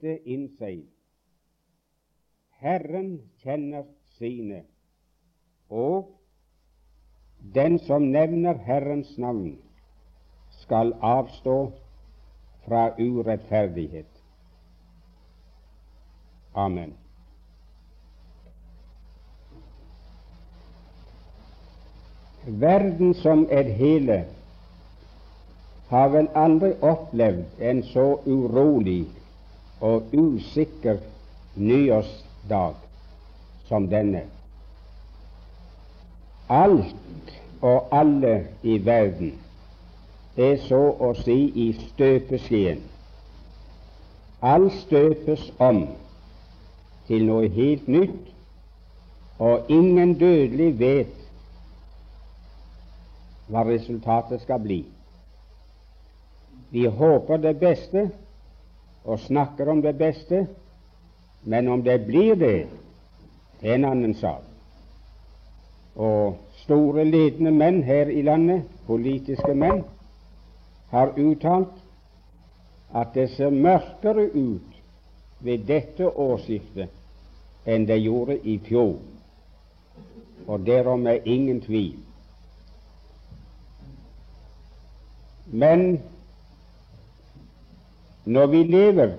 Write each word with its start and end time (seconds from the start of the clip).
dette 0.00 0.22
inn 0.30 0.48
seg. 0.58 0.84
Herren 2.58 3.18
kjenner 3.42 3.84
sine, 4.18 4.62
og 5.70 6.08
den 7.54 7.78
som 7.86 8.10
nevner 8.12 8.58
Herrens 8.66 9.16
navn, 9.18 9.58
skal 10.62 10.92
avstå 11.00 11.72
fra 12.66 12.88
urettferdighet. 12.98 14.10
Amen. 16.54 16.96
Verden 22.46 23.14
som 23.14 23.46
et 23.50 23.70
hele 23.76 24.24
har 25.88 26.10
vel 26.12 26.28
aldri 26.34 26.72
opplevd 26.82 27.62
en 27.62 27.82
så 27.92 28.06
urolig 28.26 29.04
og 29.80 30.02
usikker 30.12 30.98
nyårsdag 31.54 32.74
som 33.68 33.88
denne. 33.88 34.22
Alt 36.48 37.32
og 37.60 37.88
alle 37.92 38.46
i 38.62 38.78
verden 38.84 39.34
er 40.36 40.56
så 40.68 40.80
å 41.02 41.12
si 41.18 41.36
i 41.66 41.72
støpeskjeen. 41.80 42.82
Alt 44.42 44.72
støpes 44.84 45.48
om 45.58 45.82
til 47.08 47.24
noe 47.26 47.48
helt 47.50 47.88
nytt, 47.88 48.28
og 49.38 49.70
ingen 49.70 50.14
dødelig 50.18 50.70
vet 50.78 51.18
hva 53.48 53.64
resultatet 53.66 54.42
skal 54.42 54.62
bli. 54.62 54.80
Vi 56.70 56.86
håper 56.86 57.40
det 57.42 57.54
beste 57.58 58.08
og 59.08 59.20
snakker 59.24 59.70
om 59.72 59.80
det 59.82 59.94
beste, 59.98 60.46
men 61.42 61.68
om 61.68 61.82
det 61.82 62.04
blir 62.06 62.34
det, 62.36 62.66
er 63.62 63.74
en 63.74 63.84
annen 63.88 64.14
sak. 64.14 64.44
Og 65.96 66.36
store, 66.62 67.04
ledende 67.08 67.50
menn 67.50 67.80
her 67.82 68.12
i 68.12 68.22
landet, 68.22 68.66
politiske 68.86 69.54
menn, 69.54 69.80
har 70.92 71.14
uttalt 71.16 71.72
at 72.94 73.14
det 73.14 73.30
ser 73.36 73.50
mørkere 73.50 74.28
ut 74.34 74.76
ved 75.40 75.64
dette 75.68 76.04
årsskiftet 76.08 76.92
enn 77.68 77.88
det 77.88 77.98
gjorde 78.02 78.38
i 78.44 78.58
fjor. 78.68 78.98
Og 80.48 80.66
derom 80.66 81.06
er 81.06 81.24
ingen 81.24 81.60
tvil. 81.64 81.96
Men 85.48 86.00
når 88.28 88.46
vi 88.46 88.62
lever 88.62 89.12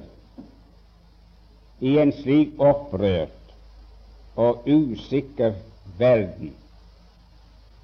i 1.80 1.98
en 1.98 2.12
slik 2.14 2.60
opprørt 2.62 3.54
og 4.36 4.68
usikker 4.70 5.54
verden, 5.98 6.52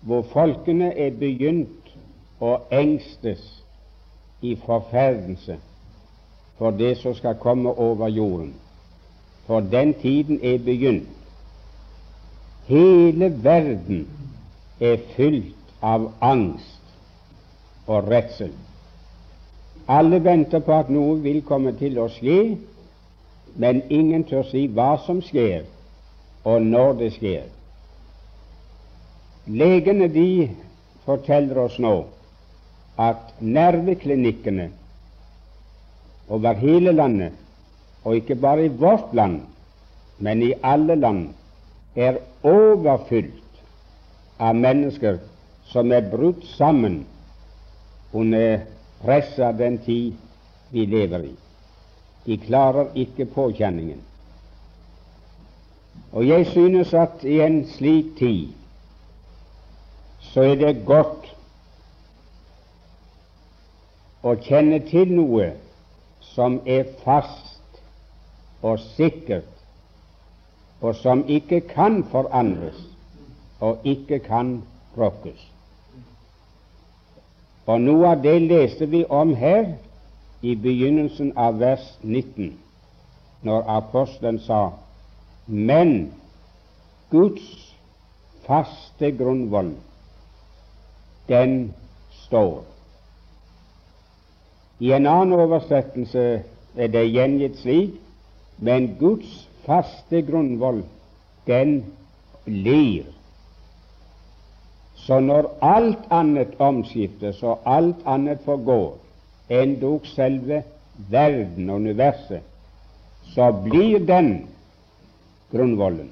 hvor 0.01 0.21
folkene 0.33 0.91
er 0.93 1.15
begynt 1.19 1.95
å 2.41 2.51
engstes 2.69 3.41
i 4.45 4.53
forferdelse 4.67 5.57
for 6.59 6.77
det 6.77 6.93
som 7.01 7.15
skal 7.17 7.39
komme 7.41 7.73
over 7.73 8.11
jorden, 8.13 8.53
for 9.47 9.65
den 9.73 9.95
tiden 10.03 10.37
er 10.43 10.61
begynt. 10.61 11.09
Hele 12.69 13.31
verden 13.43 14.05
er 14.79 15.01
fylt 15.15 15.73
av 15.81 16.11
angst 16.21 16.95
og 17.87 18.13
redsel. 18.13 18.53
Alle 19.88 20.19
venter 20.23 20.64
på 20.66 20.73
at 20.73 20.89
noe 20.89 21.19
vil 21.22 21.44
komme 21.45 21.75
til 21.78 22.00
å 22.02 22.08
skje, 22.09 22.55
men 23.61 23.83
ingen 23.94 24.25
tør 24.25 24.47
si 24.50 24.66
hva 24.67 24.95
som 25.05 25.22
skjer, 25.23 25.67
og 26.45 26.66
når 26.66 26.97
det 27.02 27.11
skjer. 27.19 27.45
Legene 29.45 30.09
de 30.09 30.50
forteller 31.06 31.59
oss 31.68 31.78
nå 31.78 31.94
at 32.97 33.35
nerveklinikkene 33.41 34.72
over 36.34 36.57
hele 36.57 36.95
landet, 36.95 37.34
og 38.01 38.18
ikke 38.18 38.38
bare 38.41 38.66
i 38.66 38.74
vårt 38.74 39.13
land, 39.13 39.44
men 40.18 40.41
i 40.41 40.53
alle 40.66 40.95
land, 40.97 41.28
er 41.95 42.18
overfylt 42.41 43.62
av 44.41 44.57
mennesker 44.57 45.22
som 45.69 45.94
er 45.94 46.09
brutt 46.09 46.44
sammen 46.57 47.03
under 48.13 48.66
presset 49.05 49.39
av 49.45 49.57
den 49.57 49.77
tid 49.77 50.16
vi 50.73 50.85
lever 50.85 51.29
i. 51.29 51.33
De 52.25 52.38
klarer 52.41 52.89
ikke 52.97 53.25
påkjenningen. 53.29 54.01
Og 56.11 56.27
jeg 56.27 56.47
synes 56.47 56.93
at 56.93 57.23
i 57.23 57.39
en 57.45 57.65
slik 57.69 58.15
tid 58.17 58.53
så 60.33 60.41
er 60.41 60.55
det 60.59 60.85
godt 60.88 61.29
å 64.25 64.33
kjenne 64.41 64.81
til 64.89 65.11
noe 65.13 65.51
som 66.33 66.57
er 66.65 66.88
fast 67.03 67.81
og 68.65 68.79
sikkert, 68.95 69.51
og 70.81 70.95
som 70.97 71.21
ikke 71.29 71.61
kan 71.69 72.01
forandres 72.11 72.79
og 73.61 73.85
ikke 73.85 74.19
kan 74.25 74.57
rokkes. 74.97 75.54
Og 77.65 77.81
noe 77.81 78.11
av 78.13 78.21
det 78.21 78.37
leste 78.45 78.85
vi 78.85 79.05
om 79.09 79.33
her 79.35 79.71
i 80.45 80.53
begynnelsen 80.55 81.31
av 81.37 81.57
vers 81.59 81.85
19, 82.03 82.53
når 83.45 83.65
apostelen 83.77 84.37
sa 84.45 84.69
Men 85.47 86.11
Guds 87.11 87.73
faste 88.45 89.11
grunnvoll, 89.17 89.73
den 91.27 91.73
står. 92.25 92.61
I 94.79 94.91
en 94.91 95.07
annen 95.07 95.33
oversettelse 95.39 96.25
er 96.75 96.91
det 96.93 97.05
gjengitt 97.09 97.57
slik 97.61 97.97
Men 98.57 98.95
Guds 98.99 99.47
faste 99.65 100.21
grunnvoll, 100.21 100.83
den 101.47 101.81
blir. 102.45 103.14
Så 105.05 105.19
når 105.19 105.51
alt 105.61 106.07
annet 106.09 106.55
omskiftes 106.59 107.43
og 107.43 107.61
alt 107.66 108.01
annet 108.09 108.41
forgår, 108.45 108.95
endog 109.49 110.07
selve 110.09 110.63
verden 111.11 111.69
og 111.69 111.75
universet, 111.75 112.41
så 113.35 113.51
blir 113.51 113.99
den 114.05 114.47
grunnvollen. 115.51 116.09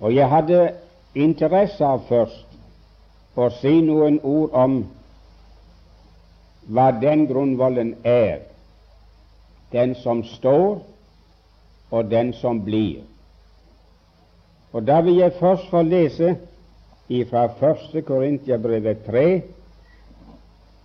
Og 0.00 0.14
jeg 0.14 0.28
hadde 0.28 0.72
interesse 1.14 1.86
av 1.86 2.02
først 2.08 3.38
å 3.38 3.46
si 3.60 3.76
noen 3.86 4.18
ord 4.22 4.56
om 4.58 4.74
hva 6.74 6.88
den 6.98 7.26
grunnvollen 7.30 7.94
er, 8.02 8.42
den 9.70 9.94
som 10.02 10.24
står, 10.26 10.82
og 11.94 12.10
den 12.10 12.32
som 12.32 12.58
blir. 12.64 13.04
Og 14.72 14.86
Da 14.86 15.00
vil 15.00 15.20
jeg 15.20 15.32
først 15.38 15.70
få 15.70 15.82
lese 15.82 16.34
fra 17.08 17.44
1. 17.44 18.04
Korintiabrevet 18.06 19.06
3, 19.06 19.42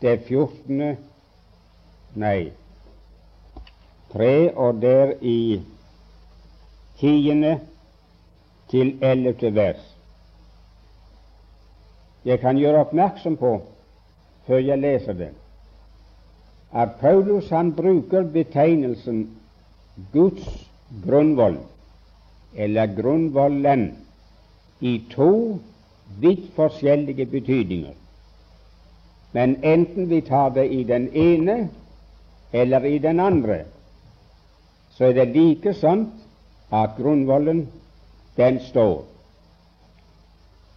det 0.02 0.18
14. 0.28 0.98
Nei, 2.20 2.52
3 4.12 4.52
og 4.56 4.82
der 4.82 5.14
i 5.22 5.62
10. 7.00 7.58
til 8.70 8.98
11. 9.02 9.56
vers. 9.56 9.86
Jeg 12.26 12.40
kan 12.40 12.58
gjøre 12.60 12.84
oppmerksom 12.84 13.38
på, 13.40 13.54
før 14.48 14.60
jeg 14.60 14.82
leser 14.82 15.14
det, 15.14 15.30
at 16.76 17.00
Paulus 17.00 17.50
han 17.50 17.72
bruker 17.74 18.28
betegnelsen 18.28 19.30
Guds 20.14 20.68
grunnvoll, 21.06 21.58
eller 22.56 22.92
grunnvollen, 23.02 23.88
i 24.82 25.00
to 25.12 25.60
vidt 26.18 26.54
forskjellige 26.56 27.26
betydninger. 27.26 27.94
Men 29.32 29.64
enten 29.64 30.10
vi 30.10 30.22
tar 30.22 30.50
det 30.50 30.72
i 30.72 30.84
den 30.84 31.10
ene 31.14 31.70
eller 32.54 32.84
i 32.84 32.98
den 32.98 33.20
andre, 33.20 33.64
så 34.98 35.06
er 35.06 35.14
det 35.14 35.36
like 35.36 35.74
sant 35.74 36.14
at 36.72 36.90
grunnvollen, 36.98 37.68
den 38.38 38.60
står. 38.60 39.06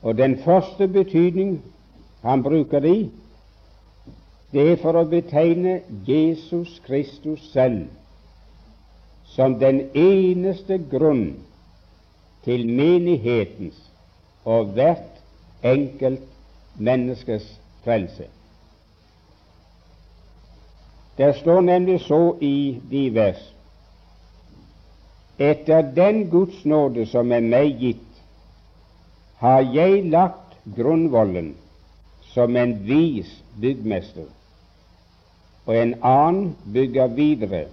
Og 0.03 0.19
den 0.19 0.39
første 0.39 0.89
betydning 0.89 1.63
han 2.23 2.43
bruker 2.43 2.85
i, 2.85 3.11
det 4.53 4.73
er 4.73 4.77
for 4.83 4.99
å 5.01 5.09
betegne 5.09 5.81
Jesus 6.07 6.81
Kristus 6.87 7.45
selv 7.53 7.87
som 9.33 9.57
den 9.61 9.81
eneste 9.97 10.77
grunn 10.91 11.39
til 12.45 12.67
menighetens 12.69 13.79
og 14.45 14.75
hvert 14.77 15.12
enkelt 15.63 16.21
menneskes 16.79 17.61
frelse. 17.85 18.27
Det 21.19 21.35
står 21.37 21.61
nemlig 21.61 22.01
så 22.01 22.37
i 22.41 22.81
de 22.91 23.15
vers 23.15 23.43
Etter 25.39 25.83
den 25.83 26.31
Guds 26.31 26.65
nåde 26.65 27.07
som 27.11 27.33
er 27.33 27.41
meg 27.43 27.81
gitt, 27.81 28.09
har 29.41 29.65
jeg 29.75 30.05
lagt 30.13 30.59
grunnvollen 30.77 31.55
som 32.35 32.57
en 32.57 32.75
vis 32.87 33.31
byggmester, 33.61 34.29
og 35.67 35.75
en 35.77 35.95
annen 36.05 36.53
bygger 36.75 37.11
videre, 37.17 37.65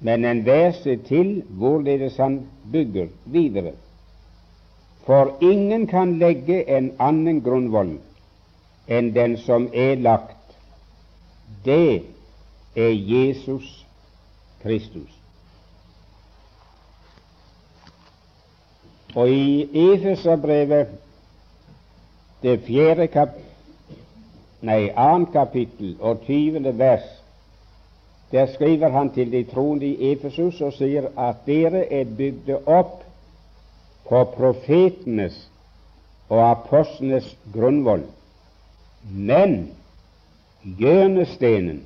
men 0.00 0.24
enhver 0.24 0.72
ser 0.80 0.98
til 1.06 1.42
hvorledes 1.60 2.16
han 2.16 2.40
bygger 2.72 3.12
videre. 3.24 3.76
For 5.06 5.36
ingen 5.40 5.86
kan 5.86 6.18
legge 6.18 6.64
en 6.68 6.92
annen 6.98 7.40
grunnvoll 7.42 7.96
enn 8.90 9.12
den 9.14 9.36
som 9.38 9.68
er 9.72 9.96
lagt. 10.02 10.36
Det 11.64 12.02
er 12.76 12.92
Jesus 12.92 13.86
Kristus. 14.62 15.10
Og 19.14 19.30
i 19.30 19.68
Efeserbrevet, 19.92 20.88
det 22.42 22.60
fjerde 22.66 23.06
kap 23.10 23.34
nei, 24.62 24.90
annet 24.94 25.32
kapittel 25.32 25.96
og 26.00 26.22
tyvende 26.26 26.72
vers, 26.78 27.06
der 28.30 28.46
skriver 28.54 28.92
han 28.94 29.10
til 29.10 29.32
de 29.32 29.42
troende 29.44 29.86
i 29.86 30.12
Efesus 30.12 30.60
og 30.60 30.72
sier 30.76 31.08
at 31.18 31.42
dere 31.46 31.82
er 31.92 32.04
bygde 32.16 32.60
opp 32.66 33.00
på 34.10 34.24
profetenes 34.34 35.36
og 36.28 36.42
apostlenes 36.50 37.28
grunnvoll. 37.54 38.02
Men 39.06 39.70
hjørnestenen, 40.78 41.84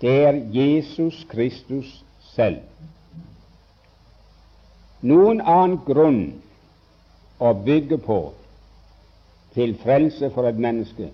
det 0.00 0.14
er 0.28 0.40
Jesus 0.54 1.24
Kristus 1.30 1.90
selv. 2.34 2.62
Noen 5.02 5.42
annen 5.42 5.80
grunn 5.86 6.22
å 7.38 7.52
bygge 7.66 7.98
på 8.06 8.20
til 9.56 9.74
frelse 9.82 10.30
for 10.34 10.48
et 10.48 10.58
menneske 10.60 11.10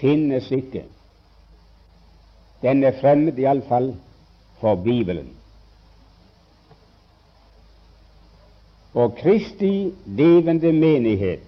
finnes 0.00 0.48
ikke. 0.54 0.84
Den 2.62 2.82
er 2.86 2.98
fremmed 3.00 3.38
iallfall 3.38 3.92
for 4.60 4.82
Bibelen. 4.82 5.30
Og 8.94 9.14
Kristi 9.16 9.94
levende 10.06 10.72
menighet, 10.72 11.40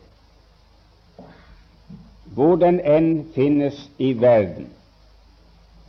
hvor 2.35 2.56
den 2.56 2.81
enn 2.81 3.26
finnes 3.35 3.91
i 3.99 4.12
verden, 4.20 4.70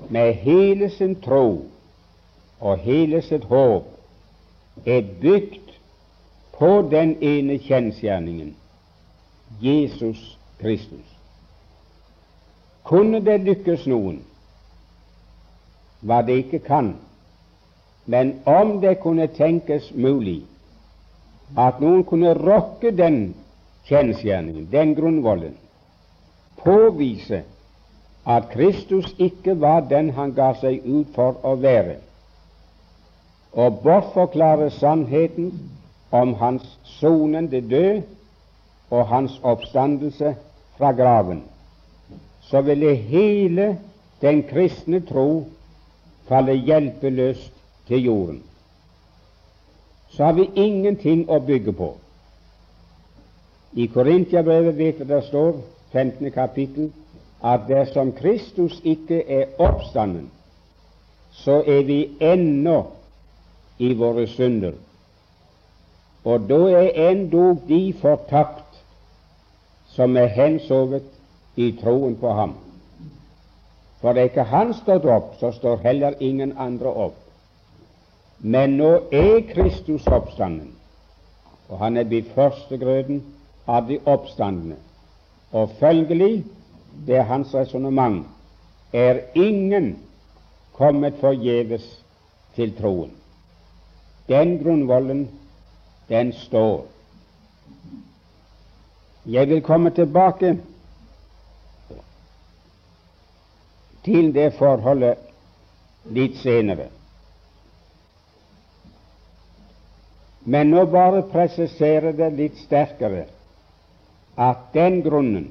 med 0.09 0.33
hele 0.33 0.89
sin 0.89 1.15
tro 1.21 1.65
og 2.59 2.77
hele 2.77 3.21
sitt 3.21 3.43
håp 3.43 3.87
er 4.85 5.01
bygd 5.21 5.71
på 6.59 6.69
den 6.91 7.15
ene 7.23 7.57
kjensgjerningen 7.57 8.55
Jesus 9.61 10.37
Kristus. 10.61 11.07
Kunne 12.83 13.19
det 13.25 13.39
lykkes 13.41 13.87
noen, 13.87 14.19
hva 16.05 16.19
det 16.21 16.35
ikke 16.43 16.59
kan, 16.67 16.93
men 18.05 18.35
om 18.45 18.77
det 18.81 18.99
kunne 19.01 19.27
tenkes 19.27 19.89
mulig 19.95 20.43
at 21.53 21.79
noen 21.79 22.03
kunne 22.03 22.33
rokke 22.33 22.91
den 22.95 23.35
kjensgjerningen, 23.85 24.67
den 24.71 24.95
grunnvollen, 24.97 25.53
påvise 26.63 27.43
at 28.25 28.49
Kristus 28.49 29.11
ikke 29.21 29.53
var 29.61 29.85
den 29.89 30.09
han 30.17 30.33
ga 30.33 30.53
seg 30.57 30.81
ut 30.85 31.13
for 31.13 31.37
å 31.45 31.53
være, 31.61 31.99
og 33.53 33.81
bortforklare 33.83 34.71
sannheten 34.73 35.51
om 36.11 36.33
hans 36.41 36.65
sonende 36.97 37.61
død 37.61 38.01
og 38.89 39.05
hans 39.07 39.37
oppstandelse 39.43 40.33
fra 40.77 40.91
graven, 40.97 41.43
så 42.41 42.61
ville 42.65 42.95
hele 42.95 43.75
den 44.21 44.43
kristne 44.49 44.99
tro 45.05 45.45
falle 46.27 46.57
hjelpeløst 46.57 47.53
til 47.87 48.05
jorden. 48.09 48.41
Så 50.15 50.23
har 50.23 50.33
vi 50.33 50.49
ingenting 50.55 51.25
å 51.29 51.39
bygge 51.43 51.73
på. 51.75 51.93
I 53.75 53.87
Korintiabrevet 53.91 54.77
vet 54.77 54.99
vi 54.99 55.07
det 55.09 55.23
står, 55.27 55.57
15. 55.91 56.31
kapittel, 56.31 56.91
at 57.43 57.67
dersom 57.67 58.13
Kristus 58.15 58.79
ikke 58.83 59.19
er 59.27 59.51
oppstanden, 59.59 60.29
så 61.31 61.59
er 61.67 61.83
vi 61.83 61.99
ennå 62.23 62.77
i 63.77 63.91
våre 63.93 64.27
synder. 64.31 64.77
Og 66.23 66.47
da 66.49 66.61
er 66.79 67.11
endog 67.11 67.67
de 67.67 67.93
fortapt 67.99 68.79
som 69.95 70.15
er 70.17 70.31
hensovet 70.31 71.11
i 71.55 71.73
troen 71.81 72.15
på 72.15 72.31
ham. 72.39 72.55
For 73.99 74.13
det 74.13 74.21
er 74.21 74.31
ikke 74.31 74.47
han 74.49 74.73
stått 74.79 75.05
opp, 75.05 75.35
så 75.39 75.51
står 75.51 75.83
heller 75.83 76.17
ingen 76.19 76.55
andre 76.57 76.91
opp. 77.09 77.19
Men 78.39 78.77
nå 78.77 78.91
er 79.11 79.41
Kristus 79.53 80.07
oppstanden, 80.07 80.71
og 81.69 81.79
han 81.79 81.97
er 81.97 82.07
blitt 82.09 82.33
førstegrøten 82.35 83.23
av 83.67 83.87
de 83.87 83.99
oppstandene. 84.05 84.77
Og 85.51 85.71
følgelig, 85.79 86.43
det 87.07 87.17
er 87.19 87.29
hans 87.29 87.53
resonnement, 87.55 88.25
er 88.93 89.21
ingen 89.35 89.95
kommet 90.75 91.15
forgjeves 91.21 91.85
til 92.55 92.75
troen. 92.77 93.11
Den 94.27 94.57
grunnvollen, 94.63 95.27
den 96.09 96.33
står. 96.33 96.85
Jeg 99.25 99.49
vil 99.49 99.61
komme 99.61 99.89
tilbake 99.89 100.57
til 104.05 104.29
det 104.33 104.51
forholdet 104.53 105.17
litt 106.13 106.37
senere. 106.43 106.91
Men 110.45 110.69
nå 110.69 110.85
bare 110.85 111.23
presiserer 111.31 112.13
det 112.13 112.29
litt 112.37 112.57
sterkere 112.61 113.25
at 114.37 114.67
den 114.75 114.99
grunnen, 115.01 115.47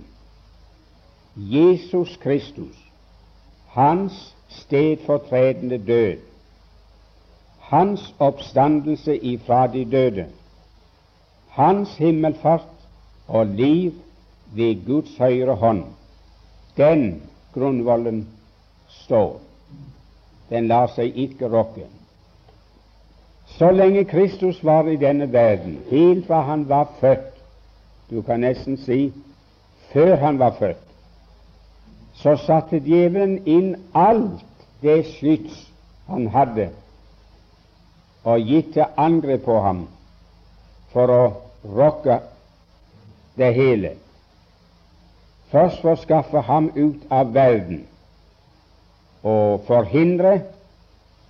Jesus 1.34 2.14
Kristus, 2.22 2.76
hans 3.74 4.34
stedfortredende 4.48 5.80
død, 5.82 6.20
hans 7.58 8.14
oppstandelse 8.22 9.16
ifra 9.18 9.66
de 9.66 9.84
døde, 9.84 10.26
hans 11.56 11.96
himmelfart 11.98 12.70
og 13.26 13.46
liv 13.46 13.92
ved 14.54 14.84
Guds 14.86 15.16
høyre 15.18 15.56
hånd, 15.58 15.84
den 16.76 17.22
grunnvollen 17.54 18.28
står. 19.02 19.40
Den 20.50 20.68
lar 20.70 20.92
seg 20.94 21.16
ikke 21.18 21.48
rokke. 21.50 21.88
Så 23.58 23.70
lenge 23.70 24.04
Kristus 24.04 24.64
var 24.64 24.88
i 24.88 24.96
denne 24.96 25.32
verden, 25.32 25.78
helt 25.90 26.26
fra 26.26 26.40
han 26.40 26.68
var 26.68 26.88
født, 27.00 27.30
du 28.10 28.22
kan 28.22 28.40
nesten 28.40 28.76
si 28.76 29.12
før 29.92 30.16
han 30.16 30.38
var 30.38 30.56
født, 30.58 30.82
så 32.14 32.36
satte 32.36 32.80
djevelen 32.82 33.38
inn 33.46 33.76
alt 33.94 34.42
det 34.82 35.04
skyts 35.06 35.68
han 36.08 36.26
hadde, 36.34 36.68
og 38.24 38.42
gitt 38.42 38.72
til 38.74 38.90
angrep 38.96 39.44
på 39.46 39.60
ham 39.62 39.86
for 40.92 41.10
å 41.10 41.24
rokke 41.64 42.18
det 43.38 43.54
hele. 43.54 43.94
Først 45.54 45.82
for 45.82 45.94
å 45.94 46.02
skaffe 46.02 46.42
ham 46.48 46.72
ut 46.74 47.06
av 47.10 47.34
verden 47.34 47.84
og 49.22 49.62
forhindre 49.68 50.40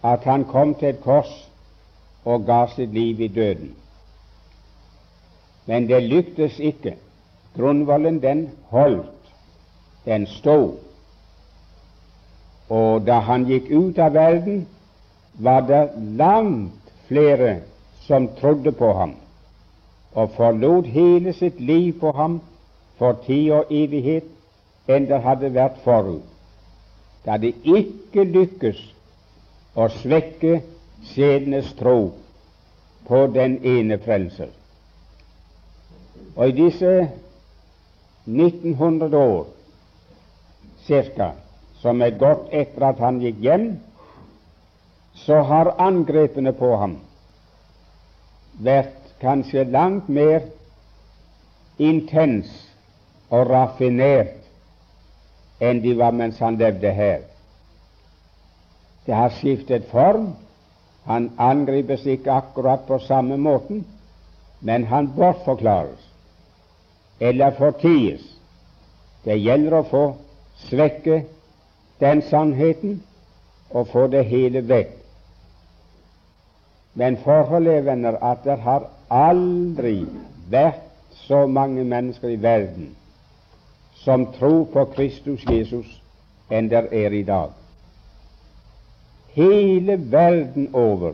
at 0.02 0.24
han 0.24 0.44
kom 0.48 0.72
til 0.74 0.94
et 0.94 1.02
kors 1.04 1.32
og 2.24 2.46
ga 2.46 2.66
sitt 2.74 2.92
liv 2.92 3.20
i 3.20 3.28
døden. 3.28 3.74
Men 5.66 5.88
det 5.88 6.02
lyktes 6.02 6.58
ikke. 6.58 6.96
Grunnvollen, 7.56 8.22
den 8.22 8.48
holdt, 8.68 9.32
den 10.04 10.26
stod. 10.26 10.76
Og 12.68 13.06
da 13.06 13.20
han 13.24 13.44
gikk 13.48 13.70
ut 13.70 13.98
av 13.98 14.14
verden, 14.14 14.66
var 15.34 15.60
det 15.68 15.90
langt 16.18 16.92
flere 17.08 17.60
som 18.06 18.28
trodde 18.40 18.72
på 18.72 18.92
ham 18.92 19.14
og 20.14 20.30
forlot 20.36 20.86
hele 20.86 21.32
sitt 21.32 21.60
liv 21.60 21.92
på 22.00 22.12
ham 22.14 22.40
for 22.98 23.18
tid 23.26 23.50
og 23.52 23.72
evighet 23.72 24.28
enn 24.88 25.08
det 25.10 25.18
hadde 25.24 25.50
vært 25.54 25.80
forut. 25.84 26.22
Det 27.24 27.32
hadde 27.32 27.50
ikke 27.64 28.24
lykkes 28.28 28.78
å 29.74 29.88
svekke 29.90 30.60
sjedenes 31.12 31.72
tro 31.78 32.14
på 33.08 33.26
den 33.34 33.58
ene 33.64 33.98
frelser. 33.98 34.50
Og 36.36 36.48
i 36.48 36.56
disse 36.56 36.92
1900 38.26 39.18
år 39.18 39.46
cirka, 40.86 41.32
som 41.80 42.02
er 42.02 42.16
gått 42.18 42.48
etter 42.52 42.88
at 42.88 43.02
han 43.04 43.20
gikk 43.22 43.42
hjem, 43.44 43.66
så 45.14 45.42
har 45.46 45.74
angrepene 45.78 46.52
på 46.56 46.72
ham 46.80 46.96
vært 48.64 49.14
kanskje 49.20 49.64
langt 49.70 50.08
mer 50.08 50.42
intens 51.78 52.50
og 53.30 53.48
raffinert 53.50 54.40
enn 55.64 55.80
de 55.84 55.94
var 55.98 56.14
mens 56.16 56.40
han 56.42 56.58
levde 56.60 56.90
her. 56.92 57.22
Det 59.06 59.14
har 59.14 59.32
skiftet 59.36 59.86
form. 59.90 60.32
Han 61.04 61.30
angripes 61.38 62.06
ikke 62.06 62.32
akkurat 62.32 62.86
på 62.88 62.98
samme 62.98 63.36
måten, 63.36 63.84
men 64.60 64.84
han 64.84 65.12
bortforklares 65.16 66.10
eller 67.20 67.50
forties. 67.58 68.24
Det 69.24 69.36
gjelder 69.40 69.78
å 69.78 69.86
få 69.88 70.04
svekke 70.66 71.22
den 72.00 72.22
sannheten 72.30 73.02
og 73.70 73.88
få 73.92 74.06
det 74.12 74.24
hele 74.28 74.64
vekk. 74.68 74.92
Men 76.94 77.16
forholdet 77.24 77.80
er, 77.80 77.86
venner, 77.88 78.18
at 78.22 78.44
det 78.44 78.58
har 78.62 78.88
aldri 79.10 80.04
vært 80.50 80.84
så 81.26 81.46
mange 81.46 81.84
mennesker 81.84 82.34
i 82.34 82.40
verden 82.42 82.92
som 84.04 84.26
tror 84.36 84.66
på 84.72 84.84
Kristus 84.94 85.42
Jesus, 85.48 85.88
enn 86.52 86.68
det 86.68 86.84
er 86.92 87.14
i 87.16 87.22
dag. 87.24 87.54
Hele 89.34 90.12
verden 90.12 90.68
over 90.74 91.12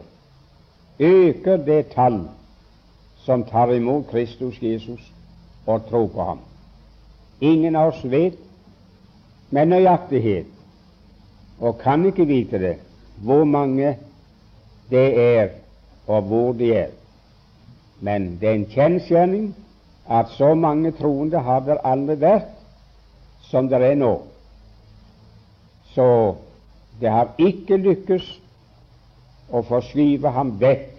øker 0.98 1.56
det 1.56 1.86
tall 1.86 2.20
som 3.16 3.44
tar 3.44 3.72
imot 3.72 4.06
Kristus 4.10 4.62
Jesus 4.62 5.12
og 5.66 5.86
tror 5.88 6.06
på 6.06 6.22
ham. 6.22 6.38
Ingen 7.40 7.76
av 7.76 7.92
oss 7.92 8.00
vet 8.04 8.36
med 9.50 9.66
nøyaktighet, 9.66 10.46
og 11.60 11.78
kan 11.78 12.04
ikke 12.06 12.26
vite 12.26 12.58
det, 12.58 12.76
hvor 13.24 13.44
mange 13.44 13.96
det 14.90 15.08
er, 15.20 15.48
og 16.06 16.22
hvor 16.22 16.52
de 16.52 16.72
er. 16.74 16.92
Men 18.00 18.38
det 18.40 18.48
er 18.48 18.54
en 18.54 18.70
kjensgjerning 18.70 19.54
at 20.10 20.28
så 20.36 20.54
mange 20.54 20.92
troende 20.92 21.38
har 21.38 21.60
det 21.60 21.78
aldri 21.84 22.16
vært 22.20 22.52
som 23.50 23.68
det 23.68 23.80
er 23.82 23.94
nå. 23.98 24.14
Så 25.94 26.06
det 27.00 27.11
har 27.11 27.35
ikke 27.38 27.76
lykkes 27.80 28.26
å 29.50 29.62
forskyve 29.66 30.30
ham 30.35 30.52
vekk 30.61 30.99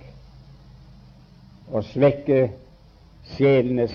og 1.71 1.85
svekke 1.91 2.39
sjelenes 3.35 3.93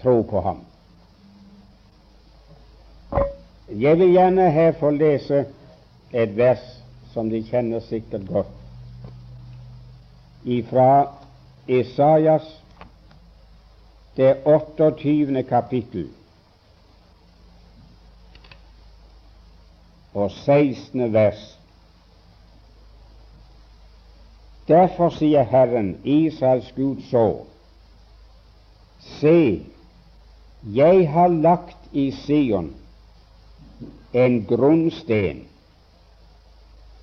tro 0.00 0.22
på 0.28 0.40
ham. 0.44 0.62
Jeg 3.72 3.98
vil 3.98 4.14
gjerne 4.14 4.50
her 4.52 4.72
få 4.80 4.90
lese 4.94 5.44
et 6.12 6.36
vers 6.36 6.64
som 7.12 7.28
de 7.30 7.42
kjenner 7.44 7.80
sikkert 7.84 8.24
godt, 8.28 8.54
ifra 10.44 10.88
Isaias 11.68 12.48
det 14.16 14.34
28. 14.44 15.42
kapittel. 15.48 16.08
Og 20.14 20.30
16. 20.30 21.12
vers. 21.12 21.58
Derfor 24.68 25.10
sier 25.10 25.42
Herren, 25.42 25.96
Israels 26.04 26.72
Gud, 26.76 27.02
så:" 27.10 27.44
Se, 29.00 29.62
jeg 30.74 31.10
har 31.10 31.28
lagt 31.28 31.78
i 31.92 32.10
Sion 32.10 32.74
en 34.12 34.44
grunnsten, 34.46 35.46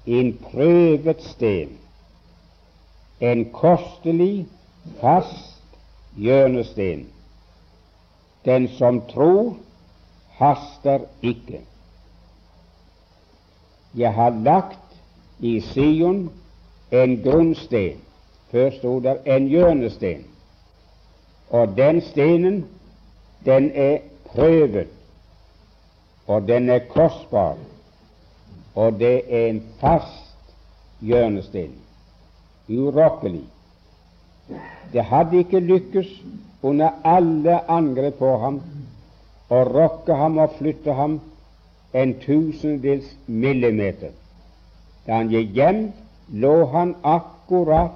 en 0.06 0.38
prøvet 0.38 1.24
sten, 1.24 1.78
en 3.20 3.46
kostelig, 3.52 4.48
fast 5.02 5.64
hjørnesten. 6.18 7.08
Den 8.46 8.68
som 8.78 9.02
tror, 9.10 9.58
haster 10.38 11.00
ikke. 11.22 11.62
Jeg 13.98 14.14
har 14.14 14.30
lagt 14.30 15.00
i 15.40 15.60
Sion 15.60 16.30
en 16.92 17.22
grunnsten. 17.24 17.98
Før 18.52 18.70
sto 18.70 19.00
der 19.00 19.16
en 19.26 19.48
hjørnesten. 19.48 20.26
Og 21.50 21.78
den 21.78 22.02
stenen, 22.02 22.66
den 23.46 23.72
er 23.74 23.98
prøvet, 24.26 24.88
og 26.28 26.48
den 26.48 26.70
er 26.70 26.80
kostbar, 26.90 27.58
og 28.76 29.00
det 29.00 29.22
er 29.28 29.48
en 29.48 29.64
fast 29.80 30.54
hjørnesten, 31.02 31.74
urokkelig. 32.70 33.44
Det 34.94 35.04
hadde 35.04 35.38
ikke 35.38 35.60
lykkes 35.60 36.08
under 36.62 36.90
alle 37.04 37.72
angrep 37.72 38.20
på 38.20 38.38
ham 38.38 38.62
å 39.50 39.64
rokke 39.66 40.14
ham 40.14 40.38
og 40.38 40.58
flytte 40.58 40.94
ham 40.94 41.20
en 41.94 42.14
tusendels 42.20 43.06
millimeter. 43.26 44.12
Da 45.08 45.14
han 45.14 45.30
gikk 45.30 45.56
hjem, 45.58 45.84
lå 46.30 46.66
han 46.74 46.96
akkurat 47.04 47.96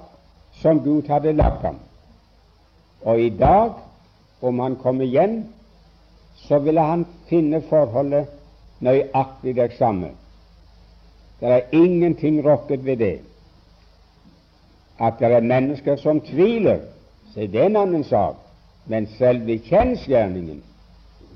som 0.62 0.80
Gud 0.84 1.08
hadde 1.08 1.32
lagt 1.32 1.62
ham. 1.62 1.78
Og 3.04 3.20
i 3.20 3.28
dag, 3.28 3.72
om 4.42 4.58
han 4.58 4.76
kommer 4.76 5.04
hjem, 5.04 5.44
så 6.34 6.58
ville 6.58 6.80
han 6.80 7.06
finne 7.28 7.62
forholdet 7.68 8.26
nøyaktig 8.80 9.56
det 9.56 9.72
samme. 9.78 10.10
Det 11.40 11.52
er 11.52 11.60
ingenting 11.72 12.42
rokket 12.46 12.84
ved 12.84 12.96
det. 12.96 13.18
At 14.98 15.18
det 15.18 15.32
er 15.32 15.40
mennesker 15.40 15.96
som 15.96 16.20
tviler, 16.20 16.80
så 17.32 17.40
er 17.40 17.46
det 17.46 17.64
en 17.64 17.76
annen 17.76 18.04
sak, 18.04 18.34
men 18.86 19.06
selve 19.18 19.58
kjensgjerningen, 19.58 20.62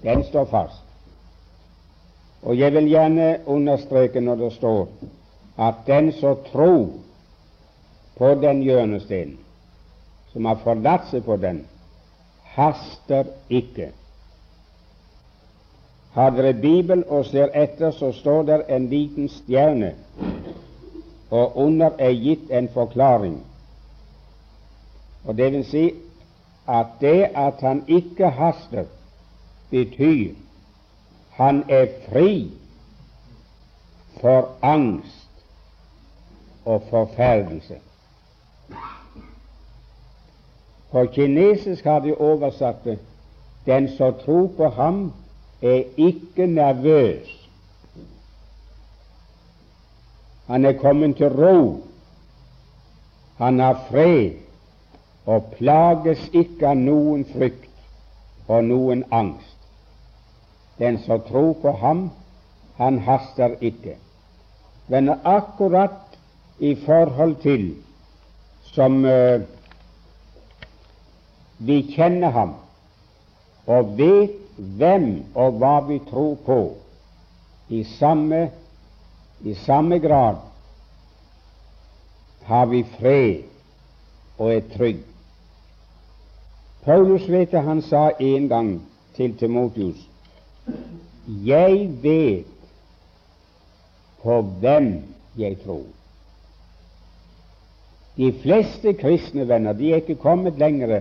den 0.02 0.24
står 0.24 0.44
fast. 0.44 0.87
Og 2.42 2.58
jeg 2.58 2.72
vil 2.72 2.88
gjerne 2.88 3.38
understreke 3.46 4.20
når 4.20 4.34
det 4.34 4.52
står 4.52 4.88
at 5.58 5.74
den 5.86 6.12
som 6.12 6.36
tror 6.52 6.90
på 8.18 8.34
den 8.34 8.62
hjørnesteinen, 8.62 9.38
som 10.32 10.44
har 10.46 10.60
forlatt 10.62 11.08
seg 11.10 11.24
på 11.26 11.36
den, 11.42 11.64
haster 12.54 13.26
ikke. 13.50 13.90
Har 16.14 16.30
dere 16.34 16.54
Bibel 16.54 17.04
og 17.08 17.26
ser 17.26 17.50
etter, 17.54 17.90
så 17.90 18.12
står 18.12 18.42
der 18.42 18.64
en 18.68 18.88
liten 18.90 19.28
stjerne, 19.28 19.92
og 21.30 21.56
under 21.58 21.98
er 21.98 22.14
gitt 22.14 22.50
en 22.50 22.68
forklaring. 22.74 23.38
Og 25.24 25.36
Det 25.36 25.52
vil 25.52 25.64
si 25.64 25.84
at 26.68 26.98
det 27.00 27.30
at 27.34 27.60
han 27.60 27.84
ikke 27.88 28.30
haster, 28.30 28.84
betyr 29.70 30.34
han 31.38 31.64
er 31.68 31.86
fri 32.08 32.50
for 34.20 34.48
angst 34.62 35.44
og 36.64 36.82
forferdelse. 36.90 37.78
På 40.90 41.06
kinesisk 41.14 41.84
har 41.84 42.00
de 42.00 42.14
oversatt 42.14 42.84
det 42.84 42.98
den 43.66 43.88
som 43.96 44.14
tror 44.24 44.50
på 44.56 44.68
ham, 44.68 45.12
er 45.62 45.82
ikke 45.96 46.46
nervøs. 46.46 47.48
Han 50.46 50.64
er 50.64 50.72
kommet 50.72 51.16
til 51.16 51.28
ro. 51.28 51.82
Han 53.36 53.58
har 53.60 53.84
fred 53.90 54.30
og 55.26 55.44
plages 55.58 56.30
ikke 56.32 56.66
av 56.66 56.80
noen 56.80 57.26
frykt 57.34 58.48
og 58.48 58.64
noen 58.64 59.04
angst. 59.12 59.47
Den 60.78 60.98
som 60.98 61.20
tror 61.20 61.54
på 61.62 61.72
ham, 61.72 62.10
han 62.76 62.98
haster 62.98 63.56
ikke. 63.60 63.96
Men 64.86 65.10
akkurat 65.24 66.18
i 66.58 66.74
forhold 66.74 67.34
til 67.42 67.74
som 68.72 69.04
uh, 69.04 69.42
vi 71.58 71.82
kjenner 71.94 72.30
ham 72.30 72.54
og 73.66 73.98
vet 73.98 74.36
hvem 74.56 75.08
og 75.34 75.58
hva 75.60 75.74
vi 75.86 75.98
tror 76.10 76.36
på, 76.46 76.60
i 77.68 77.82
samme, 77.84 78.48
i 79.44 79.54
samme 79.54 79.98
grad 79.98 80.38
har 82.48 82.66
vi 82.66 82.82
fred 82.96 83.42
og 84.38 84.54
er 84.54 84.62
trygg. 84.76 85.02
Paulus 86.84 87.28
vet 87.28 87.52
det 87.52 87.62
han 87.62 87.82
sa 87.82 88.08
en 88.18 88.48
gang 88.48 88.70
til 89.16 89.36
Timotius 89.36 90.07
jeg 91.44 91.90
vet 92.02 92.46
på 94.22 94.40
hvem 94.60 95.02
jeg 95.38 95.56
tror. 95.64 95.86
De 98.16 98.32
fleste 98.42 98.92
kristne 98.98 99.46
venner 99.48 99.72
de 99.72 99.92
er 99.92 100.02
ikke 100.02 100.18
kommet 100.18 100.58
lenger 100.58 101.00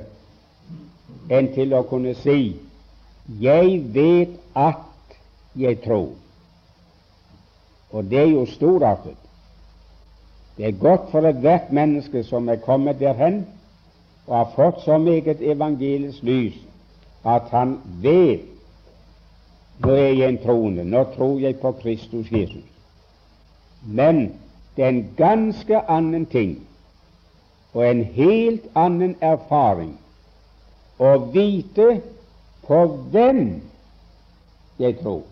enn 1.33 1.49
til 1.55 1.73
å 1.73 1.83
kunne 1.89 2.13
si 2.15 2.55
'Jeg 3.27 3.93
vet 3.93 4.39
at 4.55 5.15
jeg 5.55 5.81
tror'. 5.83 6.15
Og 7.91 8.03
det 8.03 8.19
er 8.19 8.31
jo 8.31 8.45
storartet. 8.45 9.17
Det 10.57 10.65
er 10.67 10.79
godt 10.79 11.11
for 11.11 11.27
ethvert 11.27 11.71
menneske 11.71 12.23
som 12.23 12.49
er 12.49 12.55
kommet 12.55 12.99
derhen 12.99 13.45
og 14.27 14.37
har 14.37 14.51
fått 14.55 14.83
så 14.85 14.97
meget 14.97 15.41
evangelisk 15.41 16.23
lys 16.23 16.53
at 17.25 17.49
han 17.51 17.77
vet 18.01 18.56
nå 19.79 19.93
er 19.93 20.13
jeg 20.17 20.29
en 20.29 20.41
troende, 20.41 20.83
nå 20.83 21.03
tror 21.15 21.39
jeg 21.39 21.59
på 21.61 21.71
Kristus 21.81 22.31
Jesus. 22.31 22.65
Men 23.85 24.33
det 24.75 24.83
er 24.83 24.89
en 24.89 25.05
ganske 25.17 25.81
annen 25.89 26.25
ting 26.25 26.57
og 27.73 27.83
en 27.85 28.03
helt 28.03 28.65
annen 28.75 29.15
erfaring 29.21 29.93
å 30.97 31.13
vite 31.33 31.87
på 32.65 32.79
hvem 33.13 33.41
jeg 34.81 34.97
tror. 35.01 35.23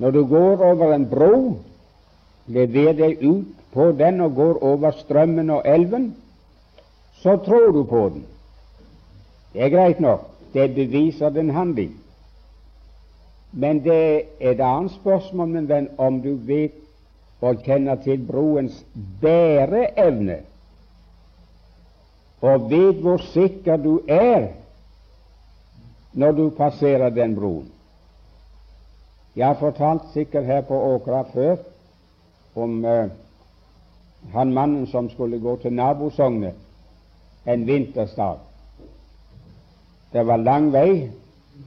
Når 0.00 0.10
du 0.10 0.22
går 0.26 0.64
over 0.64 0.94
en 0.94 1.08
bro, 1.08 1.34
lever 2.46 2.92
deg 2.96 3.24
ut 3.24 3.56
på 3.72 3.90
den 3.96 4.20
og 4.24 4.34
går 4.34 4.62
over 4.64 4.96
strømmen 4.96 5.50
og 5.50 5.66
elven, 5.68 6.14
så 7.22 7.36
tror 7.36 7.72
du 7.72 7.84
på 7.84 8.08
den. 8.08 8.26
Det 9.52 9.62
er 9.62 9.68
greit 9.68 10.00
nok, 10.00 10.20
det 10.52 10.74
beviser 10.74 11.30
den 11.30 11.50
handling. 11.50 11.96
Men 13.52 13.84
det 13.84 14.14
er 14.40 14.50
et 14.50 14.60
annet 14.60 14.92
spørsmål, 14.92 15.48
min 15.48 15.68
venn, 15.68 15.88
om 15.98 16.20
du 16.22 16.34
vet 16.46 16.76
og 17.40 17.62
kjenner 17.64 17.98
til 18.04 18.22
broens 18.26 18.84
bæreevne, 19.20 20.38
og 22.40 22.70
vet 22.70 23.02
hvor 23.02 23.20
sikker 23.32 23.76
du 23.76 24.00
er 24.08 24.48
når 26.12 26.32
du 26.32 26.50
passerer 26.50 27.10
den 27.10 27.34
broen. 27.36 27.68
Jeg 29.36 29.46
har 29.46 29.54
fortalt 29.60 30.02
sikkert 30.12 30.44
her 30.44 30.60
på 30.60 30.74
Åkra 30.94 31.22
før 31.32 31.56
om 32.54 32.84
uh, 32.84 33.10
han 34.32 34.52
mannen 34.52 34.86
som 34.86 35.10
skulle 35.10 35.38
gå 35.40 35.56
til 35.62 35.72
nabosognet 35.72 36.54
en 37.44 37.66
vintersdag. 37.66 38.38
Det 40.12 40.26
var 40.26 40.36
lang 40.36 40.72
vei, 40.72 41.10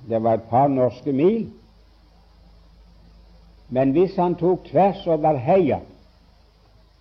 det 0.10 0.20
var 0.24 0.34
et 0.34 0.50
par 0.50 0.68
norske 0.68 1.12
mil. 1.12 1.48
Men 3.70 3.92
hvis 3.92 4.15
han 4.15 4.36
tok 4.36 4.68
tvers 4.70 5.08
over 5.08 5.38
heia 5.38 5.80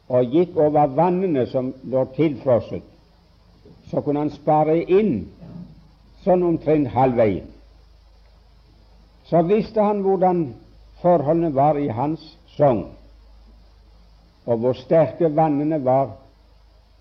og 0.09 0.35
gikk 0.35 0.57
over 0.57 0.93
vannene 0.97 1.47
som 1.47 1.73
lå 1.85 2.05
tilfrosset, 2.17 2.85
så 3.91 4.01
kunne 4.01 4.25
han 4.25 4.31
spare 4.33 4.79
inn 4.83 5.27
sånn 6.25 6.45
omtrent 6.47 6.93
halvveien 6.95 7.53
så 9.33 9.43
visste 9.43 9.81
han 9.81 10.03
hvordan 10.05 10.43
forholdene 11.01 11.55
var 11.55 11.79
i 11.81 11.89
hans 11.89 12.21
sogn, 12.57 12.85
og 14.45 14.59
hvor 14.59 14.77
sterke 14.77 15.31
vannene 15.37 15.79
var 15.85 16.11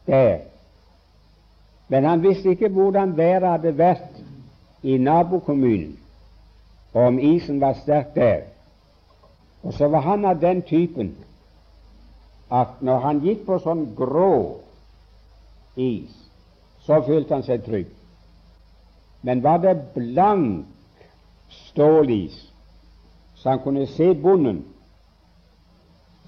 der. 0.07 0.50
Men 1.91 2.05
han 2.07 2.24
visste 2.24 2.50
ikke 2.50 2.69
hvordan 2.71 3.17
været 3.17 3.50
hadde 3.50 3.74
vært 3.77 4.21
i 4.83 4.95
nabokommunen, 4.98 5.98
og 6.93 7.01
om 7.03 7.19
isen 7.19 7.60
var 7.62 7.74
sterk 7.81 8.15
der. 8.15 8.45
Og 9.63 9.74
så 9.74 9.88
var 9.88 10.00
han 10.00 10.25
av 10.25 10.39
den 10.41 10.62
typen 10.62 11.15
at 12.51 12.79
når 12.81 13.00
han 13.00 13.19
gikk 13.24 13.43
på 13.48 13.60
sånn 13.60 13.83
grå 13.95 14.62
is, 15.75 16.15
så 16.88 17.01
følte 17.03 17.36
han 17.36 17.45
seg 17.48 17.67
trygg. 17.67 17.91
Men 19.21 19.43
var 19.43 19.60
det 19.63 19.75
blank 19.93 20.65
stålis, 21.51 22.39
så 23.36 23.50
han 23.50 23.63
kunne 23.67 23.86
se 23.88 24.13
bonden, 24.15 24.63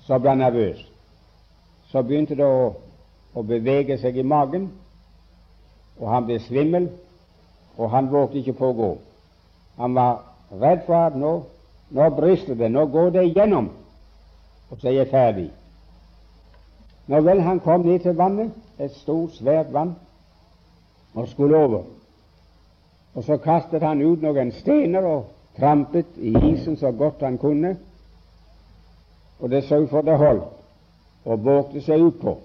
så 0.04 0.20
ble 0.20 0.36
han 0.36 0.44
nervøs. 0.44 0.84
Så 1.88 2.04
begynte 2.04 2.36
det 2.36 2.46
å, 2.48 2.72
å 3.34 3.48
bevege 3.48 3.96
seg 4.02 4.20
i 4.20 4.28
magen, 4.28 4.74
og 6.04 6.12
han 6.12 6.26
ble 6.28 6.40
svimmel, 6.44 6.90
og 7.78 7.90
han 7.92 8.12
vågte 8.12 8.42
ikke 8.42 8.58
på 8.60 8.70
å 8.70 8.76
gå. 8.76 8.92
Han 9.80 9.96
var 9.96 10.20
redd 10.52 10.84
for 10.86 11.00
at 11.00 11.16
nå, 11.16 11.32
nå 11.96 12.10
brister 12.18 12.60
det, 12.60 12.70
nå 12.70 12.86
går 12.92 13.14
det 13.16 13.24
igjennom, 13.30 13.70
og 14.70 14.82
så 14.82 14.92
er 14.92 14.98
jeg 15.00 15.12
ferdig. 15.14 15.48
Når 17.08 17.24
vel 17.24 17.42
han 17.48 17.62
kom 17.64 17.88
ned 17.88 18.04
til 18.04 18.18
vannet, 18.20 18.52
et 18.80 18.92
stort, 19.00 19.38
svært 19.40 19.72
vann, 19.72 19.96
og 21.14 21.30
skulle 21.32 21.58
over, 21.58 21.88
og 23.14 23.24
så 23.24 23.38
kastet 23.38 23.84
han 23.86 24.02
ut 24.02 24.24
noen 24.26 24.52
stener 24.60 25.06
og 25.08 25.28
trampet 25.58 26.18
i 26.18 26.34
isen 26.52 26.76
så 26.82 26.92
godt 26.92 27.24
han 27.24 27.38
kunne, 27.38 27.78
og 29.40 29.52
det 29.52 29.64
så 29.70 29.86
for 29.88 30.04
det 30.04 30.18
holdt, 30.18 30.50
og 31.26 31.46
vågte 31.46 31.82
seg 31.86 32.04
utpå. 32.04 32.38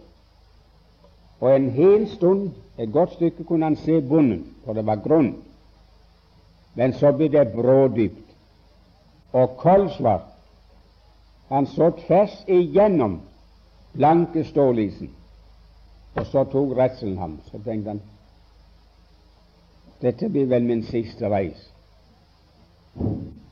Og 1.40 1.56
en 1.56 1.70
hel 1.70 2.08
stund, 2.10 2.50
et 2.78 2.92
godt 2.92 3.12
stykke, 3.12 3.44
kunne 3.44 3.66
han 3.66 3.76
se 3.76 4.00
bunnen, 4.00 4.46
for 4.64 4.72
det 4.72 4.86
var 4.86 5.02
grunn. 5.04 5.36
Men 6.74 6.92
så 6.92 7.12
ble 7.12 7.28
det 7.28 7.52
brådypt 7.52 8.34
og 9.32 9.56
koldsvart. 9.56 10.26
Han 11.48 11.66
så 11.66 11.90
tvers 12.06 12.44
igjennom 12.46 13.20
blanke 13.92 14.44
stålisen, 14.44 15.10
og 16.14 16.26
så 16.26 16.44
tok 16.44 16.76
redselen 16.76 17.18
ham. 17.18 17.40
Så 17.50 17.58
tenkte 17.64 17.90
han 17.96 18.02
dette 20.02 20.28
blir 20.28 20.46
vel 20.46 20.62
min 20.62 20.82
siste 20.86 21.28
reis. 21.28 21.58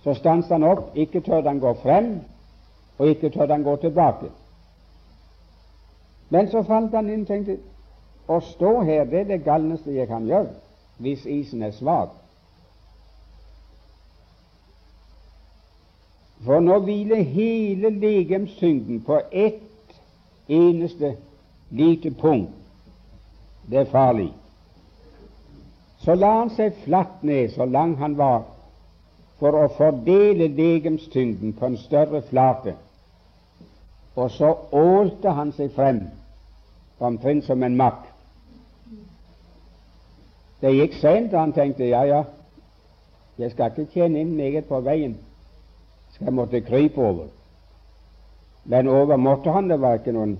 Så 0.03 0.15
stanset 0.15 0.53
han 0.53 0.63
opp. 0.65 0.93
Ikke 0.95 1.21
tørde 1.21 1.49
han 1.49 1.61
gå 1.61 1.73
frem, 1.83 2.21
og 2.99 3.09
ikke 3.09 3.31
tørde 3.31 3.53
han 3.53 3.63
gå 3.63 3.77
tilbake. 3.77 4.31
Men 6.31 6.51
så 6.51 6.63
falt 6.63 6.95
han 6.95 7.11
inn 7.11 7.25
og 7.27 7.27
tenkte 7.27 7.59
å 8.27 8.41
stå 8.43 8.81
her, 8.83 9.05
det 9.05 9.21
er 9.21 9.29
det 9.33 9.45
galneste 9.45 9.95
jeg 9.95 10.09
kan 10.11 10.27
gjøre 10.27 10.55
hvis 11.03 11.27
isen 11.29 11.63
er 11.63 11.75
svak. 11.77 12.15
For 16.45 16.61
nå 16.61 16.79
hviler 16.85 17.23
hele 17.23 17.91
legemstyngden 17.91 19.03
på 19.05 19.21
ett 19.33 19.63
eneste 20.49 21.17
lite 21.71 22.11
punkt. 22.11 22.53
Det 23.67 23.79
er 23.79 23.91
farlig. 23.91 24.33
Så 26.05 26.15
la 26.15 26.33
han 26.39 26.53
seg 26.55 26.77
flatt 26.85 27.23
ned 27.27 27.51
så 27.55 27.65
lang 27.67 27.97
han 27.99 28.15
var, 28.19 28.45
for 29.41 29.57
å 29.59 29.69
fordele 29.77 30.47
legemstyngden 30.55 31.57
på 31.59 31.67
en 31.67 31.79
større 31.81 32.23
flate. 32.29 32.77
Og 34.17 34.31
så 34.31 34.53
ålte 34.73 35.35
han 35.35 35.51
seg 35.57 35.75
frem, 35.75 36.05
omtrent 36.99 37.45
som 37.45 37.63
en 37.63 37.77
makk. 37.77 38.06
Det 40.61 40.73
gikk 40.73 40.95
sent, 41.01 41.35
og 41.35 41.41
han 41.41 41.53
tenkte 41.53 41.89
ja, 41.89 42.03
ja, 42.09 42.23
jeg 43.39 43.51
skal 43.53 43.71
ikke 43.71 43.93
tjene 43.93 44.21
inn 44.21 44.37
meget 44.37 44.65
på 44.69 44.81
veien, 44.81 45.19
skal 46.15 46.31
jeg 46.31 46.35
måtte 46.35 46.61
krype 46.65 47.01
over. 47.03 47.27
Men 48.65 48.89
over 48.89 49.17
måtte 49.17 49.53
han, 49.53 49.69
det 49.71 49.81
var 49.81 50.01
ikke 50.01 50.15
noen 50.17 50.39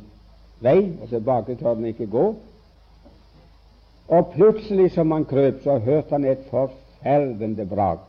vei, 0.65 0.79
og 1.03 1.09
tilbake 1.13 1.59
tør 1.61 1.75
han 1.75 1.85
ikke 1.93 2.09
gå. 2.11 2.27
Og 4.09 4.33
plutselig 4.33 4.91
som 4.95 5.13
han 5.13 5.27
krøp, 5.29 5.61
så 5.63 5.79
hørte 5.79 6.15
han 6.15 6.25
et 6.25 6.47
forferdende 6.51 7.67
brak. 7.67 8.07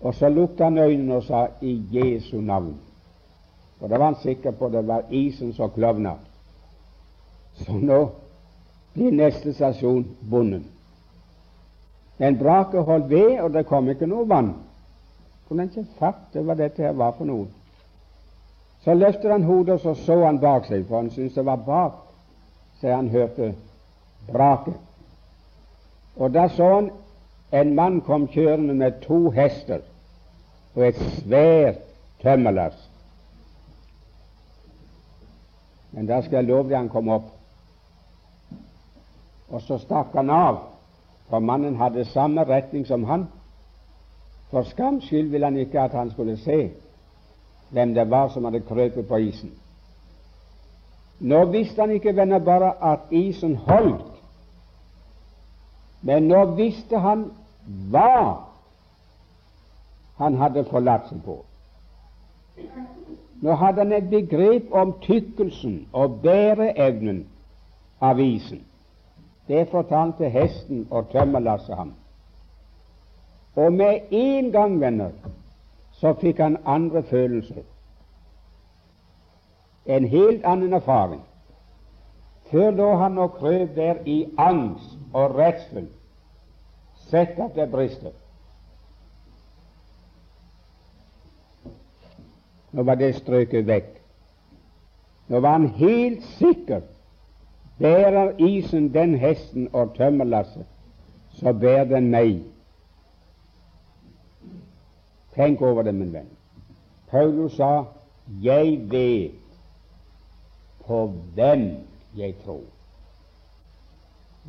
Og 0.00 0.14
så 0.14 0.28
lukket 0.32 0.64
han 0.64 0.78
øynene 0.78 1.16
og 1.16 1.22
sa 1.22 1.46
'I 1.60 1.84
Jesu 1.92 2.40
navn'. 2.40 2.78
Og 3.80 3.90
da 3.90 3.98
var 3.98 4.04
han 4.04 4.22
sikker 4.22 4.50
på 4.50 4.68
det 4.68 4.86
var 4.86 5.02
isen 5.10 5.52
som 5.52 5.70
klovna. 5.70 6.14
Så 7.54 7.72
nå 7.72 8.10
blir 8.94 9.12
neste 9.12 9.54
stasjon 9.54 10.04
bonden. 10.30 10.64
Men 12.18 12.38
braket 12.38 12.84
holdt 12.84 13.08
ved, 13.10 13.40
og 13.40 13.52
det 13.54 13.66
kom 13.66 13.88
ikke 13.88 14.06
noe 14.06 14.28
vann. 14.28 14.52
Kunne 15.48 15.64
han 15.64 15.70
ikke 15.72 15.98
fatte 15.98 16.42
hva 16.44 16.54
dette 16.54 16.82
her 16.84 16.92
var 16.92 17.14
for 17.18 17.28
noe? 17.28 17.46
Så 18.84 18.94
løftet 18.94 19.30
han 19.32 19.44
hodet, 19.44 19.74
og 19.74 19.80
så 19.80 19.94
så 19.94 20.18
han 20.24 20.40
bak 20.40 20.68
seg, 20.68 20.84
for 20.88 21.00
han 21.00 21.10
syntes 21.10 21.34
det 21.34 21.44
var 21.46 21.64
bak, 21.66 21.96
så 22.80 22.94
han 22.94 23.08
hørte 23.08 23.54
braket. 24.28 24.76
Og 26.16 26.34
da 26.34 26.48
så 26.48 26.68
han 26.74 26.90
en 27.52 27.74
mann 27.74 28.00
kom 28.00 28.28
kjørende 28.28 28.74
med 28.74 29.00
to 29.02 29.30
hester 29.30 29.80
og 30.74 30.86
et 30.86 31.00
svært 31.18 31.82
tømmerlass. 32.22 32.78
Men 35.90 36.06
da 36.06 36.20
skal 36.22 36.36
jeg 36.36 36.52
love 36.52 36.68
deg 36.68 36.78
han 36.78 36.88
kom 36.92 37.08
opp. 37.08 37.32
Og 39.50 39.62
så 39.62 39.78
stakk 39.78 40.14
han 40.14 40.30
av, 40.30 40.58
for 41.30 41.38
mannen 41.38 41.76
hadde 41.76 42.04
samme 42.04 42.44
retning 42.44 42.86
som 42.86 43.04
han. 43.04 43.26
For 44.50 44.62
skams 44.62 45.04
skyld 45.04 45.30
ville 45.30 45.46
han 45.46 45.56
ikke 45.56 45.80
at 45.80 45.94
han 45.94 46.10
skulle 46.10 46.36
se 46.36 46.70
hvem 47.70 47.94
det 47.94 48.10
var 48.10 48.28
som 48.28 48.44
hadde 48.44 48.60
krøpet 48.66 49.08
på 49.08 49.16
isen. 49.16 49.52
Nå 51.20 51.44
visste 51.44 51.80
han 51.80 51.90
ikke 51.90 52.16
venner 52.16 52.38
bare 52.38 52.72
at 52.92 53.10
isen 53.10 53.56
holdt, 53.56 54.06
men 56.02 56.28
nå 56.28 56.44
visste 56.56 56.98
han 56.98 57.26
hva 57.92 58.36
han 60.18 60.38
hadde 60.40 60.64
forlatt 60.70 61.10
seg 61.10 61.20
på. 61.24 61.36
Nå 63.40 63.54
hadde 63.56 63.84
han 63.84 63.92
et 63.92 64.08
begrep 64.10 64.72
om 64.72 64.96
tykkelsen 65.04 65.86
og 65.92 66.18
bæreevnen 66.24 67.22
av 68.00 68.20
isen. 68.20 68.64
Det 69.50 69.64
fortalte 69.68 70.28
hesten 70.30 70.84
og 70.90 71.08
tømmerlasset 71.10 71.76
ham. 71.76 71.94
Og 73.54 73.72
med 73.72 74.00
en 74.10 74.52
gang, 74.52 74.80
venner, 74.80 75.10
så 75.92 76.12
fikk 76.20 76.38
han 76.38 76.56
andre 76.66 77.02
følelser. 77.02 77.64
En 79.86 80.06
helt 80.06 80.46
annen 80.46 80.72
erfaring. 80.72 81.24
Før 82.50 82.70
lå 82.70 82.94
han 82.96 83.18
og 83.18 83.32
krøp 83.40 83.74
der 83.74 83.98
i 84.06 84.28
angst 84.38 84.94
og 85.12 85.34
redsel, 85.38 85.88
sett 87.10 87.34
at 87.42 87.58
det 87.58 87.70
brister. 87.70 88.14
Nå 92.70 92.86
var 92.86 92.94
det 92.94 93.16
strøket 93.18 93.66
vekk. 93.66 93.90
Nå 95.28 95.42
var 95.42 95.58
han 95.58 95.68
helt 95.74 96.22
sikker. 96.38 96.86
Bærer 97.80 98.36
isen 98.38 98.94
den 98.94 99.14
hesten 99.18 99.68
og 99.72 99.94
tømmerlasset, 99.96 100.66
så 101.32 101.52
bærer 101.52 101.84
den 101.84 102.10
meg. 102.10 102.42
Tenk 105.34 105.62
over 105.62 105.82
det, 105.82 105.94
min 105.94 106.12
venn. 106.12 106.28
Paulus 107.10 107.56
sa, 107.56 107.84
'Jeg 108.42 108.90
vet 108.90 109.30
på 110.86 111.06
hvem 111.34 111.76
jeg 112.16 112.34
tror'. 112.44 112.70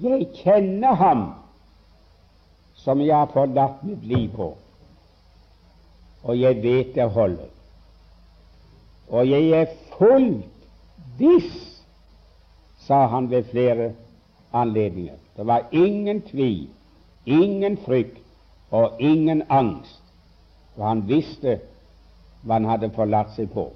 Jeg 0.01 0.27
kjenner 0.33 0.93
ham 0.93 1.33
som 2.73 3.01
jeg 3.01 3.15
har 3.15 3.29
forlatt 3.33 3.83
mitt 3.83 4.05
liv 4.05 4.29
på, 4.35 4.57
og 6.23 6.39
jeg 6.39 6.63
vet 6.63 6.95
det 6.95 7.09
holder. 7.09 7.49
Og 9.09 9.29
jeg 9.29 9.49
er 9.49 9.65
fullt 9.97 10.45
viss, 11.17 11.70
sa 12.87 13.07
han 13.07 13.29
ved 13.29 13.43
flere 13.43 13.91
anledninger. 14.53 15.15
Det 15.37 15.47
var 15.47 15.67
ingen 15.71 16.21
tvil, 16.21 16.69
ingen 17.25 17.77
frykt 17.77 18.17
og 18.71 18.91
ingen 18.99 19.43
angst, 19.49 20.03
for 20.75 20.87
han 20.87 21.07
visste 21.07 21.59
hva 22.41 22.57
han 22.57 22.65
hadde 22.65 22.91
forlatt 22.95 23.35
seg 23.35 23.51
på. 23.53 23.69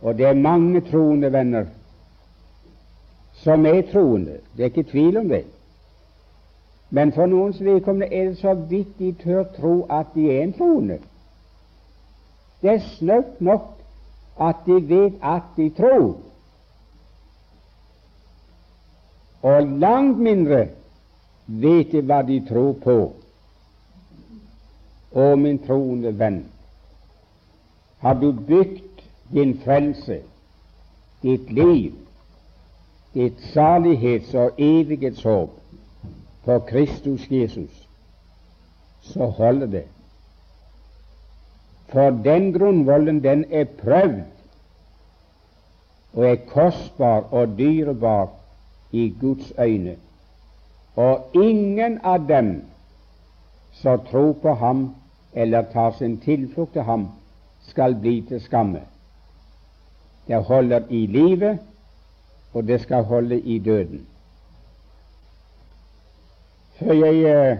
Og 0.00 0.18
det 0.18 0.26
er 0.26 0.34
mange 0.34 0.80
troende 0.80 1.32
venner 1.32 1.66
som 3.40 3.66
er 3.66 3.82
troende, 3.92 4.40
det 4.56 4.62
er 4.62 4.72
ikke 4.72 4.90
tvil 4.90 5.16
om 5.16 5.28
det. 5.28 5.44
Men 6.90 7.12
for 7.12 7.26
noens 7.26 7.60
vedkommende 7.64 8.14
er 8.14 8.28
det 8.28 8.38
så 8.38 8.54
vidt 8.54 8.98
de 8.98 9.12
tør 9.12 9.44
tro 9.56 9.86
at 9.90 10.06
de 10.14 10.26
er 10.30 10.42
en 10.42 10.52
troende. 10.52 10.98
Det 12.62 12.70
er 12.70 12.88
snaut 12.98 13.40
nok 13.40 13.62
at 14.40 14.56
de 14.66 14.88
vet 14.88 15.14
at 15.22 15.42
de 15.56 15.70
tror, 15.70 16.16
og 19.42 19.66
langt 19.66 20.18
mindre 20.18 20.68
vet 21.46 21.92
de 21.92 22.02
hva 22.04 22.20
de 22.26 22.40
tror 22.48 22.74
på. 22.84 22.98
Å, 25.10 25.34
min 25.36 25.58
troende 25.64 26.12
venn, 26.18 26.44
har 28.04 28.18
du 28.20 28.30
bygd 28.32 29.02
din 29.34 29.56
frelse, 29.64 30.20
ditt 31.24 31.50
liv, 31.52 31.96
ditt 33.14 33.40
salighets- 33.52 34.36
og 34.38 34.60
evighetshåp 34.60 35.56
på 36.44 36.58
Kristus 36.68 37.26
Jesus, 37.30 37.88
så 39.02 39.26
holder 39.26 39.66
det. 39.66 39.86
For 41.90 42.14
den 42.24 42.52
grunnvollen, 42.54 43.18
den 43.24 43.44
er 43.50 43.66
prøvd 43.80 44.22
og 46.12 46.26
er 46.26 46.38
kostbar 46.46 47.26
og 47.34 47.58
dyrebar 47.58 48.28
i 48.92 49.14
Guds 49.20 49.52
øyne. 49.58 49.96
Og 50.96 51.30
ingen 51.34 51.98
av 52.02 52.28
dem 52.28 52.62
som 53.72 54.00
tror 54.10 54.32
på 54.32 54.54
ham 54.54 54.94
eller 55.32 55.62
tar 55.72 55.90
sin 55.98 56.18
tilflukt 56.20 56.72
til 56.72 56.82
ham, 56.82 57.08
skal 57.60 57.94
bli 57.94 58.20
til 58.28 58.40
skamme. 58.40 58.80
Det 60.26 60.44
holder 60.44 60.82
i 60.90 61.06
livet, 61.06 61.58
og 62.52 62.66
det 62.66 62.80
skal 62.80 63.04
holde 63.04 63.40
i 63.40 63.58
døden. 63.58 64.06
Før 66.78 66.92
jeg 66.92 67.52
uh, 67.52 67.58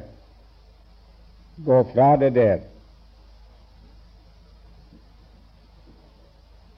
går 1.67 1.83
fra 1.95 2.17
det 2.17 2.35
der, 2.35 2.59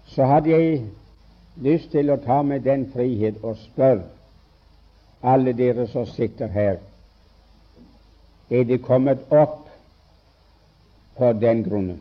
så 0.06 0.24
hadde 0.24 0.50
jeg 0.50 0.82
lyst 1.56 1.90
til 1.90 2.10
å 2.10 2.18
ta 2.20 2.42
meg 2.42 2.64
den 2.64 2.90
frihet 2.92 3.38
og 3.42 3.56
spørre 3.56 4.21
alle 5.22 5.52
dere 5.52 5.86
som 5.86 6.06
sitter 6.06 6.46
her, 6.46 6.76
er 8.50 8.64
de 8.64 8.78
kommet 8.78 9.22
opp 9.30 9.68
på 11.16 11.32
den 11.32 11.62
grunnen? 11.64 12.00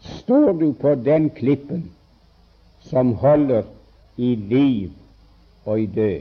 Står 0.00 0.52
du 0.52 0.72
på 0.72 0.94
den 0.94 1.30
klippen 1.30 1.90
som 2.80 3.14
holder 3.14 3.62
i 4.16 4.34
liv 4.34 4.92
og 5.64 5.80
i 5.80 5.86
død? 5.86 6.20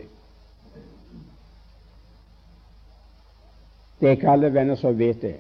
Det 4.00 4.08
er 4.08 4.18
ikke 4.18 4.32
alle 4.32 4.54
venner 4.54 4.76
som 4.76 4.98
vet 5.00 5.22
det. 5.22 5.36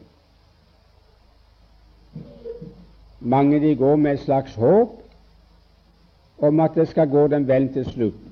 Mange 3.19 3.59
de 3.59 3.75
går 3.75 3.95
med 3.95 4.13
et 4.13 4.19
slags 4.19 4.55
håp 4.55 5.01
om 6.37 6.59
at 6.59 6.75
det 6.75 6.87
skal 6.89 7.09
gå 7.09 7.27
dem 7.27 7.47
vel 7.47 7.73
til 7.73 7.85
slutt. 7.85 8.24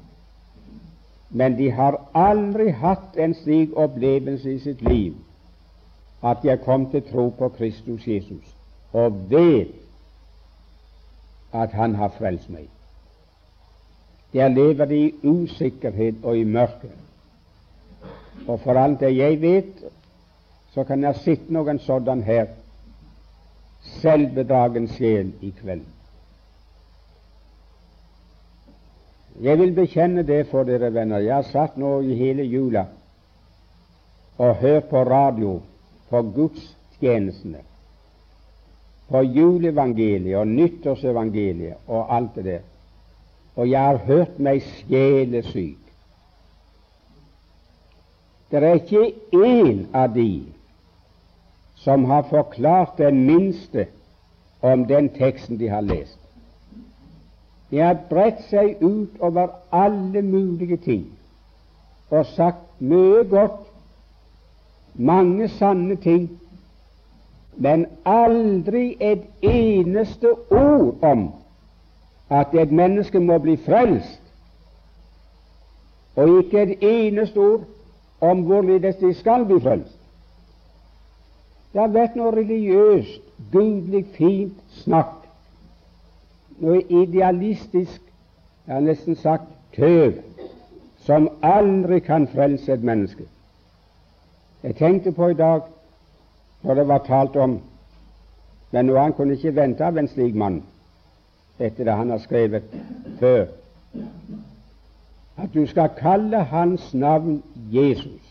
Men 1.33 1.57
de 1.57 1.71
har 1.73 1.97
aldri 2.13 2.69
hatt 2.77 3.17
en 3.17 3.33
slik 3.33 3.73
opplevelse 3.77 4.51
i 4.53 4.59
sitt 4.61 4.81
liv 4.85 5.13
at 6.23 6.43
de 6.43 6.49
har 6.53 6.61
kommet 6.63 6.93
til 6.93 7.03
tro 7.09 7.29
på 7.37 7.49
Kristus 7.57 8.05
Jesus 8.07 8.53
og 8.93 9.17
vet 9.31 9.73
at 11.53 11.73
Han 11.73 11.95
har 11.95 12.13
frelst 12.17 12.49
meg. 12.49 12.69
Der 14.33 14.47
lever 14.47 14.85
de 14.85 14.99
i 15.07 15.13
usikkerhet 15.23 16.15
og 16.23 16.37
i 16.37 16.43
mørke. 16.43 16.89
Og 18.47 18.59
for 18.59 18.73
alt 18.73 18.99
det 18.99 19.17
jeg 19.17 19.41
vet, 19.41 19.83
så 20.73 20.83
kan 20.83 21.03
jeg 21.03 21.21
sitte 21.21 21.53
noen 21.53 21.79
sånn 21.79 22.23
her 22.25 22.47
selvbedragen 24.01 24.87
sjel 24.89 25.29
i 25.41 25.53
kveld. 25.61 25.85
Jeg 29.41 29.57
vil 29.59 29.73
bekjenne 29.73 30.23
det 30.23 30.47
for 30.51 30.63
dere 30.63 30.93
venner. 30.93 31.19
Jeg 31.19 31.35
har 31.35 31.47
satt 31.49 31.77
nå 31.77 31.99
i 32.05 32.13
hele 32.17 32.43
jula 32.43 32.85
og 34.37 34.55
hørt 34.61 34.89
på 34.89 35.03
radio 35.03 35.59
på 36.09 36.21
gudstjenestene, 36.35 37.61
på 39.09 39.21
juleevangeliet 39.21 40.37
og 40.37 40.47
nyttårsevangeliet 40.47 41.87
og 41.87 42.15
alt 42.15 42.35
det 42.35 42.45
der. 42.45 42.59
Og 43.55 43.69
jeg 43.69 43.81
har 43.81 43.97
hørt 44.05 44.39
meg 44.39 44.61
sjelesyk. 44.65 45.79
Det 48.51 48.63
er 48.63 48.77
ikke 48.77 49.13
én 49.33 49.85
av 49.93 50.13
de 50.13 50.45
som 51.83 52.05
har 52.05 52.25
forklart 52.29 52.97
det 52.97 53.13
minste 53.13 53.87
om 54.61 54.85
den 54.87 55.09
teksten 55.09 55.57
de 55.59 55.69
har 55.69 55.81
lest. 55.81 56.22
De 57.73 57.79
har 57.81 57.95
bredt 58.09 58.43
seg 58.51 58.83
ut 58.85 59.15
over 59.19 59.47
alle 59.73 60.21
mulige 60.21 60.77
ting 60.77 61.05
og 62.13 62.27
sagt 62.35 62.67
mye 62.77 63.23
godt, 63.25 63.63
mange 64.93 65.47
sanne 65.49 65.95
ting, 66.03 66.27
men 67.57 67.87
aldri 68.05 68.83
et 69.01 69.23
eneste 69.41 70.35
ord 70.53 71.01
om 71.01 71.23
at 72.29 72.53
et 72.53 72.71
menneske 72.71 73.17
må 73.19 73.39
bli 73.41 73.55
frelst, 73.65 74.21
og 76.15 76.37
ikke 76.43 76.61
et 76.61 76.85
eneste 76.91 77.41
ord 77.41 77.65
om 78.21 78.45
hvorledes 78.45 79.01
de 79.01 79.15
skal 79.17 79.49
bli 79.49 79.57
frelst. 79.65 79.97
Det 81.73 81.81
har 81.81 81.89
vært 81.97 82.21
noe 82.21 82.35
religiøst, 82.37 83.25
gudelig, 83.49 84.05
fint 84.13 84.61
snakk, 84.85 85.22
noe 86.59 86.81
idealistisk, 86.89 88.01
jeg 88.67 88.73
har 88.73 88.81
nesten 88.81 89.15
sagt 89.15 89.49
tøv, 89.75 90.13
som 91.03 91.29
aldri 91.43 91.99
kan 91.99 92.27
frelse 92.27 92.73
et 92.73 92.83
menneske. 92.83 93.23
Jeg 94.63 94.75
tenkte 94.75 95.11
på 95.11 95.27
i 95.29 95.33
dag 95.33 95.61
når 96.63 96.73
det 96.73 96.87
var 96.87 97.05
talt 97.07 97.35
om 97.35 97.59
Men 98.73 98.87
noe 98.89 98.97
han 98.97 99.13
kunne 99.13 99.35
ikke 99.37 99.51
vente 99.55 99.85
av 99.85 99.97
en 100.01 100.07
slik 100.09 100.33
mann 100.33 100.63
etter 101.61 101.85
det 101.85 101.93
han 101.93 102.09
har 102.09 102.17
skrevet 102.23 102.63
før. 103.19 103.45
at 105.37 105.53
du 105.53 105.67
skal 105.67 105.89
kalle 105.97 106.43
hans 106.43 106.93
navn 106.93 107.43
Jesus, 107.71 108.21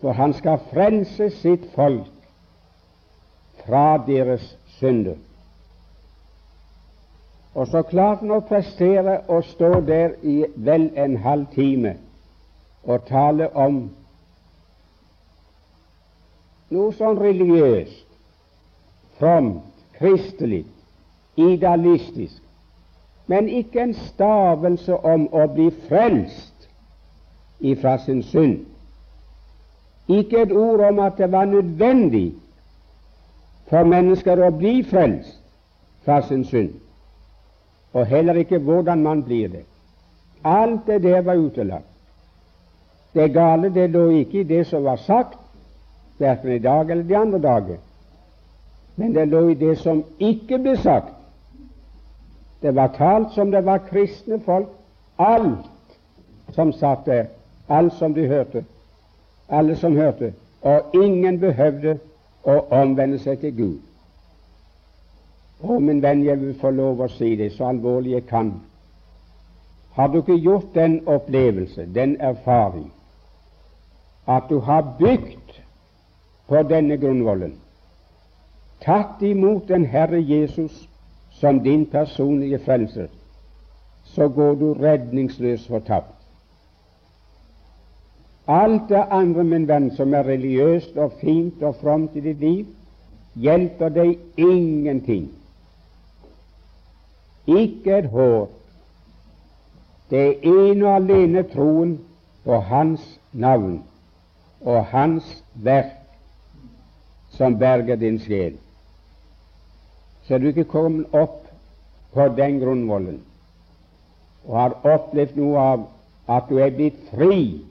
for 0.00 0.12
han 0.12 0.32
skal 0.32 0.58
frelse 0.72 1.30
sitt 1.30 1.66
folk 1.74 2.08
fra 3.64 4.04
deres 4.06 4.58
synder. 4.78 5.14
Og 7.54 7.66
så 7.68 7.82
klarte 7.82 8.24
han 8.24 8.32
å 8.32 8.44
prestere 8.48 9.18
å 9.28 9.42
stå 9.44 9.80
der 9.86 10.14
i 10.22 10.44
vel 10.56 10.88
en 10.96 11.18
halv 11.20 11.50
time 11.52 11.96
og 12.82 13.04
tale 13.06 13.48
om 13.54 13.82
noe 16.72 16.92
sånn 16.96 17.20
religiøst, 17.20 18.06
fromt, 19.18 19.68
kristelig, 19.98 20.64
idealistisk, 21.36 22.40
men 23.28 23.48
ikke 23.48 23.84
en 23.84 23.94
stavelse 24.08 24.96
om 24.96 25.28
å 25.32 25.46
bli 25.52 25.68
frelst 25.86 26.68
ifra 27.60 27.98
sin 28.02 28.22
synd. 28.26 28.64
Ikke 30.08 30.42
et 30.42 30.52
ord 30.52 30.80
om 30.88 30.98
at 31.04 31.20
det 31.20 31.28
var 31.32 31.46
nødvendig 31.46 32.32
for 33.70 33.86
mennesker 33.88 34.40
å 34.42 34.50
bli 34.56 34.80
frelst 34.88 35.38
fra 36.04 36.18
sin 36.26 36.42
synd, 36.48 36.74
og 37.92 38.06
heller 38.06 38.34
ikke 38.34 38.58
hvordan 38.58 39.02
man 39.02 39.22
blir 39.22 39.48
det. 39.48 39.64
Alt 40.44 40.86
det 40.86 41.02
der 41.02 41.20
var 41.20 41.34
utelatt. 41.34 41.88
Det 43.14 43.32
gale 43.32 43.74
det 43.74 43.90
lå 43.90 44.08
ikke 44.08 44.40
i 44.40 44.48
det 44.48 44.66
som 44.66 44.84
var 44.84 44.96
sagt, 44.96 45.38
verken 46.18 46.52
i 46.52 46.58
dag 46.58 46.90
eller 46.90 47.02
de 47.04 47.16
andre 47.16 47.38
dager, 47.38 47.76
men 48.96 49.14
det 49.14 49.28
lå 49.28 49.48
i 49.48 49.54
det 49.54 49.78
som 49.78 50.04
ikke 50.18 50.58
ble 50.58 50.76
sagt. 50.76 51.12
Det 52.62 52.74
var 52.74 52.94
talt 52.96 53.32
som 53.34 53.50
det 53.50 53.64
var 53.64 53.78
kristne 53.78 54.40
folk, 54.40 54.68
alt 55.18 55.66
som 56.52 56.72
satt 56.72 57.06
der, 57.06 57.24
alt 57.68 57.92
som 57.92 58.14
de 58.14 58.26
hørte, 58.28 58.64
alle 59.48 59.76
som 59.76 59.96
hørte, 59.96 60.32
og 60.62 60.94
ingen 60.94 61.40
behøvde 61.40 61.98
å 62.44 62.58
omvende 62.70 63.18
seg 63.18 63.40
til 63.40 63.56
Gud. 63.56 63.78
Å, 65.62 65.78
min 65.78 66.02
venn, 66.02 66.24
jeg 66.26 66.40
vil 66.40 66.54
få 66.58 66.72
lov 66.74 67.00
å 67.04 67.08
si 67.14 67.36
det 67.38 67.52
så 67.54 67.68
alvorlig 67.70 68.16
jeg 68.16 68.26
kan. 68.26 68.52
Har 69.94 70.08
du 70.08 70.18
ikke 70.22 70.38
gjort 70.40 70.74
den 70.74 71.00
opplevelse, 71.06 71.86
den 71.94 72.16
erfaring, 72.20 72.88
at 74.26 74.48
du 74.48 74.58
har 74.58 74.94
bygd 74.98 75.58
på 76.48 76.62
denne 76.66 76.96
grunnvollen, 76.98 77.54
tatt 78.82 79.22
imot 79.22 79.68
den 79.68 79.84
Herre 79.86 80.18
Jesus 80.18 80.88
som 81.38 81.60
din 81.62 81.84
personlige 81.86 82.58
frelser, 82.64 83.06
så 84.04 84.28
går 84.28 84.54
du 84.54 84.72
redningsløs 84.74 85.68
fortapt. 85.68 86.18
Alt 88.46 88.88
det 88.88 89.04
andre, 89.10 89.44
min 89.44 89.68
venn, 89.68 89.90
som 89.94 90.14
er 90.14 90.26
religiøst 90.26 90.96
og 90.98 91.12
fint 91.20 91.62
og 91.62 91.76
fromt 91.78 92.16
i 92.18 92.24
ditt 92.24 92.40
liv, 92.42 92.66
hjelper 93.38 93.94
deg 93.94 94.18
ingenting. 94.36 95.30
Ikke 97.46 97.98
et 97.98 98.08
hår. 98.10 98.50
Det 100.10 100.20
er 100.28 100.34
en 100.44 100.82
og 100.82 100.94
alene 100.94 101.42
troen 101.42 101.96
på 102.44 102.58
Hans 102.60 103.20
navn 103.32 103.82
og 104.60 104.84
Hans 104.86 105.42
verk 105.54 105.98
som 107.30 107.58
berger 107.58 107.96
din 107.96 108.20
sjel. 108.20 108.56
Så 110.22 110.38
du 110.38 110.46
ikke 110.46 110.64
kommer 110.64 111.04
opp 111.16 111.48
på 112.12 112.28
den 112.36 112.60
grunnvollen 112.60 113.22
og 114.44 114.58
har 114.58 114.78
opplevd 114.94 115.36
noe 115.38 115.58
av 115.58 115.84
at 116.30 116.48
du 116.50 116.58
er 116.62 116.74
blitt 116.74 116.98
fri 117.10 117.62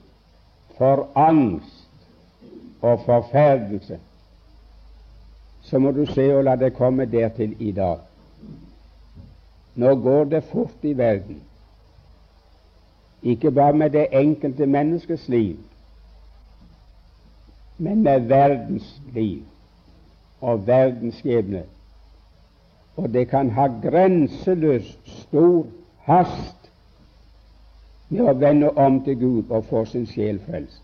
for 0.78 1.08
angst 1.20 1.82
og 2.82 3.04
forferdelse, 3.06 4.00
så 5.62 5.80
må 5.80 5.92
du 5.92 6.06
se 6.10 6.26
og 6.36 6.44
la 6.48 6.56
det 6.58 6.74
komme 6.74 7.06
dertil 7.06 7.54
i 7.60 7.72
dag. 7.72 8.00
Nå 9.76 9.96
går 9.96 10.24
det 10.24 10.44
fort 10.44 10.84
i 10.84 10.98
verden, 10.98 11.42
ikke 13.24 13.52
bare 13.52 13.74
med 13.74 13.90
det 13.90 14.08
enkelte 14.12 14.66
menneskets 14.66 15.28
liv, 15.28 15.58
men 17.78 18.04
med 18.04 18.20
verdens 18.20 19.02
liv 19.14 19.44
og 20.42 20.68
verdens 20.68 21.16
skjebne. 21.16 21.64
Og 22.96 23.14
det 23.14 23.28
kan 23.30 23.50
ha 23.50 23.68
grenseløst 23.82 25.00
stor 25.24 25.66
hast 26.06 26.70
med 28.10 28.28
å 28.28 28.34
vende 28.36 28.70
om 28.76 29.00
til 29.06 29.18
Gud 29.20 29.54
og 29.54 29.66
få 29.70 29.86
sin 29.88 30.06
sjel 30.10 30.42
frelst, 30.46 30.84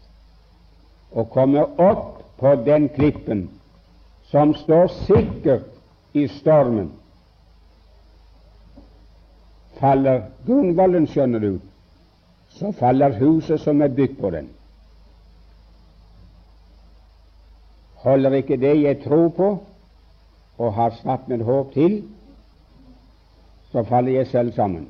og 1.11 1.29
komme 1.35 1.65
opp 1.81 2.23
på 2.39 2.55
den 2.65 2.87
klippen 2.95 3.49
som 4.31 4.53
står 4.55 4.87
sikkert 5.03 5.67
i 6.13 6.27
stormen. 6.39 6.91
Faller 9.79 10.21
grunnvollen, 10.45 11.07
skjønner 11.07 11.39
du, 11.39 11.59
så 12.49 12.71
faller 12.79 13.17
huset 13.19 13.61
som 13.61 13.81
er 13.81 13.93
bygd 13.93 14.17
på 14.21 14.31
den. 14.33 14.49
Holder 18.01 18.37
ikke 18.39 18.57
det 18.57 18.73
jeg 18.81 19.01
tror 19.03 19.29
på 19.29 19.49
og 20.57 20.73
har 20.73 20.95
satt 21.01 21.27
mitt 21.29 21.43
håp 21.45 21.73
til, 21.73 21.99
så 23.71 23.83
faller 23.83 24.11
jeg 24.11 24.27
selv 24.27 24.53
sammen. 24.55 24.87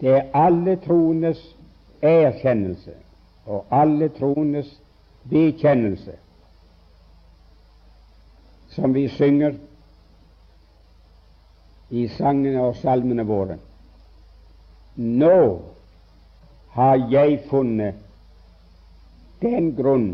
Det 0.00 0.14
er 0.14 0.30
alle 0.34 0.76
troendes 0.84 1.40
erkjennelse 2.02 2.94
og 3.46 3.64
alle 3.74 4.08
troendes 4.14 4.70
bekjennelse 5.30 6.14
som 8.70 8.94
vi 8.94 9.08
synger 9.08 9.56
i 11.90 12.08
sangene 12.16 12.60
og 12.62 12.76
salmene 12.82 13.24
våre. 13.24 13.58
Nå 14.96 15.60
har 16.76 16.96
jeg 17.10 17.38
funnet 17.50 17.94
den 19.42 19.70
grunn 19.78 20.08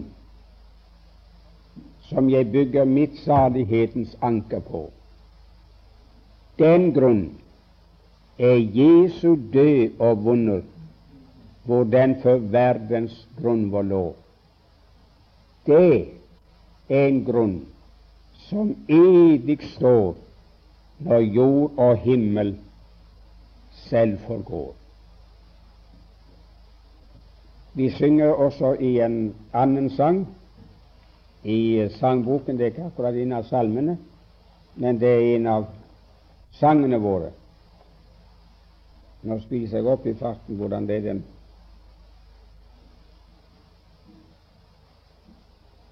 som 2.10 2.28
jeg 2.28 2.50
bygger 2.52 2.84
mitt 2.84 3.16
salighetens 3.24 4.12
anker 4.20 4.60
på. 4.60 4.84
Den 6.60 6.92
grunn 6.94 7.24
er 8.38 8.60
Jesu 8.60 9.34
død 9.52 9.98
og 9.98 10.24
vunder, 10.24 10.60
hvor 11.64 11.84
den 11.84 12.18
for 12.22 12.38
verdens 12.52 13.16
grunnvoll 13.40 13.88
lå. 13.88 14.04
Det 15.66 16.08
er 16.88 17.08
en 17.08 17.22
grunn 17.24 17.56
som 18.50 18.74
evig 18.88 19.62
står 19.72 20.12
når 21.04 21.26
jord 21.34 21.78
og 21.78 21.96
himmel 22.04 22.54
selv 23.88 24.18
forgår. 24.26 24.74
Vi 27.74 27.90
synger 27.90 28.32
også 28.32 28.72
i 28.80 29.00
en 29.02 29.34
annen 29.52 29.90
sang 29.90 30.24
i 31.44 31.88
sangboken. 31.98 32.58
Det 32.58 32.66
er 32.66 32.72
ikke 32.72 32.86
akkurat 32.86 33.14
en 33.18 33.32
av 33.32 33.44
salmene, 33.50 33.98
men 34.74 35.00
det 35.00 35.10
er 35.10 35.36
en 35.36 35.46
av 35.46 35.66
sangene 36.54 37.00
våre. 37.02 37.32
Nå 39.24 39.40
spiser 39.42 39.80
jeg 39.80 39.90
opp 39.90 40.06
i 40.06 40.14
farten 40.14 40.56
hvordan 40.60 40.86
det 40.88 41.00
er 41.00 41.08
den 41.10 41.24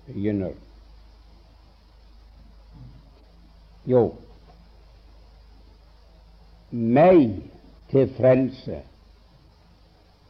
begynner. 0.07 0.53
Jo, 3.87 4.15
meg 6.73 7.29
til 7.91 8.09
frelse 8.17 8.81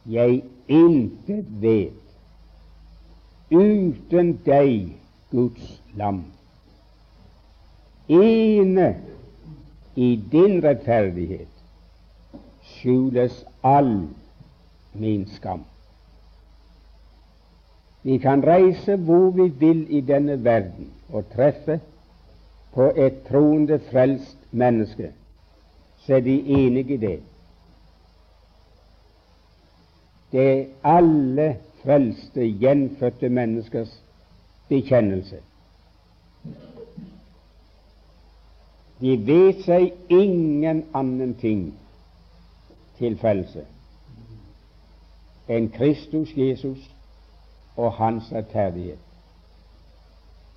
jeg 0.05 0.41
intet 0.67 1.47
vet, 1.63 1.99
uten 3.51 4.33
deg, 4.45 4.91
Guds 5.31 5.69
lam. 5.95 6.23
Ene 8.11 8.89
i 9.95 10.09
din 10.31 10.59
rettferdighet 10.63 11.47
skjules 12.73 13.39
all 13.63 13.93
min 14.99 15.25
skam. 15.37 15.63
Vi 18.03 18.17
kan 18.19 18.43
reise 18.43 18.97
hvor 18.99 19.31
vi 19.31 19.47
vil 19.47 19.85
i 19.89 20.01
denne 20.03 20.35
verden 20.43 20.91
og 21.09 21.29
treffe 21.31 21.79
på 22.73 22.91
et 22.99 23.23
troende, 23.29 23.79
frelst 23.91 24.37
menneske, 24.51 25.13
så 26.05 26.15
er 26.15 26.19
de 26.19 26.39
enige 26.45 26.93
i 26.93 26.97
det. 26.97 27.19
Det 30.31 30.59
er 30.59 30.65
alle 30.83 31.57
frelste, 31.83 32.41
gjenfødte 32.59 33.29
menneskers 33.29 34.01
bekjennelse. 34.69 35.37
De 39.01 39.17
vet 39.27 39.63
seg 39.65 39.91
ingen 40.09 40.83
annen 40.95 41.35
ting 41.39 41.63
til 42.97 43.17
frelse 43.19 43.65
enn 45.51 45.67
Kristus 45.73 46.31
Jesus 46.37 46.79
og 47.75 47.91
hans 47.97 48.29
rettferdighet. 48.31 48.99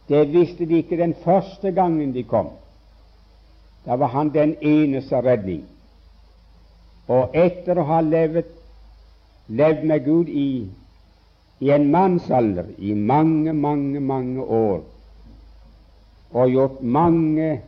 Det 0.08 0.28
visste 0.30 0.66
de 0.66 0.78
ikke 0.78 0.98
den 1.00 1.14
første 1.24 1.72
gangen 1.74 2.14
de 2.14 2.22
kom. 2.22 2.52
Da 3.86 3.96
var 3.96 4.06
han 4.06 4.34
den 4.34 4.56
eneste 4.60 5.20
redning. 5.22 5.64
Og 7.08 7.36
etter 7.38 7.78
å 7.78 7.86
ha 7.86 8.00
levd, 8.02 8.48
levd 9.46 9.84
med 9.86 10.04
Gud 10.04 10.28
i, 10.28 10.66
i 11.62 11.70
en 11.70 11.86
mannsalder 11.90 12.72
i 12.78 12.94
mange, 12.98 13.54
mange, 13.54 14.00
mange 14.00 14.42
år, 14.42 14.80
og 16.34 16.50
gjort 16.50 16.82
mange 16.82 17.60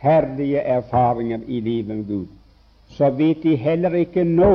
herlige 0.00 0.62
erfaringer 0.62 1.42
i 1.46 1.60
livet 1.60 1.96
med 1.96 2.06
Gud, 2.06 2.28
så 2.88 3.10
vet 3.10 3.42
de 3.42 3.56
heller 3.56 3.98
ikke 3.98 4.24
nå 4.24 4.54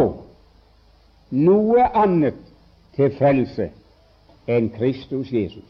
noe 1.36 1.86
annet 1.94 2.40
til 2.96 3.12
frelse 3.18 3.70
enn 4.48 4.72
Kristus 4.74 5.32
Jesus. 5.34 5.68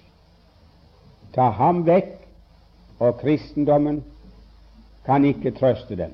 Ta 1.34 1.50
ham 1.58 1.84
vekk, 1.88 2.14
og 3.00 3.18
kristendommen 3.20 4.04
kan 5.06 5.26
ikke 5.26 5.52
trøste 5.52 5.96
dem. 5.96 6.14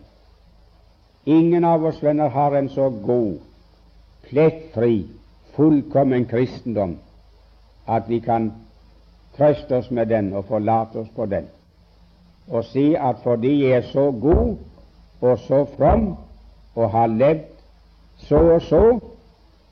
Ingen 1.25 1.65
av 1.65 1.85
oss 1.85 2.03
venner 2.03 2.29
har 2.29 2.55
en 2.57 2.69
så 2.69 2.89
god, 2.89 3.39
plettfri, 4.29 5.07
fullkommen 5.55 6.25
kristendom 6.25 6.97
at 7.87 8.09
vi 8.09 8.19
kan 8.19 8.51
trøste 9.37 9.77
oss 9.77 9.91
med 9.91 10.05
den 10.05 10.33
og 10.33 10.45
forlate 10.45 11.03
oss 11.03 11.09
på 11.15 11.25
den 11.25 11.49
og 12.47 12.65
si 12.65 12.93
at 12.95 13.15
fordi 13.23 13.51
jeg 13.63 13.77
er 13.77 13.87
så 13.91 14.11
god 14.11 14.57
og 15.21 15.39
så 15.39 15.65
from 15.77 16.17
og 16.75 16.91
har 16.91 17.07
levd 17.07 17.47
så 18.17 18.35
og 18.35 18.61
så, 18.61 18.99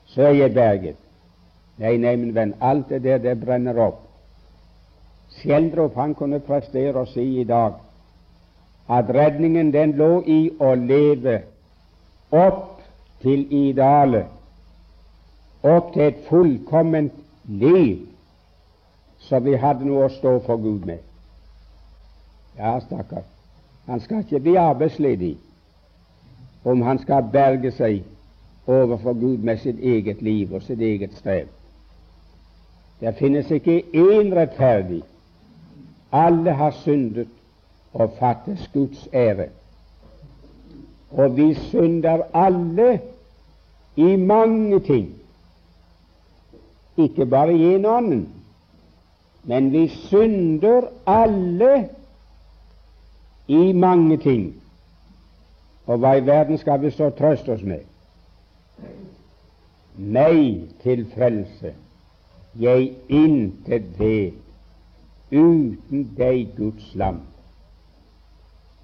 så 0.06 0.22
er 0.22 0.30
jeg 0.30 0.54
berget. 0.54 0.96
Nei, 1.78 1.96
nei, 1.96 2.16
min 2.16 2.34
venn, 2.34 2.54
alt 2.60 2.88
det 2.88 3.02
der, 3.04 3.18
det 3.18 3.40
brenner 3.40 3.78
opp. 3.78 4.00
Skjeldrup 5.38 5.94
han 5.96 6.14
kunne 6.18 6.40
prestere 6.44 7.00
å 7.00 7.08
si 7.08 7.24
i 7.40 7.44
dag 7.44 7.78
at 8.90 9.10
redningen 9.14 9.72
den 9.72 9.92
lå 9.92 10.22
i 10.26 10.40
å 10.58 10.74
leve 10.74 11.36
opp 12.34 12.80
til 13.22 13.44
idealet, 13.54 14.26
opp 15.62 15.92
til 15.94 16.08
et 16.08 16.24
fullkomment 16.28 17.14
liv, 17.46 18.00
så 19.20 19.38
vi 19.44 19.54
hadde 19.60 19.86
noe 19.86 20.08
å 20.08 20.14
stå 20.16 20.38
for 20.46 20.58
Gud 20.58 20.88
med. 20.88 20.98
Ja, 22.58 22.78
stakkar, 22.82 23.22
han 23.86 24.02
skal 24.02 24.24
ikke 24.24 24.42
bli 24.42 24.56
arbeidsledig 24.58 25.36
om 26.64 26.82
han 26.82 26.98
skal 26.98 27.30
berge 27.32 27.70
seg 27.72 28.02
overfor 28.66 29.14
Gud 29.20 29.46
med 29.46 29.62
sitt 29.62 29.78
eget 29.78 30.22
liv 30.22 30.52
og 30.54 30.66
sitt 30.66 30.82
eget 30.82 31.14
strev. 31.18 31.46
Det 33.00 33.14
finnes 33.16 33.50
ikke 33.50 33.82
én 33.96 34.34
rettferdig. 34.36 35.02
Alle 36.12 36.52
har 36.52 36.74
syndet 36.82 37.30
og 37.92 38.12
fattes 38.18 38.70
Guds 38.72 39.08
ære. 39.12 39.46
Og 41.10 41.36
vi 41.36 41.54
synder 41.54 42.22
alle 42.34 43.00
i 43.96 44.16
mange 44.16 44.80
ting, 44.80 45.14
ikke 46.96 47.26
bare 47.26 47.54
i 47.54 47.74
en 47.74 47.84
ånden, 47.84 48.28
men 49.44 49.72
vi 49.72 49.88
synder 49.88 50.80
alle 51.06 51.88
i 53.48 53.72
mange 53.72 54.16
ting. 54.16 54.54
Og 55.86 55.98
hva 55.98 56.14
i 56.14 56.26
verden 56.26 56.58
skal 56.58 56.82
vi 56.82 56.90
så 56.90 57.10
trøste 57.10 57.52
oss 57.52 57.62
med? 57.66 57.80
Nei 59.98 60.68
til 60.82 61.02
frelse, 61.14 61.74
jeg 62.60 62.92
intet 63.08 63.90
vet, 63.98 64.38
uten 65.32 66.06
deg, 66.16 66.46
Guds 66.56 66.94
lam. 66.94 67.20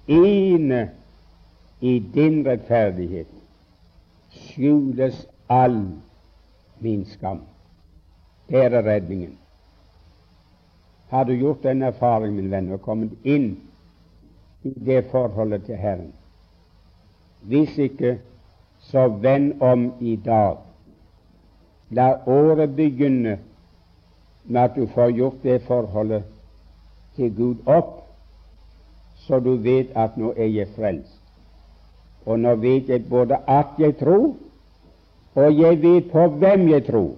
Ene 0.07 0.89
i 1.79 1.99
din 1.99 2.45
rettferdighet 2.45 3.27
skjules 4.31 5.27
all 5.47 5.81
min 6.79 7.05
skam. 7.05 7.41
Det 8.47 8.63
er 8.63 8.83
redningen. 8.83 9.37
Har 11.09 11.23
du 11.23 11.33
gjort 11.33 11.63
den 11.63 11.81
erfaring, 11.81 12.35
min 12.35 12.51
venn, 12.51 12.71
og 12.71 12.81
kommet 12.81 13.11
inn 13.23 13.57
i 14.63 14.73
det 14.85 15.05
forholdet 15.11 15.65
til 15.67 15.75
Herren? 15.75 16.13
Hvis 17.47 17.77
ikke, 17.77 18.17
så 18.79 19.07
vend 19.07 19.61
om 19.61 19.91
i 19.99 20.15
dag. 20.15 20.57
La 21.89 22.09
året 22.27 22.75
begynne 22.75 23.37
med 24.45 24.61
at 24.61 24.75
du 24.75 24.87
får 24.87 25.11
gjort 25.11 25.43
det 25.43 25.61
forholdet 25.67 26.23
til 27.15 27.35
Gud 27.35 27.55
opp, 27.65 28.06
så 29.27 29.39
du 29.39 29.55
vet 29.55 29.91
at 29.95 30.17
nå 30.17 30.31
er 30.37 30.47
jeg 30.47 30.67
frelst. 30.75 31.19
Og 32.25 32.39
nå 32.39 32.55
vet 32.55 32.89
jeg 32.89 33.09
både 33.09 33.39
at 33.47 33.75
jeg 33.79 33.97
tror, 33.99 34.35
og 35.35 35.59
jeg 35.59 35.81
vet 35.81 36.11
på 36.11 36.27
hvem 36.27 36.69
jeg 36.69 36.85
tror. 36.85 37.15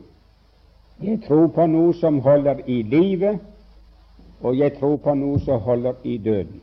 Jeg 1.02 1.22
tror 1.28 1.48
på 1.48 1.66
noe 1.66 1.94
som 1.94 2.20
holder 2.20 2.66
i 2.68 2.82
livet, 2.82 3.40
og 4.42 4.58
jeg 4.58 4.74
tror 4.80 4.98
på 4.98 5.14
noe 5.16 5.40
som 5.40 5.62
holder 5.62 5.94
i 6.04 6.18
døden. 6.18 6.62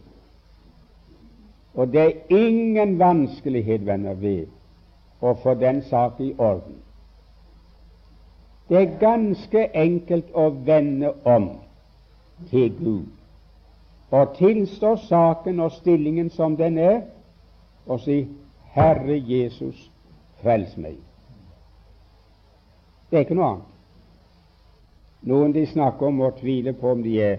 Og 1.74 1.92
det 1.92 2.00
er 2.00 2.36
ingen 2.36 2.98
vanskelighet, 2.98 3.86
venner, 3.86 4.14
ved 4.14 4.46
å 5.20 5.34
få 5.42 5.54
den 5.60 5.82
sak 5.88 6.20
i 6.20 6.32
orden. 6.38 6.80
Det 8.68 8.78
er 8.80 8.96
ganske 9.00 9.68
enkelt 9.74 10.32
å 10.34 10.48
vende 10.66 11.12
om 11.24 11.50
til 12.50 12.72
Gud 12.80 13.15
og 14.10 14.36
tilstå 14.36 14.96
saken 14.96 15.60
og 15.60 15.72
stillingen 15.72 16.30
som 16.30 16.56
den 16.56 16.78
er, 16.78 17.00
og 17.86 18.00
si 18.00 18.28
'Herre 18.74 19.22
Jesus, 19.28 19.90
frels 20.42 20.76
meg'. 20.76 21.00
Det 23.10 23.16
er 23.16 23.20
ikke 23.20 23.34
noe 23.34 23.50
annet. 23.50 23.64
Noen 25.22 25.52
de 25.52 25.66
snakker 25.66 26.06
om 26.06 26.20
og 26.20 26.36
tviler 26.40 26.72
på 26.72 26.90
om 26.90 27.02
de 27.02 27.22
er, 27.22 27.38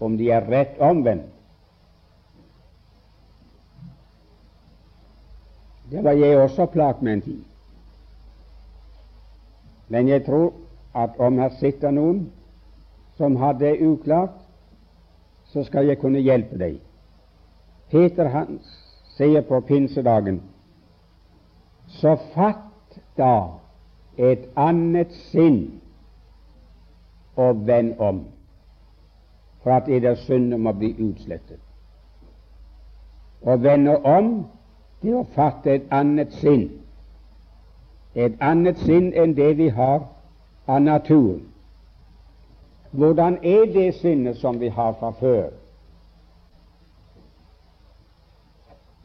om 0.00 0.16
de 0.18 0.30
er 0.30 0.50
rett 0.50 0.80
omvendt. 0.80 1.26
Det 5.90 6.04
var 6.04 6.12
jeg 6.12 6.38
også 6.38 6.66
plaget 6.66 7.02
med 7.02 7.12
en 7.12 7.22
tid. 7.22 7.44
Men 9.88 10.08
jeg 10.08 10.24
tror 10.26 10.52
at 10.94 11.10
om 11.18 11.38
her 11.38 11.50
sitter 11.60 11.90
noen 11.90 12.32
som 13.16 13.36
har 13.36 13.52
det 13.52 13.80
uklart, 13.82 14.39
så 15.52 15.64
skal 15.64 15.86
jeg 15.86 15.98
kunne 15.98 16.22
hjelpe 16.22 16.58
deg. 16.58 16.78
Peter 17.90 18.28
Hans 18.30 18.66
sier 19.16 19.42
på 19.46 19.60
pinsedagen 19.66 20.40
så 21.90 22.14
fatt 22.34 23.00
da 23.18 23.34
et 24.16 24.46
annet 24.56 25.12
sinn 25.30 25.80
og 27.36 27.66
vend 27.66 27.98
om, 27.98 28.22
for 29.62 29.74
at 29.74 29.88
eders 29.88 30.22
synder 30.28 30.58
må 30.58 30.72
bli 30.76 30.92
utslettet. 30.98 31.58
Å 33.42 33.56
vende 33.56 33.96
om 34.06 34.32
det 35.02 35.14
å 35.16 35.26
fatte 35.34 35.74
et 35.74 35.90
annet 35.90 36.32
sinn, 36.38 36.68
et 38.14 38.36
annet 38.44 38.78
sinn 38.84 39.12
enn 39.16 39.34
det 39.34 39.54
vi 39.58 39.70
har 39.74 40.04
av 40.68 40.82
naturen. 40.84 41.46
Hvordan 42.90 43.38
er 43.44 43.64
det 43.64 43.94
sinnet 43.94 44.36
som 44.36 44.60
vi 44.60 44.68
har 44.68 44.92
fra 44.92 45.10
før? 45.10 45.48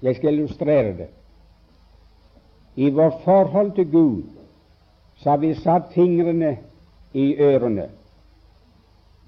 Jeg 0.02 0.15
skal 0.15 0.34
illustrere 0.34 0.98
det. 0.98 1.07
I 2.76 2.89
vårt 2.89 3.22
forhold 3.24 3.72
til 3.72 3.91
Gud 3.91 4.24
så 5.16 5.30
har 5.30 5.38
vi 5.38 5.53
satt 5.53 5.93
fingrene 5.93 6.57
i 7.14 7.36
ørene. 7.36 7.89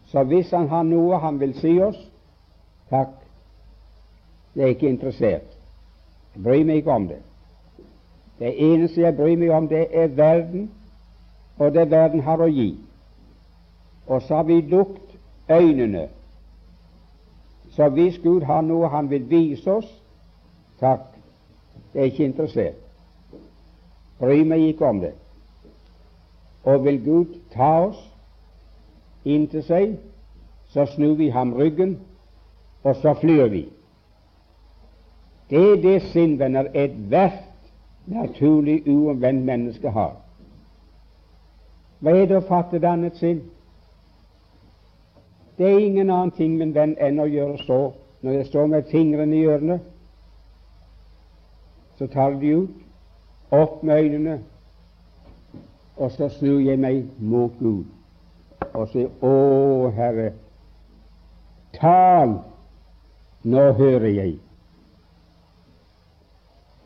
Så 0.08 0.24
hvis 0.24 0.52
Han 0.52 0.68
har 0.68 0.84
noe 0.84 1.20
Han 1.20 1.40
vil 1.40 1.54
si 1.60 1.80
oss, 1.82 1.98
takk, 2.90 3.08
jeg 4.56 4.64
er 4.64 4.68
ikke 4.68 4.90
interessert. 4.90 5.58
Jeg 6.36 6.44
bryr 6.44 6.66
meg 6.66 6.76
ikke 6.76 6.92
om 6.92 7.08
det. 7.08 7.22
Det 8.40 8.54
eneste 8.74 9.02
jeg 9.02 9.16
bryr 9.16 9.38
meg 9.38 9.52
om, 9.52 9.68
det 9.68 9.88
er 9.92 10.08
verden 10.08 10.72
og 11.58 11.74
det 11.74 11.92
verden 11.92 12.22
har 12.22 12.42
å 12.42 12.48
gi. 12.48 12.76
Og 14.08 14.22
så 14.22 14.36
har 14.36 14.44
vi 14.44 14.62
lukket 14.62 15.18
øynene. 15.52 16.08
Så 17.70 17.90
hvis 17.90 18.20
Gud 18.24 18.42
har 18.42 18.62
noe 18.62 18.88
Han 18.90 19.10
vil 19.10 19.30
vise 19.30 19.72
oss, 19.72 20.04
takk, 20.80 21.00
jeg 21.94 22.02
er 22.02 22.06
ikke 22.06 22.26
interessert. 22.26 22.76
Bryr 24.20 24.46
meg 24.46 24.60
ikke 24.60 24.86
om 24.86 25.00
det. 25.00 25.14
Og 26.64 26.86
vil 26.86 27.04
Gud 27.06 27.36
ta 27.54 27.72
oss 27.86 28.00
inn 29.26 29.48
til 29.48 29.64
seg, 29.64 29.98
så 30.74 30.86
snur 30.86 31.14
vi 31.16 31.30
ham 31.30 31.54
ryggen, 31.54 32.00
og 32.84 32.96
så 32.96 33.14
flyr 33.14 33.48
vi. 33.48 33.68
Det 35.50 35.62
er 35.72 35.82
det 35.82 36.02
sinn, 36.12 36.40
venner, 36.40 36.68
ethvert 36.74 37.44
naturlig 38.06 38.88
uomvendt 38.88 39.46
menneske 39.46 39.92
har. 39.92 40.16
Hva 42.00 42.14
er 42.14 42.28
det 42.30 42.38
å 42.42 42.48
fatte 42.48 42.80
dannet 42.84 43.18
sinn? 43.20 43.42
Det 45.58 45.66
er 45.66 45.80
ingen 45.80 46.10
annen 46.10 46.32
ting, 46.32 46.58
min 46.58 46.74
venn, 46.76 46.96
enn 47.02 47.20
å 47.20 47.26
gjøre 47.26 47.58
så. 47.66 47.80
Når 48.22 48.32
jeg 48.32 48.46
står 48.46 48.68
med 48.68 48.90
fingrene 48.92 49.38
i 49.38 49.46
ørene, 49.46 49.80
så 51.98 52.08
tar 52.14 52.38
de 52.38 52.54
ut, 52.62 52.74
opp 53.52 53.84
med 53.84 54.04
øynene, 54.04 54.40
og 55.98 56.12
så 56.12 56.30
snur 56.30 56.60
jeg 56.62 56.80
meg 56.80 57.06
mot 57.18 57.54
Gud 57.60 57.86
og 58.78 58.90
sier, 58.92 59.10
Å, 59.26 59.90
Herre, 59.96 60.32
tal, 61.78 62.36
nå 63.48 63.64
hører 63.78 64.10
jeg. 64.12 64.36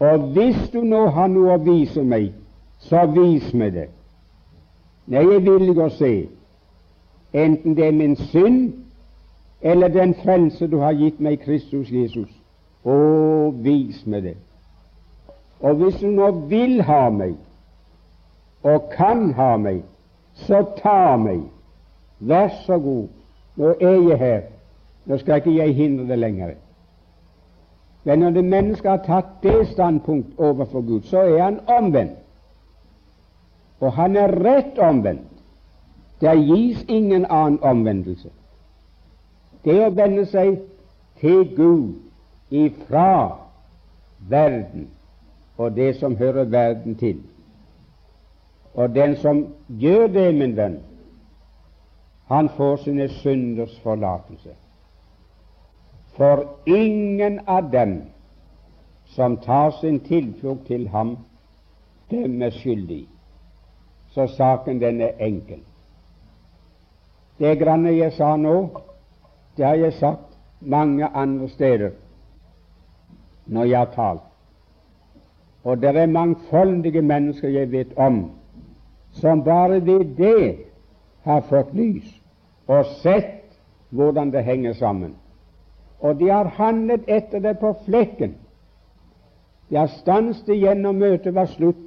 Og 0.01 0.29
hvis 0.35 0.69
du 0.73 0.81
nå 0.87 1.05
har 1.13 1.27
noe 1.31 1.57
å 1.57 1.63
vise 1.63 2.03
meg, 2.03 2.31
så 2.81 3.03
vis 3.11 3.51
meg 3.53 3.75
det. 3.75 3.87
Nei, 5.11 5.25
jeg 5.27 5.43
vil 5.45 5.73
ikke 5.73 5.89
se, 5.97 6.13
enten 7.33 7.75
det 7.75 7.87
er 7.87 7.91
min 7.91 8.15
synd 8.15 8.73
eller 9.61 9.87
den 9.87 10.15
frelse 10.15 10.67
du 10.67 10.79
har 10.79 10.93
gitt 10.97 11.19
meg, 11.19 11.39
Kristus 11.39 11.91
Jesus. 11.91 12.29
Å, 12.83 12.95
vis 13.61 14.05
meg 14.05 14.23
det. 14.23 14.35
Og 15.61 15.75
hvis 15.77 15.99
du 16.01 16.07
nå 16.09 16.31
vil 16.49 16.81
ha 16.81 17.09
meg, 17.13 17.35
og 18.63 18.89
kan 18.93 19.31
ha 19.37 19.55
meg, 19.57 19.83
så 20.47 20.63
ta 20.77 21.17
meg. 21.17 21.43
Vær 22.19 22.49
så 22.65 22.77
god, 22.81 23.07
nå 23.57 23.73
er 23.81 23.97
jeg 24.09 24.17
her. 24.17 24.41
Nå 25.05 25.17
skal 25.17 25.41
ikke 25.41 25.55
jeg 25.55 25.75
hindre 25.75 26.07
det 26.09 26.17
lenger. 26.19 26.53
Men 28.03 28.19
når 28.19 28.37
det 28.37 28.45
mennesket 28.45 28.89
har 28.89 29.03
tatt 29.05 29.43
det 29.43 29.67
standpunkt 29.73 30.39
overfor 30.39 30.81
Gud, 30.81 31.01
så 31.09 31.21
er 31.21 31.43
han 31.43 31.59
omvendt. 31.69 32.17
Og 33.81 33.93
han 33.93 34.17
er 34.17 34.33
rett 34.41 34.79
omvendt. 34.79 35.30
Det 36.21 36.35
gis 36.37 36.85
ingen 36.87 37.25
annen 37.25 37.59
omvendelse. 37.63 38.29
Det 39.63 39.77
å 39.85 39.89
vende 39.89 40.25
seg 40.29 40.59
til 41.21 41.45
Gud 41.55 42.53
ifra 42.53 43.37
verden 44.29 44.87
og 45.57 45.75
det 45.75 45.95
som 45.99 46.17
hører 46.17 46.43
verden 46.43 46.95
til. 46.95 47.21
Og 48.73 48.95
den 48.95 49.15
som 49.15 49.43
gjør 49.67 50.07
det, 50.07 50.33
min 50.35 50.55
venn, 50.57 50.79
han 52.31 52.49
får 52.57 52.77
sine 52.85 53.09
synders 53.09 53.73
forlatelse. 53.83 54.53
For 56.15 56.45
ingen 56.65 57.39
av 57.47 57.71
dem 57.71 58.01
som 59.05 59.37
tar 59.37 59.71
sin 59.81 59.99
tilflukt 59.99 60.67
til 60.67 60.87
ham, 60.87 61.17
dømmes 62.11 62.55
skyldig. 62.61 63.03
Så 64.11 64.27
saken 64.27 64.79
den 64.81 65.01
er 65.01 65.19
enkel. 65.19 65.59
Det 67.41 67.55
granne 67.57 67.89
jeg 67.97 68.13
sa 68.13 68.35
nå, 68.37 68.69
det 69.57 69.65
har 69.65 69.79
jeg 69.81 69.93
sagt 69.97 70.35
mange 70.61 71.07
andre 71.07 71.47
steder 71.49 71.95
når 73.45 73.63
jeg 73.65 73.79
har 73.79 73.93
talt. 73.95 74.27
Og 75.63 75.81
det 75.81 75.95
er 75.97 76.05
mangfoldige 76.05 77.01
mennesker 77.01 77.49
jeg 77.49 77.71
vet 77.71 77.97
om, 77.97 78.31
som 79.11 79.43
bare 79.43 79.81
ved 79.85 80.05
det 80.17 80.57
har 81.23 81.41
fått 81.49 81.73
lys 81.73 82.07
og 82.67 82.85
sett 83.01 83.57
hvordan 83.89 84.31
det 84.31 84.43
henger 84.43 84.73
sammen. 84.73 85.15
Og 85.99 86.19
de 86.19 86.29
har 86.29 86.53
handlet 86.57 87.09
etter 87.09 87.39
det 87.39 87.57
på 87.59 87.73
flekken. 87.85 88.35
De 89.69 89.77
har 89.77 89.89
stanset 89.97 90.49
igjen 90.49 90.81
når 90.85 90.91
møtet 90.91 91.35
var 91.35 91.49
slutt, 91.49 91.81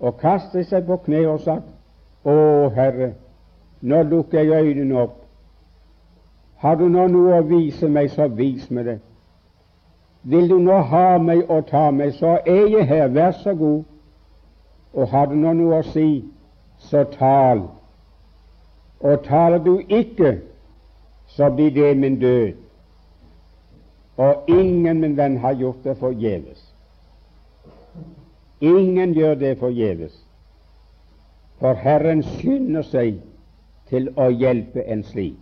og 0.00 0.18
kastet 0.20 0.66
seg 0.70 0.86
på 0.86 0.96
kne 1.06 1.26
og 1.28 1.42
sagt, 1.44 1.70
Å 2.24 2.70
Herre, 2.74 3.12
nå 3.84 4.02
lukker 4.02 4.40
jeg 4.40 4.64
øynene 4.64 5.00
opp. 5.00 5.16
Har 6.56 6.74
du 6.80 6.86
nå 6.88 7.06
noe 7.12 7.36
å 7.36 7.44
vise 7.44 7.88
meg, 7.92 8.08
så 8.10 8.30
vis 8.32 8.70
meg 8.72 8.86
det. 8.88 8.98
Vil 10.24 10.48
du 10.48 10.56
nå 10.58 10.78
ha 10.88 11.18
meg 11.20 11.50
og 11.52 11.66
ta 11.68 11.90
meg, 11.92 12.14
så 12.16 12.38
er 12.48 12.62
jeg 12.72 12.86
her, 12.88 13.10
vær 13.12 13.34
så 13.42 13.52
god. 13.54 13.82
Og 14.94 15.08
har 15.12 15.26
du 15.28 15.34
nå 15.36 15.52
noe 15.58 15.82
å 15.82 15.86
si, 15.90 16.24
så 16.88 17.02
tal. 17.12 17.66
Og 19.04 19.20
taler 19.26 19.60
du 19.60 19.74
ikke, 19.82 20.38
så 21.36 21.50
blir 21.52 21.74
det 21.76 21.92
min 22.00 22.16
død. 22.20 22.56
Og 24.16 24.48
ingen, 24.48 25.00
min 25.00 25.16
venn, 25.16 25.36
har 25.44 25.60
gjort 25.60 25.84
det 25.84 25.98
forgjeves. 26.00 26.64
Ingen 28.60 29.12
gjør 29.12 29.34
det 29.34 29.58
forgjeves. 29.58 30.16
For 31.60 31.76
Herren 31.76 32.22
skynder 32.22 32.86
seg 32.88 33.20
til 33.88 34.10
å 34.16 34.30
hjelpe 34.32 34.84
en 34.88 35.02
slik 35.04 35.38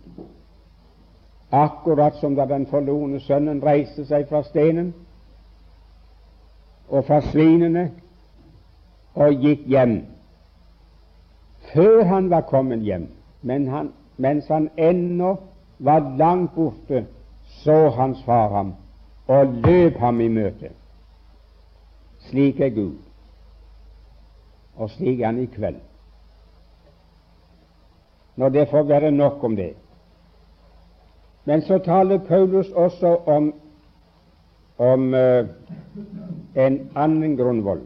akkurat 1.53 2.15
som 2.15 2.35
da 2.35 2.45
den 2.45 2.65
forlorne 2.65 3.19
sønnen 3.19 3.61
reiste 3.61 4.05
seg 4.09 4.25
fra 4.29 4.41
stenen 4.47 4.93
og 6.89 7.05
fra 7.05 7.19
svinene 7.29 7.91
og 9.13 9.45
gikk 9.45 9.67
hjem. 9.69 9.99
Før 11.73 12.03
han 12.09 12.29
var 12.33 12.47
kommet 12.49 12.81
hjem, 12.81 13.05
men 13.41 13.67
han, 13.69 13.91
mens 14.17 14.49
han 14.49 14.69
ennå 14.77 15.35
var 15.77 16.01
langt 16.17 16.55
borte, 16.55 17.05
så 17.61 17.89
hans 17.93 18.23
far 18.25 18.49
ham 18.49 18.73
og 19.27 19.53
løp 19.61 20.01
ham 20.01 20.21
i 20.21 20.27
møte. 20.27 20.73
Slik 22.29 22.59
er 22.59 22.73
Gud, 22.73 22.97
og 24.75 24.89
slik 24.89 25.21
er 25.21 25.25
han 25.29 25.43
i 25.43 25.49
kveld. 25.53 25.81
Når 28.35 28.49
det 28.49 28.67
får 28.69 28.83
være 28.83 29.11
nok 29.11 29.43
om 29.43 29.55
det. 29.55 29.73
Men 31.45 31.61
så 31.61 31.77
taler 31.77 32.17
Paulus 32.17 32.69
også 32.69 33.15
om, 33.25 33.53
om 34.77 35.13
uh, 35.13 35.47
en 36.55 36.79
annen 36.95 37.37
grunnvoll, 37.37 37.81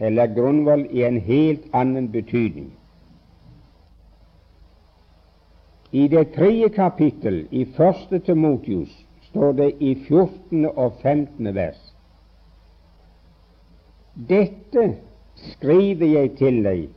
eller 0.00 0.34
grunnvoll 0.34 0.86
i 0.90 1.04
en 1.04 1.20
helt 1.20 1.68
annen 1.72 2.08
betydning. 2.12 2.72
I 5.92 6.08
det 6.08 6.32
tredje 6.34 6.68
kapittel 6.68 7.46
i 7.50 7.64
første 7.76 8.18
Timotius 8.18 8.92
står 9.22 9.52
det 9.52 9.72
i 9.80 9.94
14. 10.08 10.66
og 10.66 10.92
15. 11.02 11.54
vers 11.54 11.94
Dette 14.28 14.96
skriver 15.34 16.06
jeg 16.06 16.30
til 16.36 16.64
deg, 16.64 16.88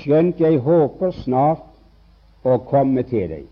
skjønt 0.00 0.40
jeg 0.40 0.60
håper 0.64 1.12
snart 1.22 1.68
å 2.44 2.58
komme 2.68 3.04
til 3.08 3.28
deg. 3.30 3.46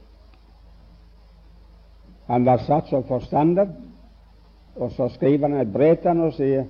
Han 2.30 2.46
var 2.46 2.62
satt 2.66 2.90
som 2.90 3.04
forstander, 3.08 3.70
og 4.76 4.92
så 4.94 5.08
skriver 5.16 5.48
han 5.48 5.60
et 5.60 5.72
brev 5.72 5.96
til 5.98 6.12
ham 6.12 6.26
og 6.28 6.36
sier 6.36 6.68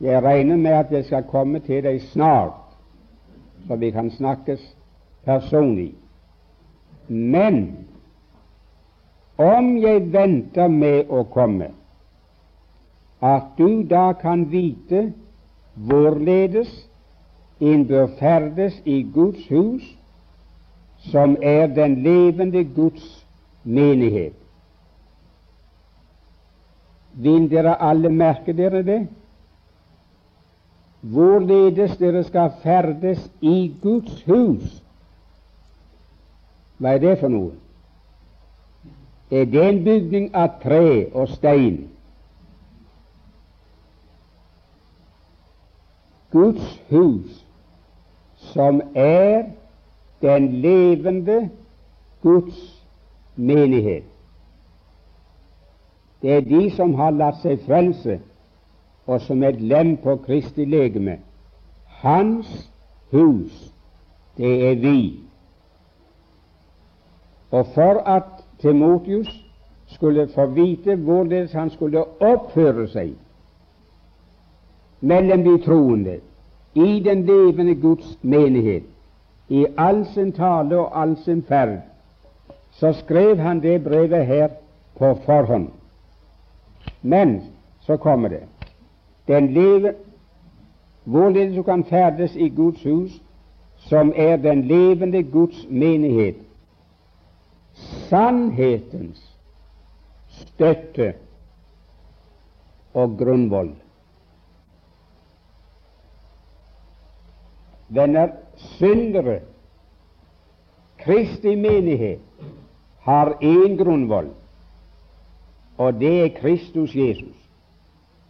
jeg 0.00 0.22
regner 0.24 0.56
med 0.56 0.76
at 0.76 0.92
jeg 0.92 1.04
skal 1.08 1.26
komme 1.28 1.60
til 1.64 1.82
deg 1.84 2.00
snart, 2.12 2.56
så 3.68 3.76
vi 3.76 3.90
kan 3.92 4.10
snakkes 4.10 4.62
personlig. 5.24 5.92
Men 7.08 7.86
om 9.36 9.74
jeg 9.80 10.06
venter 10.12 10.68
med 10.68 11.10
å 11.12 11.24
komme, 11.32 11.72
at 13.20 13.52
du 13.58 13.82
da 13.88 14.12
kan 14.20 14.46
vite 14.52 15.10
hvorledes 15.76 16.70
en 17.60 17.86
bør 17.86 18.06
ferdes 18.18 18.82
i 18.84 19.02
Guds 19.14 19.48
hus 19.48 19.96
som 21.10 21.36
er 21.42 21.66
den 21.66 22.02
levende 22.02 22.64
Guds 22.64 23.26
menighet. 23.64 24.32
Vil 27.12 27.50
dere 27.50 27.82
alle 27.82 28.08
merke 28.08 28.52
dere 28.52 28.82
det? 28.82 29.00
Hvorledes 31.00 31.96
dere 31.96 32.24
skal 32.24 32.52
ferdes 32.62 33.30
i 33.40 33.74
Guds 33.82 34.22
hus. 34.22 34.82
Hva 36.78 36.94
er 36.96 36.98
det 37.00 37.18
for 37.20 37.32
noe? 37.32 37.52
Er 39.30 39.44
det 39.44 39.62
en 39.68 39.84
bygning 39.84 40.30
av 40.36 40.60
tre 40.62 41.08
og 41.14 41.28
stein? 41.28 41.82
Guds 46.30 46.80
hus, 46.90 47.44
som 48.52 48.80
er 48.94 49.44
den 50.22 50.52
levende 50.62 51.50
Guds 52.22 52.84
menighet. 53.36 54.04
Det 56.22 56.32
er 56.34 56.40
de 56.40 56.70
som 56.76 56.94
har 56.94 57.10
latt 57.16 57.40
seg 57.40 57.62
frelse, 57.64 58.18
og 59.06 59.20
som 59.24 59.42
et 59.42 59.60
lem 59.60 59.96
på 60.02 60.16
Kristi 60.26 60.64
legeme. 60.68 61.16
Hans 62.02 62.50
hus, 63.12 63.72
det 64.36 64.52
er 64.70 64.74
vi. 64.74 65.20
Og 67.50 67.66
for 67.74 68.02
at 68.06 68.44
Timotius 68.60 69.32
skulle 69.86 70.28
få 70.28 70.46
vite 70.46 70.96
hvorledes 70.96 71.52
han 71.52 71.70
skulle 71.70 72.04
oppføre 72.20 72.86
seg 72.88 73.16
mellom 75.00 75.44
de 75.44 75.56
troende 75.64 76.18
i 76.74 77.00
den 77.00 77.26
levende 77.26 77.74
Guds 77.74 78.18
menighet, 78.22 78.82
i 79.48 79.66
all 79.78 80.06
sin 80.14 80.32
tale 80.32 80.78
og 80.78 81.02
all 81.02 81.16
sin 81.24 81.42
ferd, 81.42 81.78
så 82.70 82.92
skrev 82.92 83.38
han 83.38 83.62
det 83.62 83.84
brevet 83.84 84.26
her 84.26 84.48
på 84.98 85.14
forhånd. 85.24 85.68
Men 87.02 87.42
så 87.80 87.96
kommer 87.96 88.28
det 88.28 88.42
den 89.28 89.52
lever, 89.52 89.92
Hvorledes 91.04 91.56
du 91.56 91.62
kan 91.62 91.84
ferdes 91.84 92.36
i 92.36 92.48
Guds 92.48 92.82
hus, 92.82 93.22
som 93.76 94.12
er 94.16 94.36
den 94.36 94.62
levende 94.62 95.22
Guds 95.22 95.66
menighet, 95.68 96.36
sannhetens 98.08 99.36
støtte 100.28 101.14
og 102.94 103.18
grunnvoll. 103.18 103.72
Venner, 107.90 108.28
syndere, 108.56 109.40
Kristi 110.98 111.54
menighet, 111.56 112.20
har 113.00 113.32
én 113.40 113.76
grunnvoll, 113.76 114.28
og 115.78 116.00
det 116.00 116.24
er 116.24 116.40
Kristus 116.40 116.94
Jesus. 116.94 117.36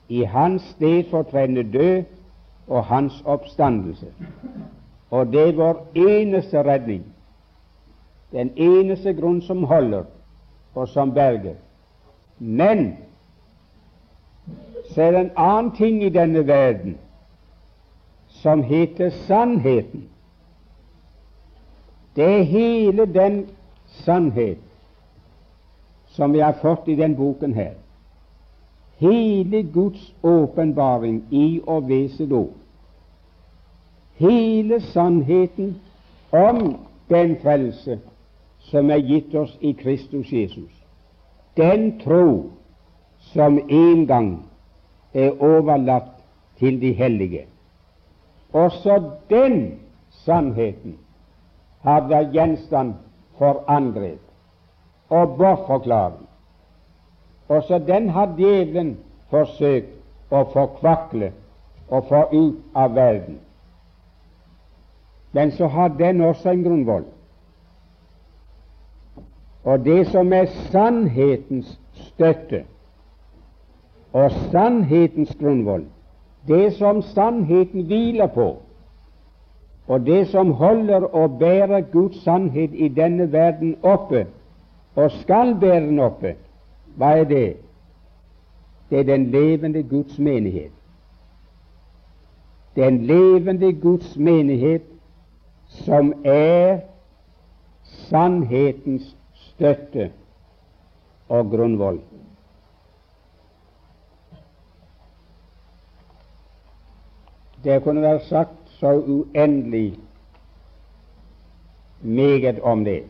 I 0.08 0.22
hans 0.24 0.62
sted 0.62 1.04
fortrenner 1.10 1.62
død 1.62 2.04
og 2.68 2.84
hans 2.84 3.22
oppstandelse. 3.24 4.06
Og 5.10 5.26
det 5.26 5.48
er 5.48 5.52
vår 5.52 5.86
eneste 5.94 6.62
redning, 6.62 7.04
den 8.32 8.52
eneste 8.56 9.14
grunn 9.14 9.42
som 9.42 9.64
holder 9.64 10.04
og 10.74 10.88
som 10.88 11.14
berger. 11.14 11.54
Men 12.38 12.96
så 14.94 15.02
er 15.02 15.10
det 15.10 15.20
en 15.20 15.32
annen 15.36 15.72
ting 15.76 16.02
i 16.04 16.08
denne 16.08 16.46
verden 16.46 16.98
som 18.42 18.62
heter 18.62 19.10
sannheten. 19.10 20.08
Det 22.16 22.24
er 22.24 22.42
hele 22.42 23.06
den 23.06 23.46
sannhet 23.86 24.58
som 26.06 26.32
vi 26.32 26.40
har 26.40 26.56
fått 26.62 26.88
i 26.88 26.94
den 26.94 27.16
boken 27.16 27.54
her. 27.54 27.74
Hele 28.98 29.62
Guds 29.62 30.14
åpenbaring 30.22 31.22
i 31.30 31.60
og 31.66 31.88
ved 31.88 32.08
sitt 32.08 32.32
ord. 32.32 32.56
Hele 34.16 34.80
sannheten 34.80 35.76
om 36.32 36.76
den 37.08 37.36
frelse 37.42 38.00
som 38.70 38.90
er 38.90 39.00
gitt 39.04 39.34
oss 39.34 39.56
i 39.60 39.72
Kristus 39.72 40.32
Jesus. 40.32 40.72
Den 41.56 41.98
tro 42.00 42.50
som 43.32 43.58
en 43.68 44.06
gang 44.06 44.34
er 45.14 45.40
overlatt 45.42 46.12
til 46.58 46.80
de 46.80 46.92
hellige. 46.92 47.46
Også 48.52 49.02
den 49.30 49.80
sannheten 50.10 50.98
har 51.82 52.08
vært 52.08 52.34
gjenstand 52.34 52.94
for 53.38 53.64
angrep 53.68 54.20
og 55.10 55.36
bortforklaring. 55.38 56.26
Også 57.48 57.78
den 57.78 58.08
har 58.08 58.34
djevelen 58.38 58.96
forsøkt 59.30 59.94
å 60.30 60.44
forkvakle 60.52 61.32
og 61.90 62.10
få 62.10 62.24
ut 62.32 62.58
av 62.74 62.94
verden. 62.94 63.38
Men 65.32 65.50
så 65.54 65.66
har 65.66 65.88
den 65.98 66.20
også 66.20 66.50
en 66.50 66.62
grunnvoll. 66.62 67.06
Og 69.64 69.84
det 69.84 70.06
som 70.10 70.32
er 70.32 70.46
sannhetens 70.70 71.78
støtte 71.94 72.64
og 74.12 74.30
sannhetens 74.50 75.34
grunnvoll, 75.38 75.84
det 76.48 76.72
som 76.72 77.02
sannheten 77.02 77.82
hviler 77.82 78.26
på, 78.26 78.56
og 79.86 80.06
det 80.06 80.28
som 80.28 80.52
holder 80.52 81.14
og 81.14 81.38
bærer 81.38 81.80
Guds 81.80 82.22
sannhet 82.22 82.70
i 82.74 82.88
denne 82.88 83.32
verden 83.32 83.76
oppe, 83.82 84.26
og 84.94 85.10
skal 85.10 85.56
bære 85.60 85.86
den 85.86 85.98
oppe, 85.98 86.34
hva 86.96 87.16
er 87.20 87.24
det? 87.24 87.56
Det 88.90 88.98
er 88.98 89.02
den 89.04 89.26
levende 89.30 89.82
Guds 89.82 90.18
menighet. 90.18 90.72
Den 92.76 93.02
levende 93.06 93.72
Guds 93.72 94.16
menighet 94.16 94.82
som 95.66 96.12
er 96.24 96.78
sannhetens 97.82 99.16
støtte 99.34 100.10
og 101.28 101.50
grunnvoll. 101.50 102.00
Det 107.64 107.82
kunne 107.84 108.02
vært 108.02 108.24
sagt 108.28 108.76
så 108.80 108.94
uendelig 108.96 109.98
meget 112.00 112.60
om 112.60 112.84
det, 112.84 113.02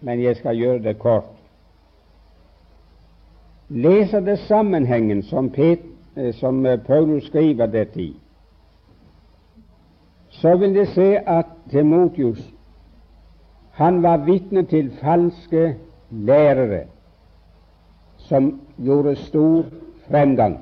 men 0.00 0.22
jeg 0.22 0.36
skal 0.36 0.56
gjøre 0.56 0.82
det 0.82 0.98
kort. 0.98 1.30
Leser 3.68 4.20
det 4.20 4.38
sammenhengen 4.38 5.22
som, 5.22 5.50
Pet, 5.50 5.80
eh, 6.16 6.34
som 6.34 6.66
eh, 6.66 6.80
Paulus 6.80 7.26
skriver 7.26 7.66
dette 7.66 8.00
i, 8.00 8.12
så 10.30 10.56
vil 10.56 10.74
de 10.74 10.86
se 10.86 11.16
at 11.18 11.46
Timotius 11.70 12.44
han 13.78 14.02
var 14.02 14.16
vitne 14.26 14.62
til 14.66 14.90
falske 15.00 15.76
lærere 16.10 16.84
som 18.18 18.60
gjorde 18.78 19.16
stor 19.16 19.64
fremgang. 20.08 20.58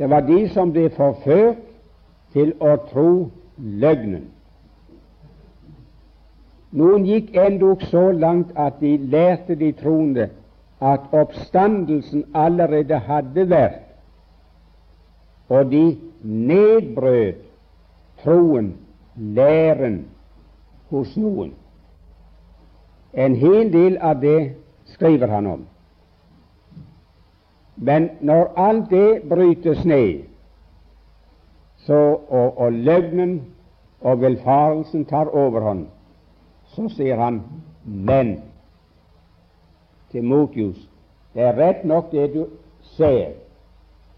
Det 0.00 0.08
var 0.08 0.20
de 0.24 0.48
som 0.48 0.70
ble 0.72 0.86
forført 0.96 1.58
til 2.32 2.54
å 2.56 2.70
tro 2.88 3.10
løgnen. 3.58 4.30
Noen 6.72 7.04
gikk 7.04 7.34
endog 7.36 7.82
så 7.90 8.06
langt 8.16 8.54
at 8.56 8.78
de 8.80 8.94
lærte 9.12 9.58
de 9.60 9.68
troende 9.76 10.30
at 10.80 11.04
oppstandelsen 11.12 12.24
allerede 12.32 12.96
hadde 13.10 13.44
vært, 13.50 13.82
og 15.52 15.68
de 15.68 15.84
nedbrøt 16.22 17.42
troen, 18.22 18.72
læren, 19.36 20.06
hos 20.88 21.12
noen. 21.20 21.52
En 23.12 23.36
hel 23.36 23.68
del 23.74 24.00
av 24.00 24.24
det 24.24 24.54
skriver 24.94 25.28
han 25.28 25.46
om. 25.58 25.68
Men 27.82 28.10
når 28.20 28.52
alt 28.56 28.90
det 28.90 29.22
brytes 29.28 29.84
ned, 29.84 30.22
så, 31.76 32.18
og, 32.28 32.58
og 32.58 32.72
løgnen 32.72 33.42
og 34.00 34.20
velfarelsen 34.20 35.04
tar 35.04 35.32
overhånd, 35.32 35.86
så 36.74 36.88
sier 36.92 37.16
han 37.16 37.40
men 37.84 38.34
til 40.12 40.24
Motius 40.24 40.82
det 41.34 41.46
er 41.46 41.56
rett 41.56 41.84
nok 41.88 42.10
det 42.12 42.26
du 42.34 42.42
ser, 42.96 43.32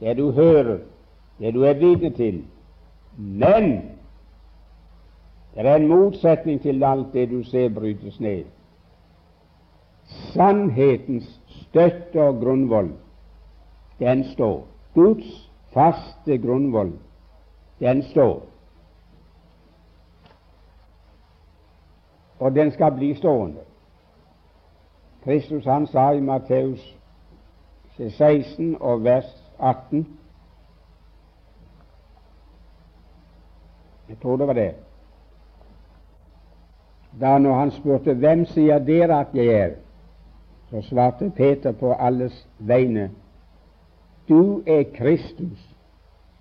det 0.01 0.17
du 0.19 0.33
hører, 0.33 0.79
det 1.39 1.55
du 1.55 1.63
er 1.63 1.79
vitne 1.79 2.11
til, 2.17 2.43
men 3.17 3.71
det 5.55 5.67
er 5.67 5.77
en 5.77 5.87
motsetning 5.87 6.59
til 6.63 6.83
alt 6.85 7.13
det 7.13 7.29
du 7.31 7.43
ser 7.45 7.69
brytes 7.69 8.19
ned. 8.21 8.45
Sannhetens 10.33 11.29
støtte 11.47 12.21
og 12.21 12.41
grunnvoll 12.41 12.91
den 14.03 14.25
står. 14.25 14.67
Guds 14.95 15.51
faste 15.75 16.39
grunnvoll, 16.39 16.93
den 17.81 18.03
står. 18.03 18.43
Og 22.39 22.55
den 22.55 22.71
skal 22.71 22.93
bli 22.93 23.15
stående. 23.15 23.61
Kristus 25.25 25.65
han 25.65 25.87
sa 25.87 26.11
i 26.11 26.21
Matteus 26.21 26.99
16 27.97 28.77
og 28.81 29.05
vers 29.05 29.53
18 29.59 30.19
Jeg 34.09 34.17
tror 34.23 34.37
det 34.37 34.47
var 34.47 34.53
det. 34.53 34.75
Da 37.21 37.39
når 37.39 37.55
han 37.55 37.71
spurte 37.71 38.15
hvem 38.15 38.45
sier 38.47 38.79
dere 38.79 39.21
at 39.21 39.35
jeg 39.35 39.47
er, 39.47 39.71
så 40.71 40.83
svarte 40.83 41.31
Peter 41.31 41.73
på 41.73 41.93
alles 41.93 42.49
vegne 42.59 43.11
du 44.29 44.63
er 44.67 44.83
Kristus, 44.95 45.77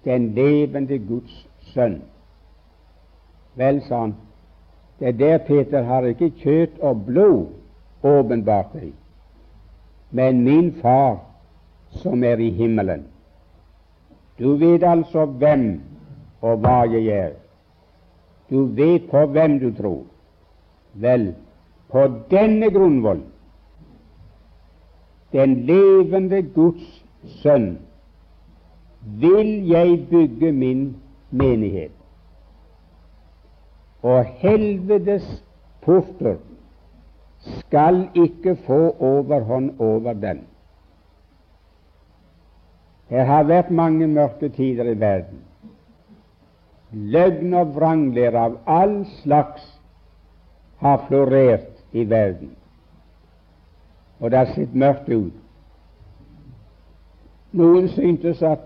den 0.06 0.34
levende 0.34 0.98
Guds 1.00 1.48
sønn. 1.74 2.02
Vel, 3.56 3.82
sa 3.88 4.00
han, 4.00 4.16
det 5.00 5.08
er 5.08 5.18
der 5.18 5.38
Peter 5.38 5.84
har 5.84 6.06
ikke 6.06 6.30
kjøtt 6.42 6.80
og 6.80 7.06
blod 7.06 7.46
åpenbart 8.04 8.74
deg, 8.74 8.94
men 10.12 10.44
min 10.46 10.74
Far 10.82 11.20
som 11.92 12.24
er 12.24 12.40
i 12.40 12.50
himmelen. 12.50 13.06
Du 14.40 14.56
vet 14.56 14.84
altså 14.84 15.26
hvem 15.26 15.82
og 16.42 16.62
hva 16.64 16.84
jeg 16.90 17.08
er. 17.08 17.34
Du 18.50 18.66
vet 18.66 19.10
på 19.12 19.26
hvem 19.26 19.60
du 19.60 19.70
tror. 19.76 20.04
Vel, 20.94 21.34
på 21.92 22.08
denne 22.32 22.72
grunnvoll, 22.72 23.22
den 25.32 25.56
levende 25.66 26.42
Guds 26.42 27.01
sønn 27.24 27.78
vil 29.02 29.68
jeg 29.70 30.08
bygge 30.10 30.52
min 30.52 30.96
menighet, 31.32 31.92
og 34.02 34.26
helvetes 34.26 35.44
porter 35.82 36.38
skal 37.60 38.08
ikke 38.16 38.56
få 38.66 38.96
overhånd 39.00 39.80
over 39.80 40.14
den. 40.14 40.42
Her 43.10 43.26
har 43.26 43.44
vært 43.44 43.72
mange 43.72 44.08
mørke 44.08 44.50
tider 44.50 44.88
i 44.88 45.00
verden. 45.00 45.42
Løgn 46.92 47.54
og 47.54 47.74
vranglære 47.76 48.40
av 48.40 48.58
all 48.68 48.96
slags 49.22 49.66
har 50.80 51.06
florert 51.08 51.82
i 51.92 52.06
verden, 52.10 52.56
og 54.20 54.32
det 54.32 54.40
har 54.40 54.54
sett 54.56 54.76
mørkt 54.76 55.10
ut. 55.10 55.41
Noen 57.52 57.90
syntes 57.90 58.42
at 58.42 58.64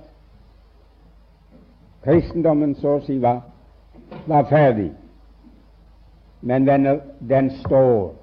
kristendommen 2.06 2.76
så 2.78 3.00
å 3.00 3.02
si 3.06 3.18
var, 3.22 3.42
var 4.30 4.46
ferdig. 4.50 4.92
Men 6.46 6.68
venner, 6.70 7.00
den 7.20 7.50
står. 7.64 8.14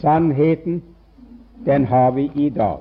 Sannheten, 0.00 0.80
den 1.66 1.84
har 1.86 2.10
vi 2.16 2.30
i 2.34 2.48
dag. 2.50 2.80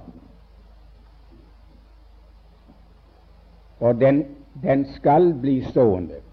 Og 3.79 3.99
den, 3.99 4.23
den 4.63 4.85
skal 4.95 5.33
bli 5.41 5.59
stående. 5.67 6.23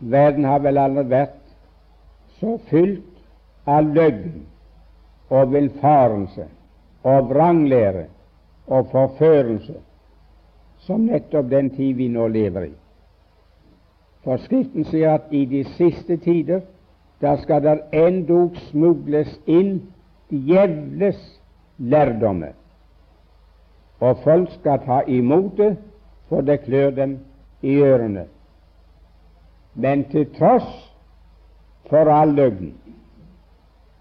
Verden 0.00 0.44
har 0.44 0.60
vel 0.60 0.78
aldri 0.78 1.08
vært 1.08 1.38
så 2.40 2.58
fylt 2.68 3.22
av 3.70 3.88
løgn 3.94 4.42
og 5.32 5.52
villfarelse 5.52 6.44
og 7.08 7.28
vranglære 7.30 8.04
og 8.66 8.86
forførelse 8.92 9.74
som 10.84 11.06
nettopp 11.08 11.50
den 11.50 11.70
tid 11.70 11.94
vi 11.96 12.08
nå 12.08 12.26
lever 12.28 12.68
i. 12.68 12.74
For 14.24 14.38
Skriften 14.44 14.84
sier 14.86 15.16
at 15.16 15.30
i 15.34 15.44
de 15.50 15.64
siste 15.78 16.16
tider 16.22 16.60
da 17.22 17.36
skal 17.38 17.62
der 17.62 17.84
endog 17.94 18.56
smugles 18.68 19.30
inn 19.46 19.76
djevles 20.30 21.20
lærdommer, 21.78 22.52
og 24.00 24.18
folk 24.24 24.50
skal 24.58 24.82
ta 24.86 25.00
imot 25.06 25.56
det, 25.56 25.76
for 26.28 26.40
det 26.40 26.64
klør 26.64 26.90
dem 26.90 27.18
i 27.62 27.76
ørene. 27.78 28.24
Men 29.74 30.04
til 30.10 30.26
tross 30.34 30.66
for 31.90 32.10
all 32.10 32.34
løgn, 32.34 32.74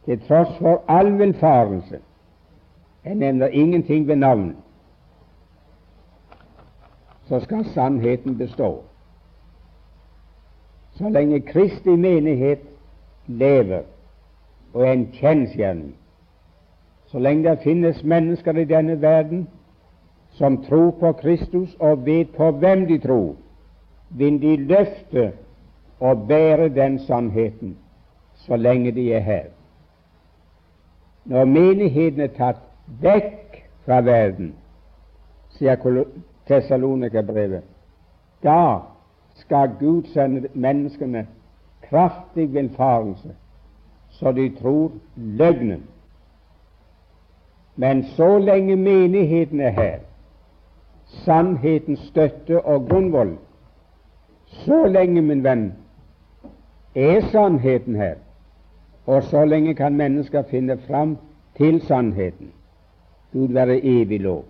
til 0.05 0.21
tross 0.27 0.57
for 0.57 0.83
all 0.87 1.19
velfarelse. 1.19 1.99
Jeg 3.05 3.15
nevner 3.15 3.47
ingenting 3.47 4.07
ved 4.07 4.15
navn. 4.15 4.55
Så 7.25 7.39
skal 7.39 7.65
sannheten 7.65 8.37
bestå. 8.37 8.83
Så 10.91 11.09
lenge 11.09 11.39
Kristi 11.39 11.89
menighet 11.89 12.59
lever 13.27 13.81
og 14.73 14.87
er 14.87 14.91
en 14.91 15.09
kjensgjerning, 15.13 15.95
så 17.05 17.19
lenge 17.19 17.49
det 17.49 17.59
finnes 17.63 18.03
mennesker 18.03 18.57
i 18.57 18.63
denne 18.63 19.01
verden 19.01 19.47
som 20.31 20.63
tror 20.63 20.91
på 20.99 21.11
Kristus 21.11 21.75
og 21.79 22.05
vet 22.05 22.29
på 22.37 22.51
hvem 22.51 22.87
de 22.87 22.97
tror, 22.97 23.35
vil 24.09 24.41
de 24.41 24.55
løfte 24.55 25.31
og 25.99 26.27
bære 26.27 26.69
den 26.69 26.99
sannheten 26.99 27.77
så 28.35 28.55
lenge 28.55 28.91
de 28.91 29.13
er 29.13 29.19
her. 29.19 29.43
Når 31.25 31.45
menigheten 31.45 32.21
er 32.21 32.33
tatt 32.37 32.61
vekk 33.01 33.61
fra 33.85 34.01
verden, 34.01 34.53
sier 35.57 35.77
Tessalonika-brevet, 36.47 37.63
da 38.43 38.81
skal 39.35 39.75
Gud 39.79 40.09
sende 40.13 40.49
menneskene 40.53 41.27
kraftig 41.89 42.53
villfarelse, 42.53 43.35
så 44.09 44.31
de 44.31 44.49
tror 44.49 44.91
løgnen. 45.15 45.83
Men 47.75 48.03
så 48.03 48.37
lenge 48.37 48.75
menigheten 48.75 49.59
er 49.59 49.69
her, 49.69 49.99
sannhetens 51.05 51.99
støtte 51.99 52.61
og 52.61 52.89
grunnvoll, 52.89 53.37
så 54.45 54.85
lenge, 54.87 55.21
min 55.21 55.43
venn, 55.43 55.73
er 56.95 57.21
sannheten 57.31 57.95
her, 57.95 58.15
og 59.05 59.23
så 59.23 59.45
lenge 59.45 59.75
kan 59.75 59.95
mennesker 59.95 60.43
finne 60.49 60.77
fram 60.87 61.17
til 61.57 61.81
sannheten. 61.81 62.51
Gud 63.33 63.47
være 63.47 63.79
evig 63.83 64.19
lov. 64.19 64.45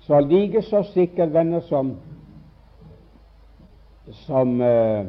Så 0.00 0.20
like 0.20 0.62
så 0.62 0.82
sikkert, 0.82 1.32
venner, 1.32 1.60
som, 1.60 1.96
som 4.12 4.60
eh, 4.60 5.06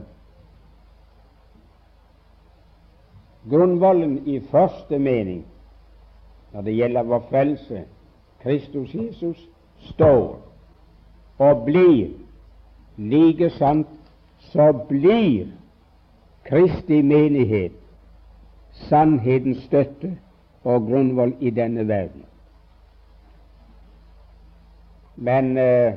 grunnvollen 3.49 4.27
i 4.27 4.39
første 4.51 4.99
mening 4.99 5.45
når 6.53 6.61
det 6.61 6.75
gjelder 6.75 7.03
vår 7.03 7.25
frelse, 7.29 7.83
Kristus 8.43 8.93
Jesus, 8.95 9.49
står 9.79 10.41
og 11.37 11.65
blir 11.65 12.13
like 12.97 13.49
sant, 13.49 13.87
så 14.39 14.71
blir 14.89 15.47
Kristi 16.43 17.01
menighet 17.01 17.71
sannhetens 18.89 19.63
støtte 19.63 20.17
og 20.63 20.87
grunnvoll 20.87 21.35
i 21.39 21.49
denne 21.49 21.87
verden. 21.87 22.25
Men 25.15 25.57
eh, 25.57 25.93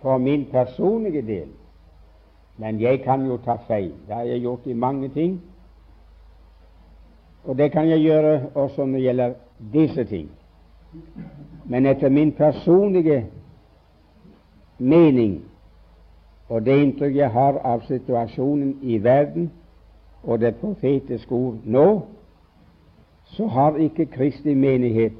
for 0.00 0.18
min 0.18 0.46
personlige 0.50 1.22
del 1.22 1.48
Men 2.56 2.80
jeg 2.80 3.00
kan 3.02 3.26
jo 3.26 3.36
ta 3.36 3.56
feil. 3.66 3.92
Det 4.06 4.14
har 4.14 4.22
jeg 4.22 4.40
gjort 4.40 4.66
i 4.66 4.72
mange 4.72 5.08
ting. 5.08 5.42
Og 7.44 7.58
det 7.58 7.72
kan 7.72 7.88
jeg 7.88 8.00
gjøre 8.00 8.50
også 8.54 8.84
når 8.84 8.92
det 8.92 9.02
gjelder 9.02 9.32
disse 9.72 10.04
ting. 10.04 10.30
Men 11.64 11.86
etter 11.86 12.08
min 12.08 12.32
personlige 12.32 13.26
mening 14.78 15.44
og 16.52 16.66
det 16.66 16.74
inntrykk 16.82 17.14
jeg 17.16 17.32
har 17.32 17.56
av 17.64 17.80
situasjonen 17.88 18.74
i 18.84 18.98
verden 19.00 19.46
og 20.22 20.40
det 20.42 20.56
profetiske 20.60 21.32
ord 21.32 21.62
nå, 21.64 21.86
så 23.32 23.46
har 23.48 23.78
ikke 23.80 24.10
Kristi 24.12 24.52
menighet 24.54 25.16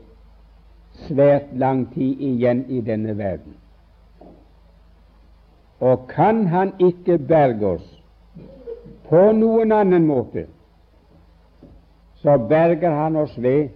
svært 1.07 1.55
lang 1.57 1.87
tid 1.95 2.21
igjen 2.21 2.67
i 2.69 2.81
denne 2.85 3.15
verden. 3.19 3.55
Og 5.81 6.05
kan 6.09 6.47
Han 6.47 6.73
ikke 6.79 7.17
berge 7.19 7.67
oss 7.67 7.87
på 9.09 9.23
noen 9.33 9.73
annen 9.73 10.05
måte, 10.07 10.45
så 12.21 12.37
berger 12.49 12.91
Han 12.91 13.17
oss 13.17 13.33
ved 13.39 13.73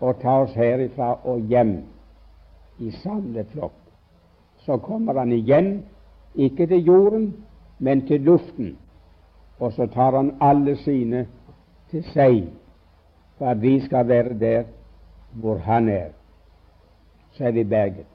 å 0.00 0.12
ta 0.12 0.40
oss 0.42 0.58
herifra 0.58 1.14
og 1.24 1.46
hjem 1.46 1.78
i 2.78 2.90
samlet 2.90 3.46
flokk. 3.54 3.78
Så 4.66 4.76
kommer 4.82 5.14
Han 5.22 5.32
igjen, 5.32 5.84
ikke 6.38 6.66
til 6.66 6.84
jorden, 6.84 7.34
men 7.78 8.06
til 8.06 8.20
luften, 8.20 8.76
og 9.58 9.72
så 9.72 9.86
tar 9.86 10.16
Han 10.16 10.32
alle 10.40 10.76
sine 10.76 11.26
til 11.90 12.04
seg, 12.12 12.44
for 13.38 13.50
at 13.50 13.62
vi 13.62 13.80
skal 13.80 14.08
være 14.08 14.38
der 14.38 14.62
hvor 15.34 15.58
Han 15.58 15.88
er 15.88 16.08
så 17.38 17.44
er 17.44 17.50
vi 17.50 17.64
berget. 17.64 18.06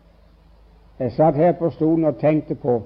Jeg 0.99 1.11
satt 1.11 1.35
her 1.35 1.51
på 1.51 1.69
stolen 1.69 2.05
og 2.05 2.19
tenkte 2.19 2.55
på 2.55 2.83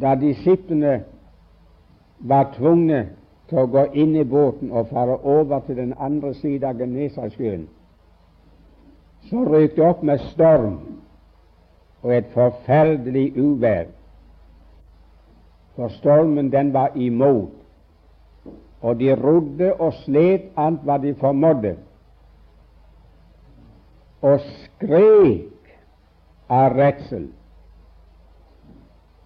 da 0.00 0.14
disiplene 0.14 1.04
var 2.18 2.52
tvungne 2.56 3.08
til 3.48 3.58
å 3.58 3.70
gå 3.70 3.84
inn 3.94 4.16
i 4.16 4.24
båten 4.24 4.72
og 4.72 4.88
fare 4.90 5.16
over 5.24 5.60
til 5.66 5.76
den 5.76 5.94
andre 5.98 6.34
siden 6.34 6.68
av 6.68 6.78
Genesasjøen, 6.80 7.68
så 9.28 9.44
røk 9.44 9.76
det 9.76 9.84
opp 9.84 10.02
med 10.02 10.22
storm 10.32 10.78
og 12.02 12.16
et 12.16 12.26
forferdelig 12.32 13.42
uvær. 13.42 13.84
For 15.76 15.88
stormen, 15.88 16.52
den 16.52 16.72
var 16.72 16.92
imot, 16.94 17.50
og 18.80 19.00
de 19.00 19.14
rodde 19.14 19.74
og 19.74 19.92
slet 20.04 20.48
alt 20.56 20.84
hva 20.86 20.96
de 21.02 21.14
formådde 21.20 21.76
og 24.22 24.40
skrek 24.40 25.74
av 26.48 26.76
redsel. 26.78 27.28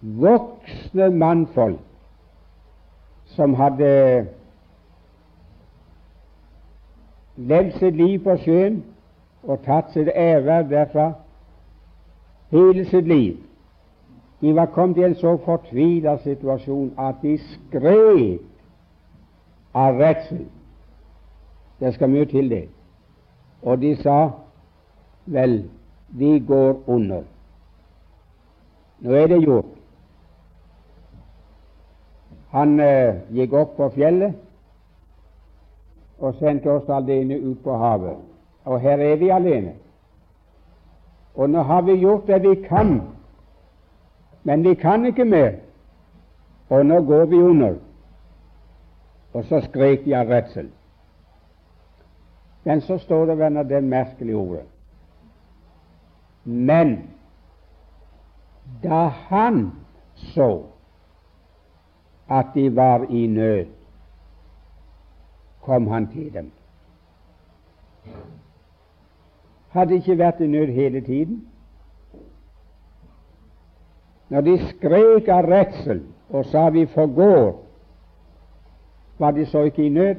Voksne 0.01 1.09
mannfolk 1.13 1.87
som 3.35 3.53
hadde 3.55 3.91
levd 7.37 7.77
sitt 7.79 7.95
liv 7.95 8.17
på 8.25 8.35
sjøen 8.43 8.81
og 9.43 9.61
tatt 9.65 9.93
sitt 9.93 10.09
ære 10.09 10.63
derfra 10.69 11.11
hele 12.51 12.85
sitt 12.85 13.07
liv. 13.07 13.37
De 14.41 14.55
var 14.55 14.65
kommet 14.65 14.97
i 14.97 15.03
en 15.03 15.15
så 15.15 15.37
fortvila 15.45 16.17
situasjon 16.23 16.93
at 16.99 17.21
de 17.21 17.37
skrek 17.37 18.41
av 19.73 19.99
redsel. 20.01 20.45
Det 21.79 21.93
skal 21.93 22.09
mye 22.09 22.25
til, 22.25 22.49
det. 22.49 22.65
Og 23.61 23.81
de 23.81 23.95
sa 24.01 24.29
vel, 25.25 25.63
vi 26.09 26.39
går 26.39 26.83
under. 26.87 27.21
Nå 29.01 29.13
er 29.13 29.27
det 29.27 29.41
gjort. 29.41 29.77
Han 32.51 32.79
eh, 32.79 33.21
gikk 33.31 33.53
opp 33.55 33.77
på 33.77 33.87
fjellet 33.95 34.35
og 36.21 36.35
sendte 36.37 36.69
oss 36.69 36.89
alene 36.91 37.39
ut 37.39 37.61
på 37.63 37.77
havet. 37.77 38.19
Og 38.65 38.81
her 38.81 38.99
er 38.99 39.15
vi 39.17 39.29
alene. 39.33 39.73
Og 41.35 41.49
nå 41.49 41.61
har 41.63 41.81
vi 41.81 41.91
gjort 41.91 42.27
det 42.27 42.41
vi 42.43 42.55
kan, 42.67 43.01
men 44.43 44.63
vi 44.63 44.73
kan 44.73 45.05
ikke 45.05 45.25
mer. 45.25 45.51
Og 46.69 46.85
nå 46.85 47.01
går 47.01 47.25
vi 47.25 47.41
under. 47.41 47.75
Og 49.33 49.43
så 49.43 49.61
skrek 49.61 50.05
de 50.05 50.15
av 50.15 50.27
redsel. 50.27 50.69
Men 52.63 52.81
så 52.81 52.97
står 52.97 53.25
det, 53.25 53.37
venner, 53.37 53.63
det 53.63 53.83
merkelige 53.83 54.35
ordet. 54.35 54.65
Men 56.43 57.09
da 58.83 59.07
han 59.29 59.71
så 60.15 60.63
at 62.29 62.45
de 62.53 62.75
var 62.75 63.05
i 63.09 63.27
nød, 63.27 63.65
kom 65.61 65.87
han 65.87 66.07
til 66.07 66.33
dem. 66.33 66.51
Hadde 69.71 69.95
ikke 69.95 70.17
vært 70.17 70.41
i 70.43 70.47
nød 70.47 70.73
hele 70.75 71.01
tiden? 71.01 71.45
Når 74.29 74.41
de 74.41 74.57
skrek 74.67 75.27
av 75.27 75.47
redsel 75.47 76.01
og 76.29 76.45
sa 76.45 76.69
'vi 76.69 76.85
forgår', 76.85 77.55
var 79.19 79.31
de 79.31 79.45
så 79.45 79.63
ikke 79.63 79.85
i 79.85 79.89
nød? 79.89 80.15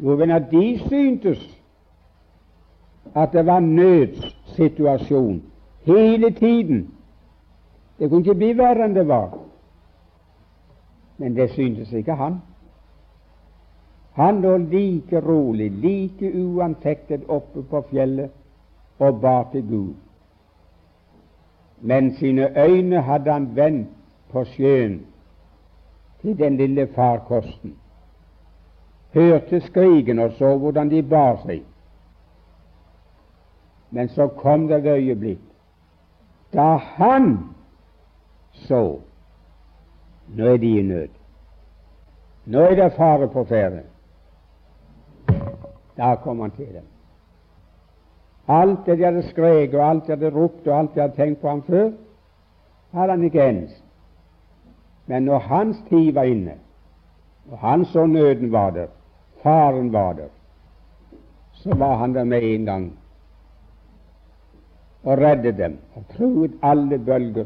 Jo, 0.00 0.14
venner, 0.14 0.38
de 0.38 0.80
syntes 0.88 1.62
at 3.14 3.32
det 3.32 3.46
var 3.46 3.60
nødssituasjon 3.60 5.42
hele 5.82 6.30
tiden. 6.30 6.94
Det 7.98 8.10
kunne 8.10 8.20
ikke 8.20 8.34
bli 8.34 8.58
verre 8.58 8.84
enn 8.84 8.94
det 8.94 9.08
var. 9.08 9.38
Men 11.18 11.36
det 11.36 11.50
syntes 11.50 11.92
ikke 11.92 12.14
han. 12.14 12.40
Han 14.14 14.40
lå 14.40 14.56
like 14.58 15.20
rolig, 15.20 15.70
like 15.70 16.32
uanfektet 16.32 17.24
oppe 17.28 17.62
på 17.62 17.82
fjellet 17.90 18.30
og 18.98 19.20
ba 19.20 19.42
til 19.52 19.68
Gud. 19.68 19.94
Men 21.80 22.14
sine 22.16 22.50
øyne 22.58 23.00
hadde 23.02 23.32
han 23.32 23.56
vendt 23.56 23.88
på 24.30 24.44
sjøen, 24.44 25.06
til 26.20 26.38
den 26.38 26.56
lille 26.56 26.86
farkosten. 26.94 27.74
Hørte 29.14 29.60
skrigen 29.60 30.18
og 30.18 30.32
så 30.38 30.56
hvordan 30.58 30.90
de 30.90 31.02
bar 31.02 31.40
seg. 31.46 31.62
Men 33.90 34.08
så 34.08 34.26
kom 34.28 34.68
det 34.68 34.78
et 34.86 34.92
øyeblikk 34.96 35.40
da 36.52 36.76
han 36.76 37.38
så 38.52 39.00
nå 40.28 40.46
er 40.46 40.56
de 40.56 40.78
i 40.78 40.82
nød. 40.82 41.08
Nå 42.46 42.60
er 42.60 42.74
det 42.74 42.92
fare 42.92 43.28
på 43.28 43.44
ferde. 43.44 43.82
Da 45.96 46.14
kom 46.14 46.40
han 46.40 46.50
til 46.50 46.66
dem. 46.74 46.84
Alt 48.48 48.86
det 48.86 48.98
de 48.98 49.04
hadde 49.04 49.22
skreket, 49.22 49.74
og 49.74 49.90
alt 49.90 50.06
de 50.06 50.12
hadde 50.12 50.30
ropt, 50.34 50.66
og 50.66 50.78
alt 50.78 50.94
de 50.94 51.00
hadde 51.00 51.16
tenkt 51.16 51.40
på 51.40 51.48
ham 51.48 51.62
før, 51.62 51.90
hadde 52.92 53.10
han 53.10 53.24
ikke 53.24 53.48
ens. 53.48 53.82
Men 55.06 55.22
når 55.22 55.38
hans 55.38 55.76
tid 55.88 56.12
var 56.12 56.22
inne, 56.22 56.54
og 57.50 57.58
han 57.58 57.84
så 57.84 58.06
nøden 58.06 58.52
var 58.52 58.70
der, 58.70 58.86
faren 59.42 59.92
var 59.92 60.12
der, 60.12 60.28
så 61.52 61.74
var 61.74 61.96
han 61.96 62.14
der 62.14 62.24
med 62.24 62.42
en 62.42 62.64
gang 62.64 62.92
og 65.02 65.18
reddet 65.18 65.58
dem 65.58 65.78
og 65.94 66.04
truet 66.16 66.52
alle 66.62 66.98
bølger 66.98 67.44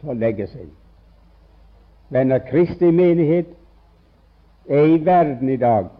til 0.00 0.12
å 0.12 0.16
legge 0.16 0.46
seg. 0.48 0.68
Venner, 2.08 2.38
Kristi 2.38 2.90
menighet 2.90 3.52
er 4.68 4.88
i 4.94 4.98
verden 5.04 5.48
i 5.48 5.58
dag 5.60 5.90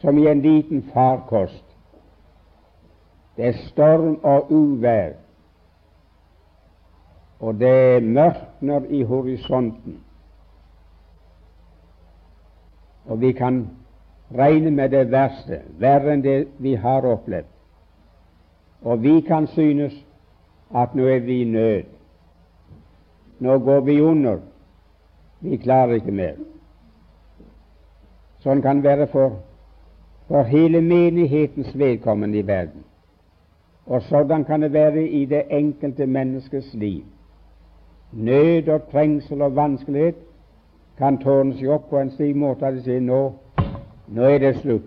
som 0.00 0.18
i 0.18 0.26
en 0.26 0.42
liten 0.42 0.82
farkost. 0.94 1.64
Det 3.36 3.48
er 3.48 3.52
storm 3.52 4.18
og 4.22 4.52
uvær, 4.52 5.12
og 7.40 7.54
det 7.60 8.02
mørkner 8.02 8.84
i 8.88 9.02
horisonten. 9.02 10.00
Og 13.06 13.20
vi 13.20 13.32
kan 13.32 13.68
regne 14.38 14.70
med 14.70 14.88
det 14.90 15.10
verste, 15.12 15.60
verre 15.78 16.16
enn 16.16 16.24
det 16.24 16.38
vi 16.58 16.74
har 16.74 17.04
opplevd. 17.06 17.52
Og 18.82 19.02
vi 19.02 19.20
kan 19.20 19.46
synes 19.46 19.94
at 20.74 20.94
nå 20.94 21.06
er 21.06 21.20
vi 21.20 21.42
i 21.42 21.50
nød. 21.50 21.82
Nå 23.40 23.58
går 23.58 23.80
vi 23.80 24.00
under. 24.00 24.38
Vi 25.40 25.56
klarer 25.56 26.00
ikke 26.00 26.12
mer. 26.12 26.38
Sånn 28.42 28.62
kan 28.64 28.82
være 28.82 29.06
for 29.12 29.38
for 30.28 30.42
hele 30.42 30.80
menighetens 30.80 31.78
vedkommende 31.78 32.38
i 32.38 32.46
verden. 32.46 32.84
Og 33.86 34.02
sådan 34.02 34.44
kan 34.44 34.62
det 34.62 34.72
være 34.72 35.08
i 35.08 35.24
det 35.24 35.42
enkelte 35.50 36.06
menneskets 36.06 36.74
liv. 36.74 37.04
Nød 38.12 38.68
og 38.68 38.90
trengsel 38.92 39.42
og 39.42 39.56
vanskelighet 39.56 40.14
kan 40.98 41.18
tårne 41.18 41.54
seg 41.58 41.70
opp 41.70 41.90
på 41.90 41.98
en 42.00 42.10
slik 42.10 42.36
måte 42.36 42.66
at 42.66 42.78
de 42.78 42.82
sier 42.82 43.02
nå, 43.04 43.20
nå 44.08 44.22
er 44.22 44.38
det 44.40 44.54
slutt. 44.62 44.86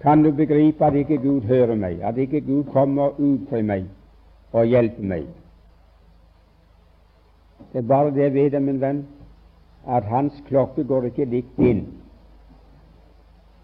Kan 0.00 0.22
du 0.24 0.30
begripe 0.32 0.84
at 0.84 0.94
ikke 0.94 1.18
Gud 1.18 1.40
hører 1.48 1.74
meg, 1.74 2.00
at 2.02 2.18
ikke 2.18 2.40
Gud 2.40 2.64
kommer 2.72 3.16
ut 3.18 3.48
for 3.48 3.62
meg 3.62 3.86
og 4.52 4.66
hjelper 4.66 5.02
meg? 5.02 5.26
Det 7.72 7.78
er 7.78 7.88
bare 7.88 8.14
det 8.14 8.34
ved 8.34 8.50
det, 8.50 8.62
min 8.62 8.80
venn, 8.80 9.06
at 9.88 10.04
hans 10.04 10.42
klokke 10.48 10.84
går 10.84 11.10
ikke 11.10 11.24
likt 11.24 11.58
inn. 11.58 11.86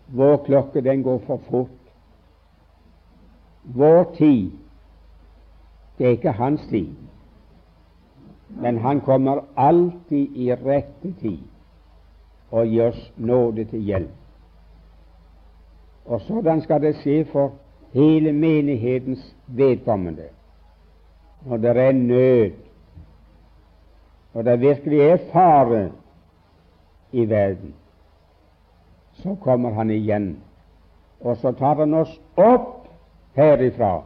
Vår 0.08 0.36
klokke, 0.44 0.80
den 0.80 1.02
går 1.02 1.18
for 1.26 1.40
fort. 1.50 1.68
Vår 3.62 4.04
tid, 4.14 4.50
det 5.98 6.06
er 6.06 6.10
ikke 6.10 6.32
hans 6.32 6.66
tid, 6.70 6.94
men 8.48 8.78
han 8.78 9.00
kommer 9.00 9.40
alltid 9.56 10.36
i 10.36 10.52
rette 10.54 11.12
tid 11.20 11.38
og 12.50 12.66
gir 12.66 12.92
oss 12.92 13.00
nåde 13.16 13.64
til 13.64 13.82
hjelp. 13.82 14.14
Og 16.06 16.20
sådan 16.20 16.60
skal 16.62 16.82
det 16.82 16.94
skje 17.00 17.24
for 17.32 17.56
hele 17.92 18.32
menighetens 18.32 19.34
vedkommende. 19.46 20.28
Når 21.46 21.56
det 21.56 21.76
er 21.76 21.92
nød, 21.92 22.50
når 24.34 24.42
det 24.42 24.60
virkelig 24.60 25.00
er 25.00 25.16
fare 25.32 25.90
i 27.12 27.28
verden, 27.28 27.74
så 29.22 29.36
kommer 29.36 29.70
han 29.70 29.90
igjen, 29.90 30.36
og 31.20 31.36
så 31.36 31.52
tar 31.52 31.76
han 31.80 31.94
oss 31.94 32.12
opp 32.34 32.88
herifra, 33.36 34.02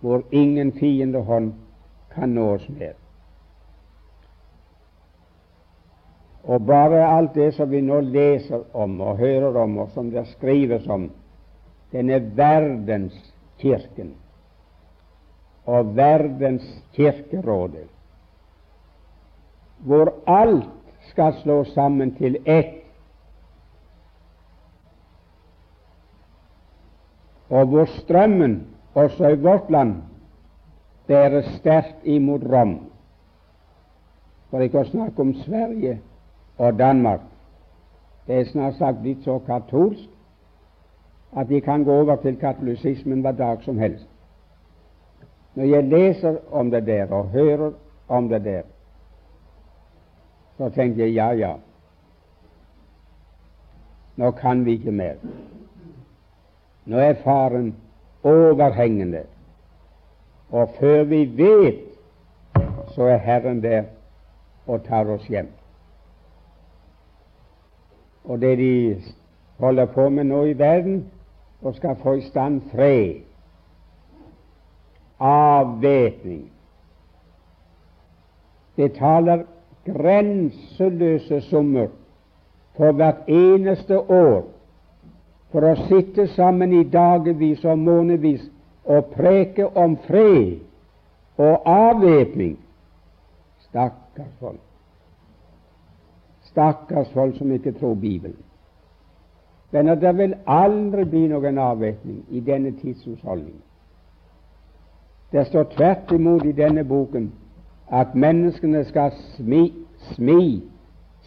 hvor 0.00 0.22
ingen 0.30 0.72
fiendehånd 0.72 1.54
kan 2.14 2.34
nå 2.34 2.54
oss 2.54 2.68
mer. 2.68 2.94
Og 6.44 6.66
bare 6.66 7.06
alt 7.08 7.34
det 7.34 7.54
som 7.56 7.70
vi 7.70 7.80
nå 7.80 8.00
leser 8.04 8.66
om 8.76 8.98
og 9.00 9.18
hører 9.18 9.56
om, 9.62 9.78
og 9.78 9.94
som 9.94 10.10
det 10.12 10.26
skrives 10.34 10.86
om, 10.92 11.08
denne 11.92 12.18
verdens 12.36 13.16
kirken 13.62 14.12
og 15.64 15.94
verdens 15.96 16.66
kirkerådet, 16.92 17.86
hvor 19.84 20.12
alt 20.28 20.68
skal 21.08 21.32
slås 21.40 21.72
sammen 21.72 22.12
til 22.18 22.36
ett 22.44 22.83
og 27.54 27.66
hvor 27.66 27.84
strømmen 27.84 28.66
også 28.94 29.28
i 29.28 29.40
vårt 29.40 29.70
land 29.70 29.94
bærer 31.06 31.42
sterkt 31.42 31.96
imot 32.04 32.42
Rom, 32.52 32.72
for 34.50 34.64
ikke 34.64 34.80
å 34.82 34.88
snakke 34.88 35.22
om 35.22 35.30
Sverige 35.44 36.00
og 36.58 36.78
Danmark. 36.78 37.22
Det 38.26 38.40
er 38.40 38.50
snart 38.50 38.74
sagt 38.80 39.04
blitt 39.04 39.22
så 39.22 39.38
katolsk 39.46 40.10
at 41.36 41.46
de 41.48 41.60
kan 41.60 41.84
gå 41.86 41.94
over 42.00 42.16
til 42.22 42.40
katolisismen 42.42 43.22
hver 43.22 43.38
dag 43.38 43.62
som 43.62 43.78
helst. 43.78 44.08
Når 45.54 45.70
jeg 45.70 45.88
leser 45.94 46.42
om 46.50 46.70
det 46.70 46.86
der 46.86 47.12
og 47.12 47.30
hører 47.30 47.70
om 48.08 48.28
det 48.28 48.44
der, 48.44 48.62
så 50.58 50.74
tenker 50.74 51.04
jeg 51.04 51.14
ja, 51.14 51.30
ja, 51.38 51.54
nå 54.16 54.30
kan 54.30 54.64
vi 54.66 54.78
ikke 54.78 54.92
mer. 54.92 55.22
Nå 56.86 56.98
er 56.98 57.14
faren 57.24 57.74
overhengende, 58.22 59.22
og 60.50 60.70
før 60.80 61.04
vi 61.04 61.24
vet, 61.36 61.84
så 62.94 63.02
er 63.02 63.16
Herren 63.16 63.62
der 63.62 63.84
og 64.66 64.84
tar 64.84 65.08
oss 65.10 65.26
hjem. 65.26 65.48
og 68.24 68.40
det 68.40 68.58
de 68.58 69.02
holder 69.58 69.84
på 69.84 70.08
med 70.08 70.24
nå 70.24 70.44
i 70.44 70.58
verden, 70.58 71.10
og 71.62 71.74
skal 71.74 71.96
få 72.02 72.12
i 72.12 72.20
stand 72.20 72.62
fred, 72.72 73.14
avvæpning, 75.20 76.50
taler 78.76 79.42
grenseløse 79.86 81.40
summer 81.40 81.86
for 82.76 82.92
hvert 82.92 83.28
eneste 83.28 84.00
år 84.00 84.53
for 85.54 85.62
å 85.62 85.74
sitte 85.86 86.26
sammen 86.34 86.72
i 86.74 86.82
dagevis 86.90 87.62
og 87.62 87.78
månedvis 87.78 88.42
og 88.90 89.12
preke 89.14 89.68
om 89.78 89.94
fred 90.08 90.58
og 91.38 91.68
avvæpning. 91.70 92.56
Stakkars 93.68 94.32
folk. 94.40 94.58
Stakkars 96.50 97.14
folk 97.14 97.38
som 97.38 97.54
ikke 97.54 97.76
tror 97.78 97.94
Bibelen. 97.94 98.42
Men 99.70 99.94
det 100.02 100.12
vil 100.18 100.34
aldri 100.46 101.06
bli 101.06 101.22
noen 101.30 101.58
avvæpning 101.58 102.24
i 102.34 102.42
denne 102.42 102.74
tidshusholdning. 102.82 103.56
Det 105.30 105.46
står 105.46 105.70
tvert 105.78 106.12
imot 106.14 106.44
i 106.46 106.52
denne 106.52 106.82
boken 106.84 107.30
at 107.94 108.14
menneskene 108.14 108.84
skal 108.90 109.14
smi, 109.36 109.68
smi 110.14 110.62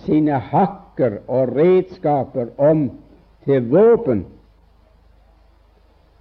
sine 0.03 0.39
hakker 0.51 1.21
og 1.27 1.55
redskaper 1.55 2.51
om 2.59 2.89
til 3.47 3.71
våpen. 3.71 4.25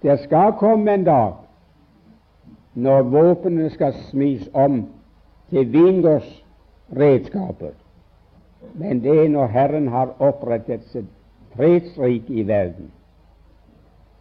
Det 0.01 0.19
skal 0.23 0.53
komme 0.59 0.93
en 0.93 1.03
dag 1.03 1.33
når 2.73 3.01
våpnene 3.01 3.69
skal 3.73 3.93
smis 4.09 4.49
om 4.53 4.85
til 5.49 5.73
vingårdsredskaper. 5.73 7.71
Men 8.73 9.03
det 9.03 9.25
er 9.25 9.29
når 9.29 9.47
Herren 9.47 9.87
har 9.87 10.13
opprettet 10.19 10.83
sitt 10.91 11.09
fredsrike 11.55 12.33
i 12.33 12.47
verden. 12.47 12.91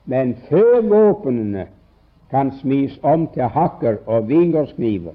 Men 0.05 0.37
før 0.49 0.81
våpnene 0.89 1.67
kan 2.31 2.53
smis 2.61 2.99
om 3.03 3.27
til 3.35 3.43
hakker 3.43 3.97
og 4.07 4.29
vingårdskniver, 4.29 5.13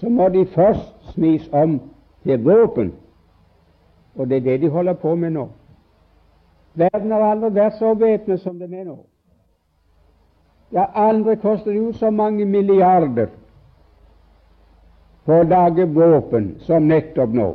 så 0.00 0.08
må 0.08 0.28
de 0.28 0.46
først 0.46 1.12
smis 1.12 1.48
om 1.52 1.80
til 2.22 2.44
våpen. 2.44 2.92
Og 4.16 4.30
det 4.30 4.36
er 4.36 4.40
det 4.40 4.60
de 4.60 4.68
holder 4.68 4.92
på 4.92 5.14
med 5.14 5.30
nå. 5.30 5.48
Verden 6.76 7.12
har 7.12 7.24
aldri 7.30 7.50
vært 7.56 7.78
så 7.78 7.94
væpnet 7.96 8.40
som 8.40 8.58
den 8.60 8.74
er 8.74 8.84
nå. 8.84 8.98
Ja, 10.74 10.84
aldri 10.92 11.32
aldri 11.32 11.36
kostet 11.40 11.76
jo 11.76 11.92
så 11.92 12.10
mange 12.10 12.44
milliarder 12.44 13.30
på 15.24 15.40
å 15.40 15.46
lage 15.46 15.86
våpen 15.86 16.56
som 16.66 16.88
nettopp 16.90 17.32
nå. 17.34 17.48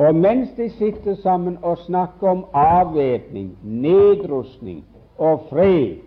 Og 0.00 0.16
mens 0.16 0.52
de 0.56 0.68
sitter 0.76 1.16
sammen 1.20 1.58
og 1.62 1.78
snakker 1.86 2.28
om 2.28 2.44
avvæpning, 2.56 3.50
nedrustning 3.62 4.84
og 5.18 5.46
fred, 5.50 5.98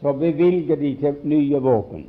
så 0.00 0.12
bevilger 0.12 0.76
de 0.76 0.92
til 1.00 1.16
nye 1.24 1.60
våpen. 1.62 2.06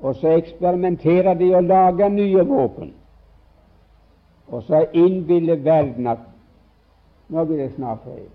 Og 0.00 0.14
så 0.14 0.36
eksperimenterer 0.38 1.34
de 1.34 1.54
og 1.56 1.64
lager 1.64 2.08
nye 2.08 2.44
våpen. 2.46 2.92
Og 4.48 4.62
så 4.62 4.84
innbiller 4.92 5.56
verden 5.56 6.06
at 6.06 6.27
nå 7.28 7.44
blir 7.44 7.56
det 7.56 7.72
snart 7.74 7.98
fred. 8.04 8.28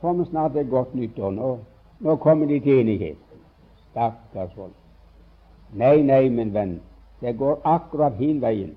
Kommer 0.00 0.24
snart 0.24 0.56
et 0.56 0.70
godt 0.70 0.94
nyttår. 0.94 1.30
Nå, 1.30 1.58
nå 2.00 2.16
kommer 2.16 2.46
de 2.46 2.60
til 2.60 2.80
enighet. 2.80 3.16
Stakkars 3.90 4.54
folk. 4.54 4.72
Nei, 5.72 6.02
nei, 6.02 6.28
min 6.28 6.54
venn, 6.54 6.80
det 7.20 7.38
går 7.38 7.60
akkurat 7.64 8.14
hin 8.20 8.40
veien. 8.42 8.76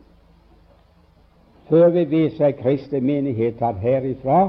Før 1.70 1.90
vi 1.90 2.04
viser 2.10 2.56
kristen 2.58 3.06
menighet 3.06 3.60
tatt 3.60 3.78
herifra, 3.78 4.40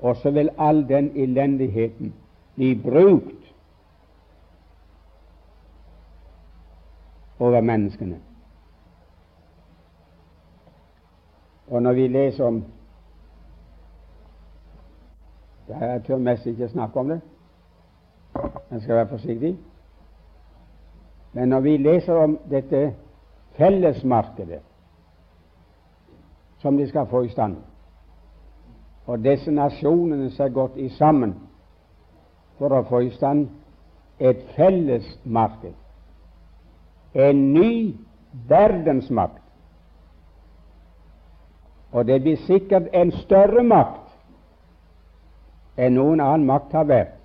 og 0.00 0.16
så 0.16 0.30
vil 0.30 0.50
all 0.58 0.88
den 0.88 1.10
elendigheten 1.14 2.14
bli 2.56 2.74
brukt 2.74 3.52
over 7.38 7.60
menneskene. 7.60 8.18
Og 11.72 11.82
når 11.82 11.92
vi 11.92 12.08
leser 12.08 12.44
om 12.44 12.64
Jeg 15.68 16.02
tør 16.06 16.18
mest 16.18 16.46
ikke 16.46 16.68
snakke 16.68 17.00
om 17.00 17.08
det. 17.08 17.20
Jeg 18.70 18.82
skal 18.82 18.94
være 18.96 19.08
forsiktig. 19.08 19.58
Men 21.32 21.48
når 21.48 21.60
vi 21.60 21.76
leser 21.76 22.14
om 22.14 22.38
dette 22.50 22.94
fellesmarkedet 23.56 24.60
som 26.58 26.76
de 26.76 26.88
skal 26.88 27.06
få 27.06 27.22
i 27.22 27.28
stand, 27.28 27.56
og 29.06 29.24
disse 29.24 29.50
nasjonene 29.50 30.30
som 30.30 30.42
har 30.42 30.52
gått 30.54 30.76
i 30.76 30.88
sammen 30.88 31.34
for 32.58 32.74
å 32.76 32.84
få 32.88 33.00
i 33.06 33.10
stand 33.16 33.48
et 34.20 34.44
fellesmarked, 34.56 35.72
en 37.14 37.52
ny 37.54 37.96
verdensmakt. 38.48 39.41
Og 41.92 42.06
det 42.06 42.22
blir 42.22 42.36
sikkert 42.46 42.88
en 42.92 43.12
større 43.12 43.62
makt 43.62 43.98
enn 45.76 45.94
noen 45.96 46.20
annen 46.20 46.46
makt 46.46 46.72
har 46.76 46.88
vært. 46.88 47.18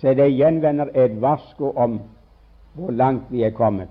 Så 0.00 0.14
det 0.16 0.30
gjenvender 0.32 0.92
et 0.96 1.16
varsko 1.20 1.72
om 1.76 1.98
hvor 2.74 2.92
langt 2.92 3.28
vi 3.30 3.42
er 3.44 3.52
kommet. 3.56 3.88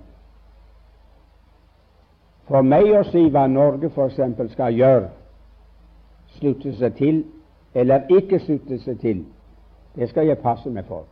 For 2.49 2.65
meg 2.65 2.89
å 2.97 3.03
si 3.11 3.27
hva 3.29 3.45
Norge 3.47 3.91
f.eks. 3.93 4.53
skal 4.53 4.73
gjøre, 4.73 5.09
slutte 6.39 6.73
seg 6.77 6.95
til 6.97 7.19
eller 7.77 8.09
ikke 8.09 8.39
slutte 8.41 8.79
seg 8.81 8.97
til, 8.99 9.25
det 9.95 10.09
skal 10.09 10.25
jeg 10.25 10.41
passe 10.41 10.69
meg 10.73 10.87
for. 10.89 11.05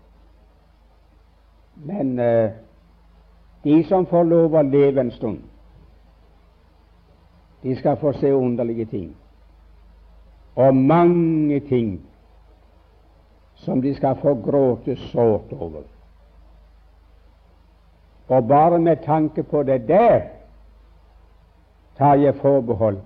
Men 1.86 2.18
uh, 2.20 2.50
de 3.64 3.84
som 3.86 4.08
får 4.10 4.24
lov 4.24 4.58
å 4.58 4.66
leve 4.66 5.02
en 5.02 5.14
stund, 5.14 5.44
de 7.64 7.76
skal 7.76 7.98
få 7.98 8.14
se 8.14 8.36
underlige 8.36 8.86
ting. 8.86 9.16
Og 10.56 10.76
mange 10.76 11.60
ting 11.60 12.02
som 13.56 13.82
de 13.82 13.96
skal 13.96 14.16
få 14.22 14.36
gråte 14.36 14.96
sårt 14.96 15.54
over. 15.54 15.82
Og 18.28 18.48
bare 18.48 18.80
med 18.80 18.98
tanke 19.06 19.44
på 19.44 19.64
det 19.64 19.88
der 19.88 20.22
tar 21.98 22.14
jeg 22.14 22.36
forbehold 22.36 22.98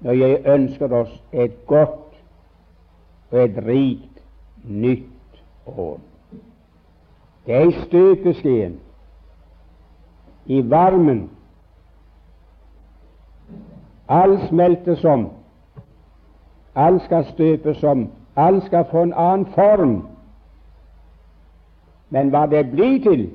når 0.00 0.12
jeg 0.12 0.46
ønsker 0.46 0.92
oss 0.92 1.22
et 1.32 1.66
godt 1.66 2.16
og 3.30 3.44
et 3.44 3.56
rikt 3.66 4.22
nytt 4.64 5.42
år. 5.66 6.00
Det 7.46 7.54
er 7.54 7.68
i 7.68 7.72
støpeskjeen 7.86 8.80
i 10.46 10.70
varmen. 10.70 11.30
Alt 14.08 14.48
smeltes 14.48 15.04
om. 15.04 15.30
Alt 16.74 17.02
skal 17.02 17.24
støpes 17.24 17.82
om. 17.82 18.10
Alt 18.36 18.64
skal 18.64 18.84
få 18.90 19.02
en 19.02 19.14
annen 19.16 19.46
form. 19.46 20.06
Men 22.10 22.30
hva 22.30 22.46
det 22.46 22.70
blir 22.70 23.00
til, 23.02 23.30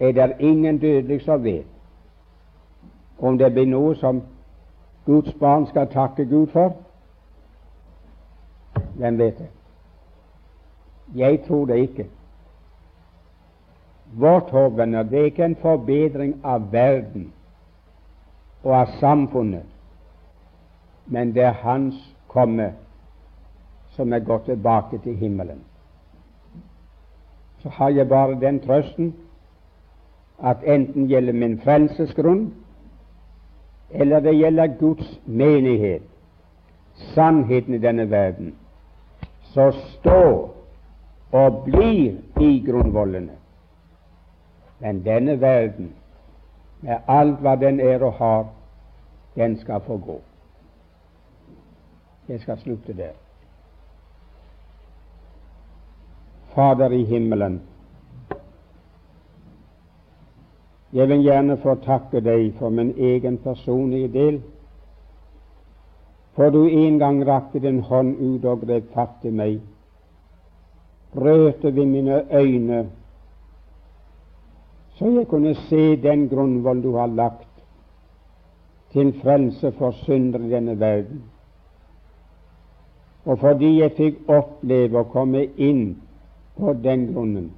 er 0.00 0.12
det 0.12 0.36
ingen 0.38 0.78
dødelig 0.78 1.22
som 1.24 1.44
vet. 1.44 1.66
Om 3.18 3.38
det 3.38 3.52
blir 3.52 3.66
noe 3.66 3.94
som 3.96 4.22
Guds 5.06 5.32
barn 5.40 5.66
skal 5.66 5.86
takke 5.90 6.24
Gud 6.24 6.46
for, 6.52 6.76
hvem 8.94 9.18
vet 9.18 9.38
det? 9.38 9.48
Jeg 11.14 11.40
tror 11.46 11.66
det 11.66 11.78
ikke. 11.78 12.06
Vårt 14.12 14.50
håp 14.50 14.76
det 14.76 15.18
er 15.18 15.24
ikke 15.24 15.44
en 15.44 15.56
forbedring 15.56 16.36
av 16.44 16.72
verden 16.72 17.32
og 18.64 18.72
av 18.76 18.86
samfunnet, 19.00 19.66
men 21.06 21.34
det 21.34 21.44
er 21.44 21.60
Hans 21.62 21.98
komme 22.28 22.72
som 23.94 24.12
er 24.12 24.24
gått 24.24 24.48
tilbake 24.48 24.98
til 25.04 25.16
himmelen. 25.16 25.60
Så 27.62 27.68
har 27.68 27.90
jeg 27.90 28.08
bare 28.08 28.40
den 28.40 28.60
trøsten 28.60 29.14
at 30.42 30.64
enten 30.66 31.06
gjelder 31.08 31.32
min 31.32 31.60
frelsesgrunn, 31.60 32.48
eller 33.90 34.20
det 34.20 34.34
gjelder 34.34 34.76
Guds 34.80 35.20
menighet, 35.26 36.02
sannheten 37.14 37.74
i 37.74 37.78
denne 37.78 38.10
verden, 38.10 38.54
så 39.54 39.70
stå 39.70 40.50
og 41.32 41.62
blir 41.64 42.16
i 42.40 42.64
grunnvollene. 42.66 43.32
Men 44.80 45.04
denne 45.04 45.40
verden, 45.40 45.92
med 46.84 47.08
alt 47.08 47.40
hva 47.40 47.56
den 47.56 47.80
er 47.80 48.02
og 48.04 48.12
har, 48.20 48.46
den 49.34 49.56
skal 49.58 49.80
få 49.86 49.96
gå. 49.98 50.20
Jeg 52.28 52.40
skal 52.40 52.58
slutte 52.60 52.96
der. 52.96 53.14
Fader 56.54 56.90
i 56.90 57.04
himmelen, 57.04 57.62
Jeg 60.94 61.08
vil 61.08 61.24
gjerne 61.26 61.56
få 61.58 61.72
takke 61.82 62.20
deg 62.22 62.52
for 62.54 62.70
min 62.70 62.92
egen 62.94 63.38
personlige 63.42 64.08
del, 64.14 64.36
for 66.36 66.50
du 66.54 66.68
en 66.68 66.98
gang 66.98 67.18
rakte 67.26 67.58
din 67.58 67.80
hånd 67.80 68.12
ut 68.20 68.44
og 68.44 68.62
grep 68.62 68.92
fatt 68.94 69.24
i 69.26 69.32
meg, 69.34 69.56
rørte 71.16 71.74
ved 71.74 71.90
mine 71.90 72.20
øyne, 72.30 72.84
så 74.94 75.10
jeg 75.10 75.26
kunne 75.28 75.54
se 75.54 75.96
den 75.96 76.28
grunnvoll 76.28 76.82
du 76.82 76.96
har 76.96 77.06
lagt 77.06 77.48
til 78.92 79.12
frelse 79.22 79.72
for 79.72 79.90
syndere 79.90 80.46
i 80.46 80.50
denne 80.50 80.80
verden. 80.80 81.22
Og 83.24 83.38
fordi 83.38 83.80
jeg 83.80 83.94
fikk 83.96 84.28
oppleve 84.28 85.00
å 85.00 85.08
komme 85.10 85.46
inn 85.56 85.96
på 86.58 86.76
den 86.84 87.08
grunnen, 87.10 87.48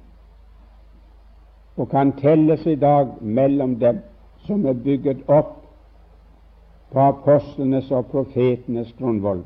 og 1.77 1.89
kan 1.91 2.15
telles 2.17 2.65
i 2.65 2.75
dag 2.75 3.19
mellom 3.21 3.75
dem 3.79 3.99
som 4.47 4.65
er 4.65 4.73
bygget 4.73 5.27
opp 5.29 5.53
på 6.91 7.03
apostlenes 7.03 7.91
og 7.91 8.07
profetenes 8.09 8.89
grunnvoll. 8.97 9.43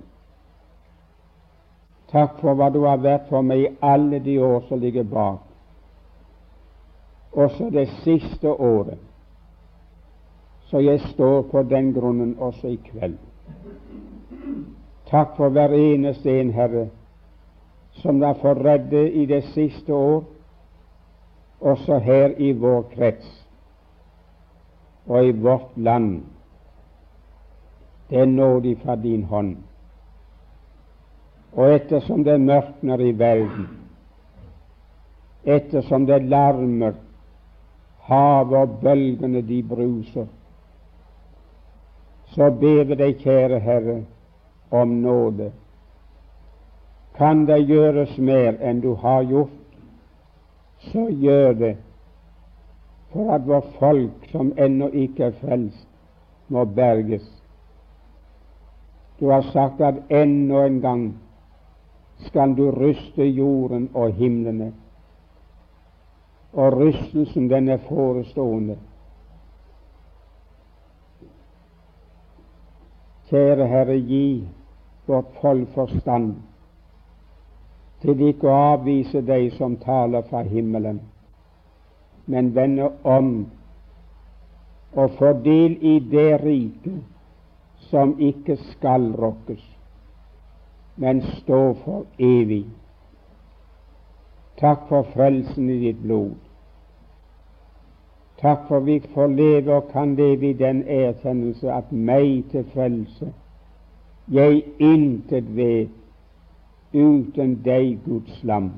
Takk 2.12 2.40
for 2.40 2.56
hva 2.56 2.70
du 2.72 2.84
har 2.86 3.02
vært 3.04 3.28
for 3.32 3.44
meg 3.44 3.66
i 3.66 3.72
alle 3.82 4.20
de 4.24 4.38
år 4.40 4.64
som 4.70 4.80
ligger 4.80 5.04
bak, 5.04 5.42
også 7.32 7.70
det 7.70 7.88
siste 8.04 8.50
året. 8.50 8.98
Så 10.66 10.80
jeg 10.80 11.00
står 11.00 11.42
på 11.42 11.64
den 11.64 11.94
grunnen 11.94 12.36
også 12.40 12.68
i 12.68 12.80
kveld. 12.92 13.18
Takk 15.12 15.36
for 15.38 15.50
hver 15.50 15.74
eneste 15.76 16.40
en, 16.40 16.54
Herre, 16.54 16.88
som 17.92 18.20
da 18.20 18.32
får 18.32 18.64
redde 18.66 19.12
i 19.12 19.26
det 19.26 19.44
siste 19.44 19.94
år, 19.94 20.24
også 21.60 21.98
her 22.00 22.30
i 22.38 22.52
vår 22.52 22.82
krets 22.96 23.48
og 25.06 25.28
i 25.28 25.32
vårt 25.32 25.76
land. 25.76 26.22
Det 28.10 28.20
er 28.20 28.26
nådig 28.26 28.78
fra 28.84 28.96
din 28.96 29.24
hånd. 29.24 29.58
Og 31.54 31.76
ettersom 31.76 32.24
det 32.24 32.42
mørkner 32.42 33.00
i 33.00 33.12
verden, 33.12 33.68
ettersom 35.44 36.06
det 36.06 36.24
larmer, 36.24 36.94
havet 38.10 38.58
og 38.58 38.78
bølgene 38.82 39.42
de 39.42 39.64
bruser, 39.64 40.28
så 42.32 42.50
ber 42.52 42.84
vi 42.84 42.96
deg, 42.96 43.18
kjære 43.20 43.60
Herre, 43.60 43.98
om 44.72 44.94
nåde. 45.04 45.52
Kan 47.18 47.46
det 47.46 47.66
gjøres 47.68 48.16
mer 48.18 48.56
enn 48.64 48.80
du 48.82 48.94
har 48.96 49.26
gjort? 49.28 49.62
så 50.82 51.10
gjør 51.10 51.54
det 51.54 51.78
for 53.12 53.34
at 53.34 53.48
vårt 53.48 53.74
folk 53.80 54.30
som 54.32 54.54
ennå 54.58 54.88
ikke 54.88 55.24
er 55.24 55.32
frelst, 55.42 55.88
må 56.48 56.66
berges. 56.66 57.26
Du 59.20 59.30
har 59.30 59.42
sagt 59.52 59.82
at 59.82 60.00
ennå 60.10 60.64
en 60.66 60.80
gang 60.82 61.04
skal 62.26 62.56
du 62.58 62.72
ryste 62.72 63.24
jorden 63.24 63.90
og 63.94 64.14
himlene, 64.14 64.72
og 66.54 66.78
rystelsen 66.78 67.50
den 67.50 67.70
er 67.70 67.78
forestående. 67.88 68.78
Kjære 73.30 73.68
Herre, 73.68 73.96
gi 73.96 74.48
vårt 75.08 75.32
folk 75.42 75.70
forstand 75.74 76.34
til 78.02 78.22
ikke 78.28 78.50
å 78.50 78.58
avvise 78.74 79.22
deg 79.24 79.54
som 79.56 79.78
taler 79.80 80.26
fra 80.28 80.42
himmelen, 80.44 81.00
men 82.26 82.52
vende 82.56 82.90
om 83.08 83.32
og 84.92 85.16
få 85.16 85.32
del 85.46 85.78
i 85.80 86.00
det 86.12 86.42
riket 86.44 87.00
som 87.88 88.18
ikke 88.20 88.58
skal 88.74 89.12
rokkes, 89.16 89.64
men 91.00 91.22
stå 91.38 91.62
for 91.86 92.06
evig. 92.20 92.66
Takk 94.60 94.90
for 94.90 95.08
frelsen 95.16 95.70
i 95.72 95.80
ditt 95.88 96.02
blod. 96.04 96.41
Takk 98.42 98.68
for 98.68 98.80
vi 98.80 99.00
får 99.14 99.28
leve 99.28 99.74
og 99.74 99.92
kan 99.92 100.16
leve 100.16 100.50
i 100.50 100.54
den 100.54 100.84
erkjennelse 100.88 101.72
at 101.72 101.92
meg 101.92 102.44
til 102.52 102.66
frelse 102.74 103.34
jeg 104.32 104.64
intet 104.80 105.56
vet 105.56 105.90
uten 106.94 107.56
deg, 107.66 107.98
Guds 108.06 108.44
lam. 108.44 108.72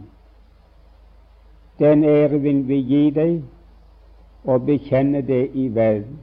Den 1.79 2.03
ære 2.03 2.39
vil 2.41 2.67
vi 2.67 2.79
gi 2.89 3.09
deg 3.09 3.41
og 4.43 4.65
bekjenne 4.65 5.21
det 5.21 5.49
i 5.53 5.67
verden. 5.75 6.19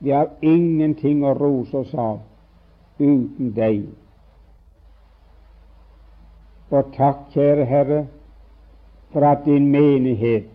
Vi 0.00 0.10
har 0.10 0.30
ingenting 0.42 1.24
å 1.24 1.34
rose 1.38 1.76
oss 1.76 1.94
av 1.94 2.18
uten 2.98 3.52
deg. 3.56 3.86
Og 6.70 6.90
takk, 6.96 7.28
kjære 7.34 7.64
Herre, 7.70 8.00
for 9.12 9.26
at 9.28 9.44
din 9.46 9.70
menighet, 9.70 10.53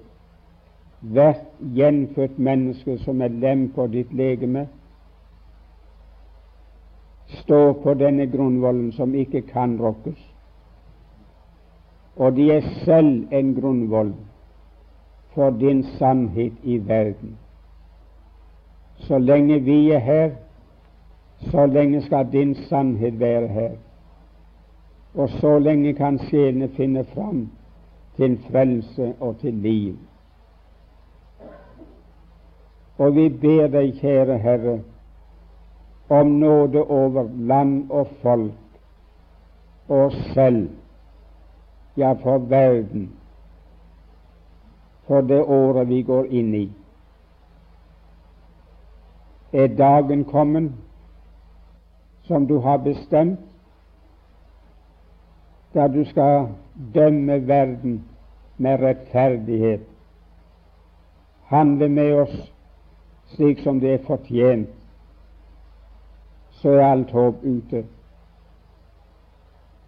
hvert 1.00 1.46
gjenfødt 1.76 2.40
menneske 2.40 2.98
som 2.98 3.22
er 3.22 3.28
lem 3.28 3.70
på 3.76 3.88
ditt 3.88 4.14
legeme, 4.14 4.68
står 7.28 7.74
på 7.84 7.94
denne 7.94 8.28
grunnvollen 8.28 8.92
som 8.92 9.14
ikke 9.16 9.42
kan 9.42 9.78
rokkes. 9.82 10.20
Og 12.16 12.36
de 12.36 12.52
er 12.52 12.62
selv 12.86 13.28
en 13.32 13.54
grunnvoll 13.56 14.14
for 15.34 15.50
din 15.50 15.84
sannhet 15.84 16.54
i 16.64 16.78
verden. 16.88 17.38
Så 18.98 19.18
lenge 19.18 19.60
vi 19.60 19.92
er 19.92 20.00
her, 20.00 20.32
så 21.52 21.66
lenge 21.66 22.02
skal 22.02 22.32
din 22.32 22.56
sannhet 22.56 23.20
være 23.20 23.48
her. 23.48 23.72
Og 25.14 25.30
så 25.30 25.60
lenge 25.60 25.94
kan 25.94 26.20
sjelene 26.20 26.68
finne 26.68 27.06
fram 27.14 27.50
til 28.16 28.38
frelse 28.52 29.14
og 29.20 29.38
til 29.40 29.54
liv. 29.54 29.96
Og 33.00 33.16
vi 33.16 33.30
ber 33.30 33.70
deg, 33.72 33.94
kjære 34.02 34.38
Herre, 34.44 34.80
om 36.10 36.28
nåde 36.42 36.84
over 36.84 37.30
land 37.38 37.92
og 37.92 38.08
folk 38.22 38.52
og 39.90 40.12
selv, 40.34 40.70
ja, 41.98 42.12
for 42.12 42.38
verden, 42.38 43.12
for 45.08 45.22
det 45.22 45.40
året 45.42 45.88
vi 45.90 46.02
går 46.02 46.28
inn 46.30 46.54
i. 46.54 46.66
Er 49.54 49.68
dagen 49.68 50.26
kommet 50.26 50.72
som 52.28 52.46
du 52.48 52.60
har 52.60 52.78
bestemt, 52.78 53.40
da 55.74 55.88
du 55.88 56.04
skal 56.06 56.52
dømme 56.94 57.48
verden 57.48 58.04
med 58.58 58.82
rettferdighet, 58.82 59.82
handle 61.50 61.90
med 61.90 62.14
oss 62.14 62.40
slik 63.36 63.64
som 63.64 63.80
det 63.80 63.94
er 63.94 64.06
fortjent, 64.08 64.70
så 66.62 66.70
er 66.70 66.86
alt 66.92 67.12
håp 67.12 67.44
ute. 67.44 67.84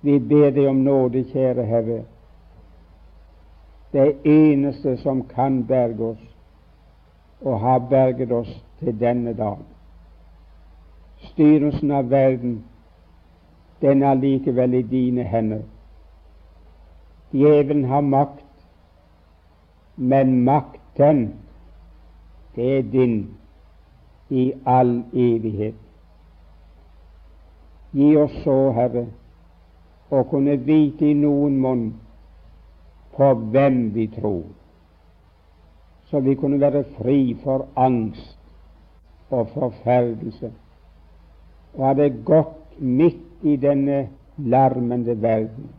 Vi 0.01 0.19
ber 0.19 0.49
deg 0.49 0.69
om 0.69 0.81
nåde, 0.85 1.23
kjære 1.29 1.65
Herre. 1.65 2.01
Det 3.91 4.15
eneste 4.25 4.95
som 4.97 5.25
kan 5.27 5.65
berge 5.67 6.13
oss, 6.13 6.23
og 7.41 7.59
har 7.59 7.79
berget 7.89 8.31
oss 8.31 8.63
til 8.79 8.99
denne 8.99 9.33
dag. 9.33 9.57
Styrelsen 11.17 11.91
av 11.91 12.09
verden, 12.09 12.63
den 13.81 14.03
er 14.03 14.13
likevel 14.13 14.73
i 14.73 14.81
dine 14.81 15.23
hender. 15.23 15.61
Djevelen 17.33 17.83
har 17.83 18.01
makt, 18.01 18.45
men 19.95 20.43
makten, 20.43 21.33
det 22.55 22.77
er 22.77 22.81
din 22.81 23.15
i 24.29 24.53
all 24.65 25.03
evighet. 25.13 25.75
Gi 27.91 28.15
oss 28.15 28.35
så, 28.43 28.55
Herre, 28.75 29.05
å 30.11 30.23
kunne 30.31 30.55
vite 30.63 31.09
i 31.11 31.15
noen 31.15 31.57
monn 31.59 31.83
på 33.15 33.33
hvem 33.53 33.81
vi 33.95 34.07
tror, 34.11 34.45
så 36.07 36.19
vi 36.23 36.35
kunne 36.39 36.59
være 36.59 36.85
fri 36.97 37.33
for 37.43 37.67
angst 37.75 38.37
og 39.31 39.51
forferdelse, 39.55 40.51
og 41.75 41.85
ha 41.87 41.93
det 41.99 42.23
godt 42.27 42.79
midt 42.79 43.45
i 43.47 43.55
denne 43.59 44.05
larmende 44.37 45.15
verden. 45.21 45.69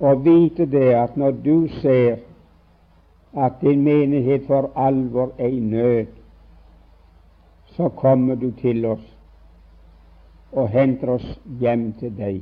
Og 0.00 0.24
vite 0.24 0.66
det 0.66 0.94
at 0.94 1.16
når 1.16 1.30
du 1.44 1.68
ser 1.80 2.22
at 3.36 3.60
din 3.60 3.82
menighet 3.82 4.46
for 4.46 4.70
alvor 4.76 5.32
er 5.38 5.46
i 5.46 5.60
nød, 5.60 6.06
så 7.64 7.88
kommer 7.88 8.34
du 8.34 8.50
til 8.50 8.84
oss 8.84 9.16
og 10.52 10.68
henter 10.68 11.08
oss 11.08 11.40
hjem 11.60 11.92
til 12.00 12.16
deg. 12.16 12.40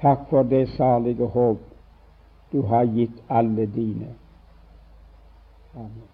Takk 0.00 0.30
for 0.30 0.42
det 0.42 0.68
salige 0.76 1.26
håp 1.26 1.60
du 2.52 2.62
har 2.62 2.84
gitt 2.84 3.20
alle 3.28 3.66
dine. 3.66 4.14
Amen. 5.74 6.09